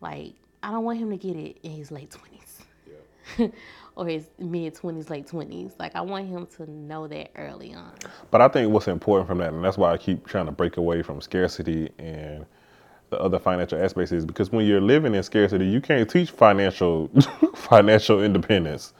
Like, 0.01 0.33
I 0.63 0.71
don't 0.71 0.83
want 0.83 0.99
him 0.99 1.09
to 1.11 1.17
get 1.17 1.35
it 1.35 1.57
in 1.63 1.71
his 1.71 1.91
late 1.91 2.09
20s 2.09 2.63
yeah. 3.37 3.47
or 3.95 4.07
his 4.07 4.27
mid 4.39 4.75
20s, 4.75 5.09
late 5.09 5.27
20s. 5.27 5.73
Like, 5.79 5.95
I 5.95 6.01
want 6.01 6.27
him 6.27 6.47
to 6.57 6.69
know 6.69 7.07
that 7.07 7.31
early 7.35 7.73
on. 7.73 7.93
But 8.31 8.41
I 8.41 8.47
think 8.47 8.71
what's 8.71 8.87
important 8.87 9.27
from 9.27 9.37
that, 9.39 9.53
and 9.53 9.63
that's 9.63 9.77
why 9.77 9.91
I 9.91 9.97
keep 9.97 10.27
trying 10.27 10.47
to 10.47 10.51
break 10.51 10.77
away 10.77 11.01
from 11.03 11.21
scarcity 11.21 11.89
and 11.99 12.45
the 13.09 13.19
other 13.19 13.39
financial 13.39 13.81
aspects, 13.83 14.11
is 14.11 14.25
because 14.25 14.51
when 14.51 14.65
you're 14.65 14.81
living 14.81 15.13
in 15.15 15.23
scarcity, 15.23 15.65
you 15.65 15.81
can't 15.81 16.09
teach 16.09 16.31
financial 16.31 17.09
financial 17.55 18.23
independence. 18.23 18.93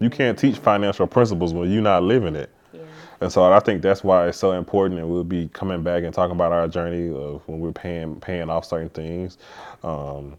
You 0.00 0.10
can't 0.10 0.38
teach 0.38 0.56
financial 0.56 1.06
principles 1.08 1.52
when 1.52 1.70
you're 1.70 1.82
not 1.82 2.04
living 2.04 2.36
it. 2.36 2.50
And 3.20 3.32
so 3.32 3.52
I 3.52 3.60
think 3.60 3.82
that's 3.82 4.04
why 4.04 4.28
it's 4.28 4.38
so 4.38 4.52
important, 4.52 5.00
and 5.00 5.08
we'll 5.08 5.24
be 5.24 5.48
coming 5.52 5.82
back 5.82 6.04
and 6.04 6.14
talking 6.14 6.36
about 6.36 6.52
our 6.52 6.68
journey 6.68 7.08
of 7.14 7.42
when 7.48 7.60
we're 7.60 7.72
paying 7.72 8.20
paying 8.20 8.50
off 8.50 8.64
certain 8.64 8.90
things. 8.90 9.38
Um, 9.82 10.36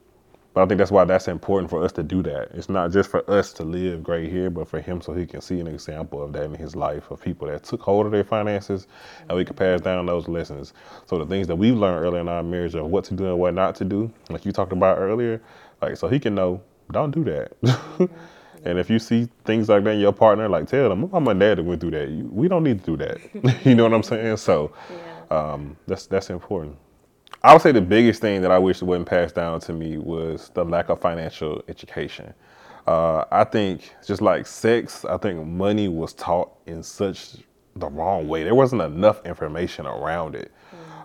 but 0.54 0.64
I 0.64 0.68
think 0.68 0.80
that's 0.80 0.92
why 0.92 1.06
that's 1.06 1.28
important 1.28 1.70
for 1.70 1.84
us 1.84 1.92
to 1.94 2.04
do 2.04 2.24
that. 2.24 2.50
It's 2.54 2.70
not 2.70 2.92
just 2.92 3.10
for 3.10 3.30
us 3.30 3.54
to 3.54 3.64
live 3.64 4.04
great 4.04 4.32
here, 4.32 4.50
but 4.50 4.68
for 4.68 4.82
him 4.82 5.00
so 5.00 5.14
he 5.14 5.26
can 5.26 5.42
see 5.42 5.60
an 5.60 5.68
example 5.68 6.24
of 6.24 6.34
that 6.34 6.44
in 6.44 6.56
his 6.56 6.76
life 6.76 7.12
of 7.12 7.22
people 7.22 7.48
that 7.48 7.64
took 7.64 7.82
hold 7.82 8.08
of 8.08 8.12
their 8.12 8.24
finances 8.24 8.88
and 9.28 9.38
we 9.38 9.46
can 9.46 9.56
pass 9.56 9.80
down 9.82 10.06
those 10.08 10.28
lessons. 10.28 10.74
So 11.06 11.20
the 11.20 11.26
things 11.28 11.48
that 11.48 11.56
we've 11.56 11.78
learned 11.78 12.04
early 12.04 12.20
in 12.20 12.28
our 12.28 12.44
marriage 12.44 12.76
of 12.76 12.88
what 12.88 13.06
to 13.06 13.14
do 13.14 13.28
and 13.28 13.40
what 13.40 13.54
not 13.54 13.76
to 13.76 13.86
do, 13.86 14.12
like 14.30 14.46
you 14.46 14.52
talked 14.52 14.74
about 14.74 14.98
earlier, 14.98 15.42
like 15.82 15.98
so 15.98 16.08
he 16.08 16.20
can 16.20 16.36
know, 16.36 16.62
don't 16.92 17.12
do 17.12 17.24
that. 17.26 18.10
And 18.66 18.78
if 18.78 18.90
you 18.90 19.00
see 19.00 19.28
things 19.46 19.70
like 19.70 19.84
that 19.84 19.92
in 19.92 20.00
your 20.00 20.14
partner, 20.14 20.50
like 20.50 20.68
tell 20.68 20.90
them, 20.90 21.02
my 21.02 21.08
mom 21.08 21.28
and 21.30 21.40
dad 21.40 21.60
went 21.60 21.82
through 21.82 21.92
that. 21.92 22.10
We 22.32 22.48
don't 22.48 22.64
need 22.64 22.84
to 22.84 22.98
do 22.98 22.98
that. 22.98 23.20
you 23.66 23.76
know 23.76 23.84
what 23.84 23.94
I'm 23.94 24.04
saying? 24.04 24.38
So 24.38 24.72
yeah. 24.90 25.52
um, 25.54 25.78
that's 25.88 26.08
that's 26.08 26.30
important. 26.30 26.78
I 27.42 27.54
would 27.54 27.62
say 27.62 27.72
the 27.72 27.82
biggest 27.82 28.20
thing 28.20 28.42
that 28.42 28.52
I 28.52 28.60
wish 28.60 28.82
it 28.82 28.86
wasn't 28.86 29.08
passed 29.08 29.36
down 29.36 29.62
to 29.62 29.74
me 29.74 29.98
was 29.98 30.50
the 30.54 30.66
lack 30.66 30.90
of 30.90 31.00
financial 31.00 31.64
education. 31.70 32.34
Uh, 32.86 33.24
I 33.32 33.46
think 33.46 33.94
just 34.06 34.22
like 34.22 34.46
sex, 34.46 35.06
I 35.06 35.18
think 35.18 35.46
money 35.46 35.88
was 35.88 36.14
taught 36.14 36.52
in 36.66 36.84
such 36.84 37.38
the 37.76 37.88
wrong 37.88 38.28
way. 38.28 38.44
There 38.44 38.56
wasn't 38.56 38.82
enough 38.82 39.26
information 39.26 39.86
around 39.86 40.36
it. 40.36 40.52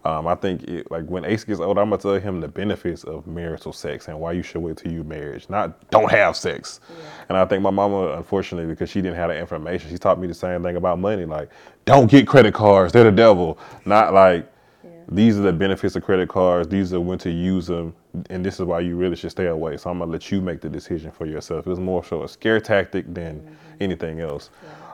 Um, 0.05 0.27
I 0.27 0.35
think 0.35 0.65
it, 0.65 0.91
like 0.91 1.07
when 1.07 1.25
Ace 1.25 1.45
gets 1.45 1.61
older, 1.61 1.81
I'm 1.81 1.89
gonna 1.89 2.01
tell 2.01 2.15
him 2.15 2.41
the 2.41 2.49
benefits 2.49 3.05
of 3.05 3.27
marital 3.27 3.73
sex 3.73 4.09
and 4.09 4.21
why 4.21 4.33
you 4.33 4.43
should 4.43 4.61
wait 4.61 4.77
till 4.77 4.93
you 4.93 5.03
marriage, 5.03 5.49
not 5.49 5.91
don't 5.91 6.11
have 6.11 6.37
sex. 6.37 6.81
Yeah. 6.91 6.97
And 7.31 7.39
I 7.39 7.47
think 7.47 7.63
my 7.63 7.71
mama, 7.71 8.13
unfortunately, 8.13 8.71
because 8.71 8.91
she 8.91 9.01
didn't 9.01 9.17
have 9.17 9.31
the 9.31 9.39
information, 9.39 9.91
she 9.91 9.97
taught 9.97 10.21
me 10.21 10.27
the 10.27 10.35
same 10.35 10.63
thing 10.63 10.77
about 10.77 10.99
money. 10.99 11.25
Like, 11.25 11.49
don't 11.87 12.11
get 12.11 12.27
credit 12.27 12.53
cards; 12.53 12.93
they're 12.93 13.05
the 13.05 13.13
devil. 13.13 13.59
Not 13.87 14.13
like 14.13 14.47
yeah. 14.85 14.91
these 15.09 15.39
are 15.39 15.43
the 15.43 15.55
benefits 15.55 15.97
of 15.97 16.05
credit 16.05 16.29
cards. 16.29 16.69
These 16.69 16.93
are 16.93 17.01
when 17.01 17.19
to 17.21 17.31
use 17.31 17.67
them, 17.67 17.95
and 18.29 18.45
this 18.45 18.57
is 18.57 18.67
why 18.67 18.81
you 18.81 18.97
really 18.97 19.17
should 19.17 19.31
stay 19.31 19.47
away. 19.47 19.79
So 19.79 19.89
I'm 19.89 20.01
gonna 20.01 20.11
let 20.11 20.31
you 20.31 20.43
make 20.43 20.61
the 20.61 20.69
decision 20.69 21.13
for 21.13 21.25
yourself. 21.25 21.67
It 21.67 21.71
was 21.71 21.81
more 21.81 22.05
so 22.05 22.25
a 22.25 22.29
scare 22.29 22.61
tactic 22.61 23.07
than 23.15 23.41
mm-hmm. 23.41 23.55
anything 23.81 24.21
else. 24.21 24.51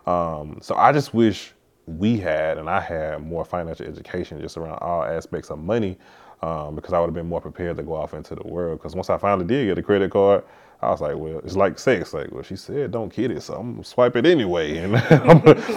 Yeah. 0.06 0.36
Um, 0.38 0.58
so 0.62 0.76
I 0.76 0.92
just 0.92 1.14
wish 1.14 1.52
we 1.86 2.18
had 2.18 2.58
and 2.58 2.68
I 2.68 2.80
had 2.80 3.22
more 3.22 3.44
financial 3.44 3.86
education 3.86 4.40
just 4.40 4.56
around 4.56 4.78
all 4.80 5.02
aspects 5.02 5.50
of 5.50 5.58
money 5.58 5.98
um, 6.42 6.74
because 6.74 6.92
I 6.92 7.00
would 7.00 7.06
have 7.06 7.14
been 7.14 7.28
more 7.28 7.40
prepared 7.40 7.76
to 7.76 7.82
go 7.82 7.94
off 7.94 8.14
into 8.14 8.34
the 8.34 8.46
world. 8.46 8.78
Because 8.78 8.94
once 8.94 9.10
I 9.10 9.18
finally 9.18 9.46
did 9.46 9.66
get 9.66 9.78
a 9.78 9.82
credit 9.82 10.10
card, 10.10 10.44
I 10.82 10.90
was 10.90 11.00
like, 11.00 11.16
well, 11.16 11.40
it's 11.44 11.56
like 11.56 11.78
sex. 11.78 12.14
Like, 12.14 12.32
well, 12.32 12.42
she 12.42 12.56
said, 12.56 12.90
don't 12.90 13.12
get 13.12 13.30
it, 13.30 13.42
so 13.42 13.54
I'm 13.54 13.72
gonna 13.74 13.84
swipe 13.84 14.16
it 14.16 14.24
anyway. 14.24 14.78
And 14.78 14.94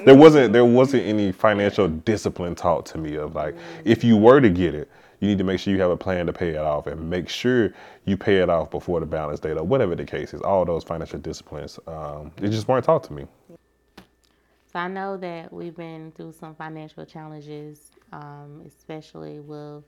there 0.06 0.16
wasn't 0.16 0.54
there 0.54 0.66
wasn't 0.66 1.04
any 1.04 1.32
financial 1.32 1.88
discipline 1.88 2.56
taught 2.56 2.86
to 2.88 2.98
me 2.98 3.16
of 3.16 3.36
like, 3.36 3.56
if 3.84 4.04
you 4.04 4.16
were 4.16 4.40
to 4.40 4.50
get 4.50 4.74
it, 4.74 4.90
you 5.20 5.28
need 5.28 5.38
to 5.38 5.44
make 5.44 5.60
sure 5.60 5.74
you 5.74 5.82
have 5.82 5.92
a 5.92 5.98
plan 5.98 6.26
to 6.26 6.34
pay 6.34 6.50
it 6.50 6.58
off 6.58 6.88
and 6.88 7.10
make 7.10 7.30
sure 7.30 7.74
you 8.06 8.18
pay 8.18 8.38
it 8.38 8.50
off 8.50 8.70
before 8.72 9.00
the 9.00 9.06
balance 9.06 9.40
date 9.40 9.58
or 9.58 9.64
whatever 9.64 9.96
the 9.96 10.06
case 10.06 10.34
is. 10.34 10.42
All 10.42 10.66
those 10.66 10.84
financial 10.84 11.20
disciplines, 11.20 11.80
um, 11.88 12.32
just 12.42 12.68
weren't 12.68 12.86
taught 12.86 13.04
to 13.06 13.14
me. 13.14 13.26
So 14.74 14.80
I 14.80 14.88
know 14.88 15.18
that 15.18 15.54
we've 15.54 15.76
been 15.76 16.12
through 16.14 16.32
some 16.32 16.56
financial 16.56 17.06
challenges, 17.06 17.92
um, 18.12 18.64
especially 18.66 19.40
with 19.40 19.84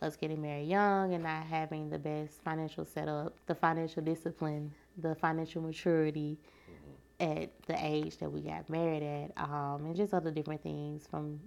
us 0.00 0.14
getting 0.14 0.40
married 0.40 0.68
young 0.68 1.12
and 1.12 1.24
not 1.24 1.42
having 1.42 1.90
the 1.90 1.98
best 1.98 2.40
financial 2.44 2.84
setup, 2.84 3.34
the 3.48 3.56
financial 3.56 4.00
discipline, 4.00 4.72
the 4.98 5.16
financial 5.16 5.60
maturity 5.60 6.38
mm-hmm. 6.70 7.40
at 7.40 7.50
the 7.66 7.84
age 7.84 8.16
that 8.18 8.30
we 8.30 8.40
got 8.40 8.70
married 8.70 9.02
at, 9.02 9.42
um, 9.42 9.84
and 9.86 9.96
just 9.96 10.14
other 10.14 10.30
different 10.30 10.62
things 10.62 11.08
from 11.10 11.40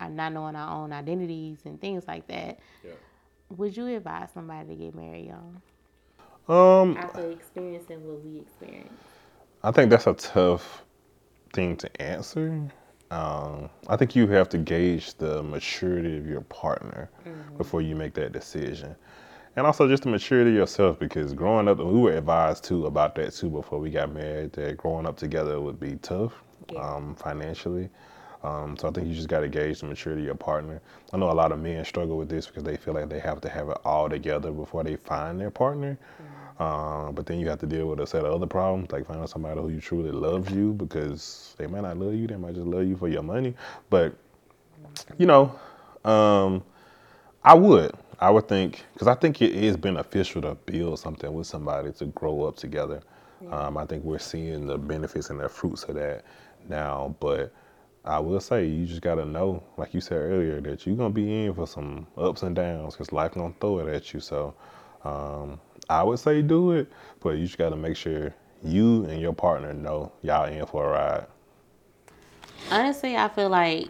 not 0.00 0.32
knowing 0.32 0.56
our 0.56 0.82
own 0.82 0.90
identities 0.90 1.58
and 1.66 1.78
things 1.82 2.04
like 2.08 2.26
that. 2.28 2.60
Yeah. 2.82 2.92
Would 3.50 3.76
you 3.76 3.88
advise 3.88 4.30
somebody 4.32 4.70
to 4.70 4.74
get 4.74 4.94
married 4.94 5.26
young? 5.26 5.60
Um, 6.48 6.96
after 6.96 7.30
experiencing 7.30 8.02
what 8.08 8.24
we 8.24 8.40
experienced. 8.40 8.94
I 9.62 9.70
think 9.70 9.90
that's 9.90 10.06
a 10.06 10.14
tough 10.14 10.82
thing 11.52 11.76
to 11.78 12.02
answer. 12.02 12.70
Um, 13.10 13.68
I 13.88 13.96
think 13.96 14.16
you 14.16 14.26
have 14.28 14.48
to 14.50 14.58
gauge 14.58 15.14
the 15.14 15.42
maturity 15.42 16.16
of 16.16 16.26
your 16.26 16.40
partner 16.42 17.10
mm-hmm. 17.26 17.56
before 17.58 17.82
you 17.82 17.94
make 17.94 18.14
that 18.14 18.32
decision. 18.32 18.96
And 19.54 19.66
also 19.66 19.86
just 19.86 20.04
the 20.04 20.08
maturity 20.08 20.50
of 20.50 20.56
yourself 20.56 20.98
because 20.98 21.34
growing 21.34 21.68
up, 21.68 21.76
we 21.78 22.00
were 22.00 22.12
advised 22.12 22.64
too 22.64 22.86
about 22.86 23.14
that 23.16 23.34
too 23.34 23.50
before 23.50 23.78
we 23.78 23.90
got 23.90 24.10
married 24.10 24.52
that 24.54 24.78
growing 24.78 25.06
up 25.06 25.18
together 25.18 25.60
would 25.60 25.78
be 25.78 25.96
tough 25.96 26.32
yeah. 26.72 26.80
um, 26.80 27.14
financially. 27.14 27.90
Um, 28.42 28.76
so 28.76 28.88
I 28.88 28.90
think 28.90 29.06
you 29.06 29.14
just 29.14 29.28
got 29.28 29.40
to 29.40 29.48
gauge 29.48 29.80
the 29.80 29.86
maturity 29.86 30.22
of 30.22 30.26
your 30.26 30.34
partner. 30.34 30.80
I 31.12 31.16
know 31.18 31.30
a 31.30 31.32
lot 31.32 31.52
of 31.52 31.60
men 31.60 31.84
struggle 31.84 32.16
with 32.16 32.28
this 32.28 32.46
because 32.46 32.64
they 32.64 32.76
feel 32.76 32.94
like 32.94 33.08
they 33.08 33.20
have 33.20 33.40
to 33.42 33.48
have 33.48 33.68
it 33.68 33.78
all 33.84 34.08
together 34.08 34.50
before 34.50 34.82
they 34.84 34.96
find 34.96 35.38
their 35.38 35.50
partner. 35.50 35.98
Mm-hmm. 36.14 36.31
Um, 36.62 37.14
but 37.14 37.26
then 37.26 37.40
you 37.40 37.48
have 37.48 37.58
to 37.60 37.66
deal 37.66 37.86
with 37.88 37.98
a 37.98 38.06
set 38.06 38.24
of 38.24 38.32
other 38.32 38.46
problems, 38.46 38.92
like 38.92 39.06
finding 39.06 39.26
somebody 39.26 39.60
who 39.60 39.70
you 39.70 39.80
truly 39.80 40.12
loves 40.12 40.52
you 40.52 40.72
because 40.74 41.54
they 41.58 41.66
might 41.66 41.82
not 41.82 41.96
love 41.96 42.14
you, 42.14 42.28
they 42.28 42.36
might 42.36 42.54
just 42.54 42.66
love 42.68 42.86
you 42.86 42.96
for 42.96 43.08
your 43.08 43.22
money. 43.22 43.54
But 43.90 44.14
you 45.18 45.26
know, 45.26 45.58
um, 46.04 46.62
I 47.42 47.54
would, 47.54 47.92
I 48.20 48.30
would 48.30 48.46
think, 48.46 48.84
because 48.92 49.08
I 49.08 49.14
think 49.14 49.42
it 49.42 49.52
is 49.52 49.76
beneficial 49.76 50.40
to 50.42 50.54
build 50.54 51.00
something 51.00 51.32
with 51.34 51.48
somebody 51.48 51.90
to 51.94 52.06
grow 52.06 52.44
up 52.44 52.56
together. 52.56 53.02
Um, 53.50 53.76
I 53.76 53.84
think 53.86 54.04
we're 54.04 54.20
seeing 54.20 54.66
the 54.66 54.78
benefits 54.78 55.30
and 55.30 55.40
the 55.40 55.48
fruits 55.48 55.82
of 55.84 55.96
that 55.96 56.24
now, 56.68 57.16
but 57.18 57.52
I 58.04 58.20
will 58.20 58.40
say 58.40 58.66
you 58.66 58.86
just 58.86 59.02
gotta 59.02 59.24
know, 59.24 59.64
like 59.76 59.94
you 59.94 60.00
said 60.00 60.18
earlier, 60.18 60.60
that 60.60 60.86
you're 60.86 60.96
gonna 60.96 61.10
be 61.10 61.44
in 61.44 61.54
for 61.54 61.66
some 61.66 62.06
ups 62.16 62.44
and 62.44 62.54
downs 62.54 62.94
because 62.94 63.12
life 63.12 63.32
gonna 63.34 63.54
throw 63.60 63.80
it 63.80 63.92
at 63.92 64.14
you. 64.14 64.20
So 64.20 64.54
um, 65.04 65.60
I 65.88 66.02
would 66.02 66.18
say 66.18 66.42
do 66.42 66.72
it, 66.72 66.90
but 67.20 67.30
you 67.30 67.46
just 67.46 67.58
gotta 67.58 67.76
make 67.76 67.96
sure 67.96 68.34
you 68.62 69.04
and 69.06 69.20
your 69.20 69.32
partner 69.32 69.72
know 69.72 70.12
y'all 70.22 70.44
in 70.44 70.64
for 70.66 70.86
a 70.86 70.90
ride. 70.90 71.26
Honestly, 72.70 73.16
I 73.16 73.28
feel 73.28 73.48
like 73.48 73.88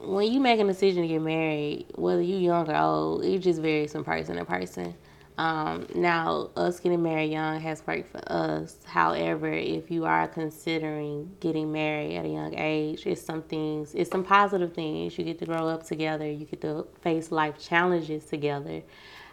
when 0.00 0.32
you 0.32 0.40
make 0.40 0.58
a 0.58 0.64
decision 0.64 1.02
to 1.02 1.08
get 1.08 1.22
married, 1.22 1.86
whether 1.94 2.22
you 2.22 2.36
young 2.36 2.68
or 2.68 2.76
old, 2.76 3.24
it 3.24 3.38
just 3.38 3.60
varies 3.60 3.92
from 3.92 4.04
person 4.04 4.36
to 4.36 4.44
person. 4.44 4.94
Um, 5.38 5.86
now, 5.94 6.50
us 6.56 6.78
getting 6.78 7.02
married 7.02 7.32
young 7.32 7.58
has 7.60 7.82
worked 7.86 8.10
for 8.10 8.20
us. 8.30 8.76
However, 8.84 9.50
if 9.50 9.90
you 9.90 10.04
are 10.04 10.28
considering 10.28 11.34
getting 11.40 11.72
married 11.72 12.16
at 12.16 12.26
a 12.26 12.28
young 12.28 12.54
age, 12.58 13.06
it's 13.06 13.22
some 13.22 13.42
things, 13.42 13.94
it's 13.94 14.10
some 14.10 14.24
positive 14.24 14.74
things. 14.74 15.16
You 15.16 15.24
get 15.24 15.38
to 15.38 15.46
grow 15.46 15.68
up 15.68 15.84
together, 15.84 16.30
you 16.30 16.44
get 16.44 16.60
to 16.62 16.86
face 17.00 17.30
life 17.30 17.58
challenges 17.58 18.24
together. 18.26 18.82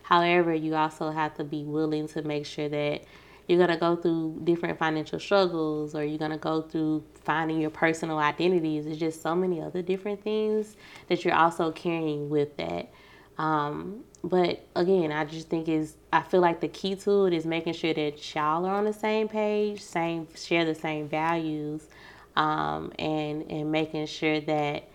However, 0.09 0.55
you 0.55 0.73
also 0.73 1.11
have 1.11 1.35
to 1.35 1.43
be 1.43 1.63
willing 1.63 2.07
to 2.07 2.23
make 2.23 2.47
sure 2.47 2.67
that 2.67 3.03
you're 3.47 3.59
going 3.59 3.69
to 3.69 3.77
go 3.77 3.95
through 3.95 4.41
different 4.43 4.79
financial 4.79 5.19
struggles 5.19 5.93
or 5.93 6.03
you're 6.03 6.17
going 6.17 6.31
to 6.31 6.37
go 6.37 6.63
through 6.63 7.03
finding 7.23 7.61
your 7.61 7.69
personal 7.69 8.17
identities. 8.17 8.87
It's 8.87 8.97
just 8.97 9.21
so 9.21 9.35
many 9.35 9.61
other 9.61 9.83
different 9.83 10.23
things 10.23 10.75
that 11.09 11.23
you're 11.23 11.35
also 11.35 11.71
carrying 11.71 12.27
with 12.27 12.57
that. 12.57 12.91
Um, 13.37 14.03
but 14.23 14.65
again, 14.75 15.11
I 15.11 15.25
just 15.25 15.47
think 15.47 15.69
is 15.69 15.95
I 16.11 16.23
feel 16.23 16.41
like 16.41 16.59
the 16.59 16.69
key 16.69 16.95
to 16.95 17.27
it 17.27 17.33
is 17.33 17.45
making 17.45 17.73
sure 17.73 17.93
that 17.93 18.35
y'all 18.35 18.65
are 18.65 18.73
on 18.73 18.85
the 18.85 18.93
same 18.93 19.27
page, 19.27 19.79
same 19.79 20.27
share 20.35 20.65
the 20.65 20.73
same 20.73 21.07
values, 21.07 21.87
um, 22.35 22.91
and 22.97 23.49
and 23.51 23.71
making 23.71 24.07
sure 24.07 24.41
that 24.41 24.89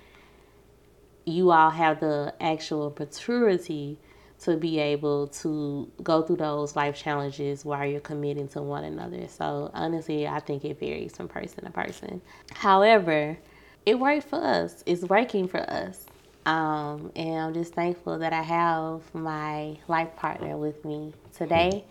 you 1.24 1.52
all 1.52 1.70
have 1.70 2.00
the 2.00 2.34
actual 2.40 2.92
maturity 2.98 3.96
to 4.44 4.56
be 4.56 4.78
able 4.78 5.28
to 5.28 5.90
go 6.02 6.22
through 6.22 6.36
those 6.36 6.76
life 6.76 6.96
challenges 6.96 7.64
while 7.64 7.86
you're 7.86 8.00
committing 8.00 8.48
to 8.48 8.62
one 8.62 8.84
another. 8.84 9.26
So 9.28 9.70
honestly, 9.74 10.26
I 10.28 10.40
think 10.40 10.64
it 10.64 10.78
varies 10.78 11.16
from 11.16 11.28
person 11.28 11.64
to 11.64 11.70
person. 11.70 12.20
However, 12.52 13.38
it 13.86 13.98
worked 13.98 14.28
for 14.28 14.42
us. 14.42 14.82
It's 14.86 15.02
working 15.02 15.48
for 15.48 15.60
us. 15.60 16.06
Um, 16.46 17.10
and 17.16 17.36
I'm 17.36 17.54
just 17.54 17.74
thankful 17.74 18.18
that 18.18 18.32
I 18.34 18.42
have 18.42 19.02
my 19.14 19.78
life 19.88 20.14
partner 20.16 20.58
with 20.58 20.84
me 20.84 21.14
today. 21.34 21.84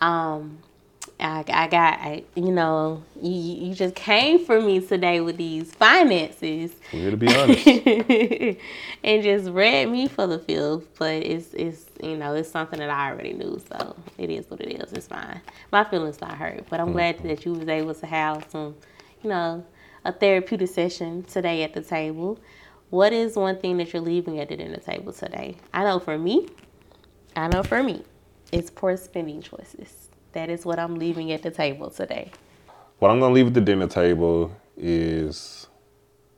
Um, 0.00 0.58
I, 1.20 1.44
I 1.48 1.68
got, 1.68 2.00
I, 2.00 2.24
you 2.34 2.50
know, 2.50 3.02
you, 3.20 3.30
you 3.30 3.74
just 3.74 3.94
came 3.94 4.44
for 4.44 4.60
me 4.60 4.80
today 4.80 5.20
with 5.20 5.36
these 5.36 5.72
finances. 5.72 6.72
We're 6.92 7.12
to 7.12 7.16
be 7.16 7.34
honest. 7.34 7.66
and 9.04 9.22
just 9.22 9.50
read 9.50 9.90
me 9.90 10.08
for 10.08 10.26
the 10.26 10.38
filth, 10.38 10.84
but 10.98 11.22
it's, 11.22 11.54
it's, 11.54 11.86
you 12.02 12.16
know, 12.16 12.34
it's 12.34 12.50
something 12.50 12.80
that 12.80 12.90
I 12.90 13.10
already 13.10 13.32
knew, 13.32 13.62
so 13.70 13.96
it 14.18 14.28
is 14.28 14.50
what 14.50 14.60
it 14.60 14.82
is. 14.82 14.92
It's 14.92 15.06
fine. 15.06 15.40
My 15.70 15.84
feelings 15.84 16.20
not 16.20 16.36
hurt, 16.36 16.66
but 16.68 16.80
I'm 16.80 16.86
mm-hmm. 16.88 16.96
glad 16.96 17.22
that 17.22 17.44
you 17.44 17.52
was 17.52 17.68
able 17.68 17.94
to 17.94 18.06
have 18.06 18.46
some, 18.50 18.74
you 19.22 19.30
know, 19.30 19.64
a 20.04 20.12
therapeutic 20.12 20.68
session 20.68 21.22
today 21.22 21.62
at 21.62 21.74
the 21.74 21.80
table. 21.80 22.40
What 22.90 23.12
is 23.12 23.36
one 23.36 23.58
thing 23.58 23.78
that 23.78 23.92
you're 23.92 24.02
leaving 24.02 24.40
at 24.40 24.48
the 24.48 24.56
dinner 24.56 24.76
table 24.78 25.12
today? 25.12 25.56
I 25.72 25.84
know 25.84 25.98
for 25.98 26.18
me, 26.18 26.48
I 27.36 27.48
know 27.48 27.62
for 27.62 27.82
me, 27.82 28.04
it's 28.52 28.70
poor 28.70 28.96
spending 28.96 29.42
choices. 29.42 30.10
That 30.34 30.50
is 30.50 30.66
what 30.66 30.78
I'm 30.78 30.96
leaving 30.96 31.30
at 31.32 31.42
the 31.42 31.50
table 31.50 31.90
today. 31.90 32.30
What 32.98 33.10
I'm 33.10 33.20
going 33.20 33.30
to 33.30 33.34
leave 33.34 33.46
at 33.46 33.54
the 33.54 33.60
dinner 33.60 33.86
table 33.86 34.54
is 34.76 35.68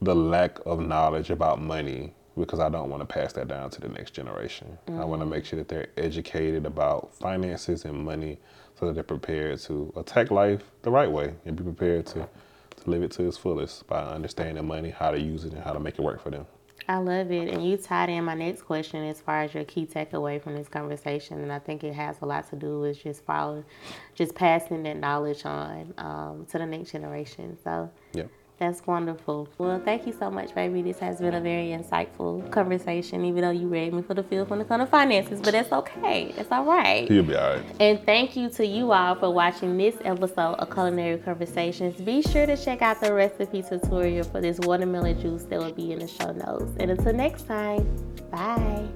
the 0.02 0.14
lack 0.14 0.58
of 0.66 0.80
knowledge 0.80 1.30
about 1.30 1.60
money 1.60 2.12
because 2.38 2.60
I 2.60 2.68
don't 2.68 2.90
want 2.90 3.00
to 3.00 3.06
pass 3.06 3.32
that 3.32 3.48
down 3.48 3.70
to 3.70 3.80
the 3.80 3.88
next 3.88 4.10
generation. 4.10 4.76
Mm-hmm. 4.86 5.00
I 5.00 5.04
want 5.06 5.22
to 5.22 5.26
make 5.26 5.46
sure 5.46 5.58
that 5.58 5.68
they're 5.68 5.88
educated 5.96 6.66
about 6.66 7.14
finances 7.14 7.86
and 7.86 8.04
money 8.04 8.38
so 8.78 8.86
that 8.86 8.92
they're 8.92 9.02
prepared 9.02 9.58
to 9.60 9.90
attack 9.96 10.30
life 10.30 10.62
the 10.82 10.90
right 10.90 11.10
way 11.10 11.34
and 11.46 11.56
be 11.56 11.62
prepared 11.62 12.04
to 12.06 12.28
live 12.84 13.02
it 13.02 13.10
to 13.12 13.26
its 13.26 13.38
fullest 13.38 13.86
by 13.86 14.02
understanding 14.02 14.66
money, 14.66 14.90
how 14.90 15.10
to 15.10 15.18
use 15.18 15.44
it, 15.44 15.54
and 15.54 15.62
how 15.62 15.72
to 15.72 15.80
make 15.80 15.98
it 15.98 16.02
work 16.02 16.22
for 16.22 16.30
them. 16.30 16.46
I 16.88 16.98
love 16.98 17.32
it. 17.32 17.48
And 17.48 17.68
you 17.68 17.76
tied 17.76 18.10
in 18.10 18.24
my 18.24 18.34
next 18.34 18.62
question 18.62 19.04
as 19.04 19.20
far 19.20 19.42
as 19.42 19.54
your 19.54 19.64
key 19.64 19.86
takeaway 19.86 20.42
from 20.42 20.56
this 20.56 20.68
conversation. 20.68 21.40
And 21.40 21.52
I 21.52 21.58
think 21.58 21.84
it 21.84 21.94
has 21.94 22.16
a 22.22 22.26
lot 22.26 22.48
to 22.50 22.56
do 22.56 22.80
with 22.80 23.02
just 23.02 23.24
following, 23.24 23.64
just 24.14 24.34
passing 24.34 24.84
that 24.84 24.96
knowledge 24.96 25.44
on 25.44 25.94
um, 25.98 26.46
to 26.50 26.58
the 26.58 26.66
next 26.66 26.92
generation. 26.92 27.58
So. 27.64 27.90
That's 28.58 28.86
wonderful. 28.86 29.48
Well, 29.58 29.78
thank 29.84 30.06
you 30.06 30.14
so 30.14 30.30
much, 30.30 30.54
baby. 30.54 30.80
This 30.80 30.98
has 31.00 31.20
been 31.20 31.34
a 31.34 31.40
very 31.40 31.68
insightful 31.68 32.50
conversation, 32.50 33.24
even 33.26 33.42
though 33.42 33.50
you 33.50 33.68
read 33.68 33.92
me 33.92 34.00
for 34.00 34.14
the 34.14 34.22
field 34.22 34.48
when 34.48 34.62
it 34.62 34.68
comes 34.68 34.84
to 34.84 34.86
finances, 34.90 35.40
but 35.42 35.52
that's 35.52 35.70
okay. 35.72 36.32
It's 36.38 36.50
all 36.50 36.64
right. 36.64 37.10
You'll 37.10 37.24
be 37.24 37.36
all 37.36 37.56
right. 37.56 37.64
And 37.80 38.02
thank 38.06 38.34
you 38.34 38.48
to 38.50 38.66
you 38.66 38.92
all 38.92 39.14
for 39.14 39.30
watching 39.30 39.76
this 39.76 39.96
episode 40.04 40.54
of 40.54 40.70
Kulinary 40.70 41.22
Konversations. 41.22 42.02
Be 42.02 42.22
sure 42.22 42.46
to 42.46 42.56
check 42.56 42.80
out 42.80 43.00
the 43.02 43.12
recipe 43.12 43.62
tutorial 43.62 44.24
for 44.24 44.40
this 44.40 44.58
watermelon 44.60 45.20
juice 45.20 45.42
that 45.44 45.58
will 45.58 45.72
be 45.72 45.92
in 45.92 45.98
the 45.98 46.08
show 46.08 46.32
notes. 46.32 46.72
And 46.80 46.90
until 46.90 47.12
next 47.12 47.46
time, 47.46 47.86
bye. 48.30 48.88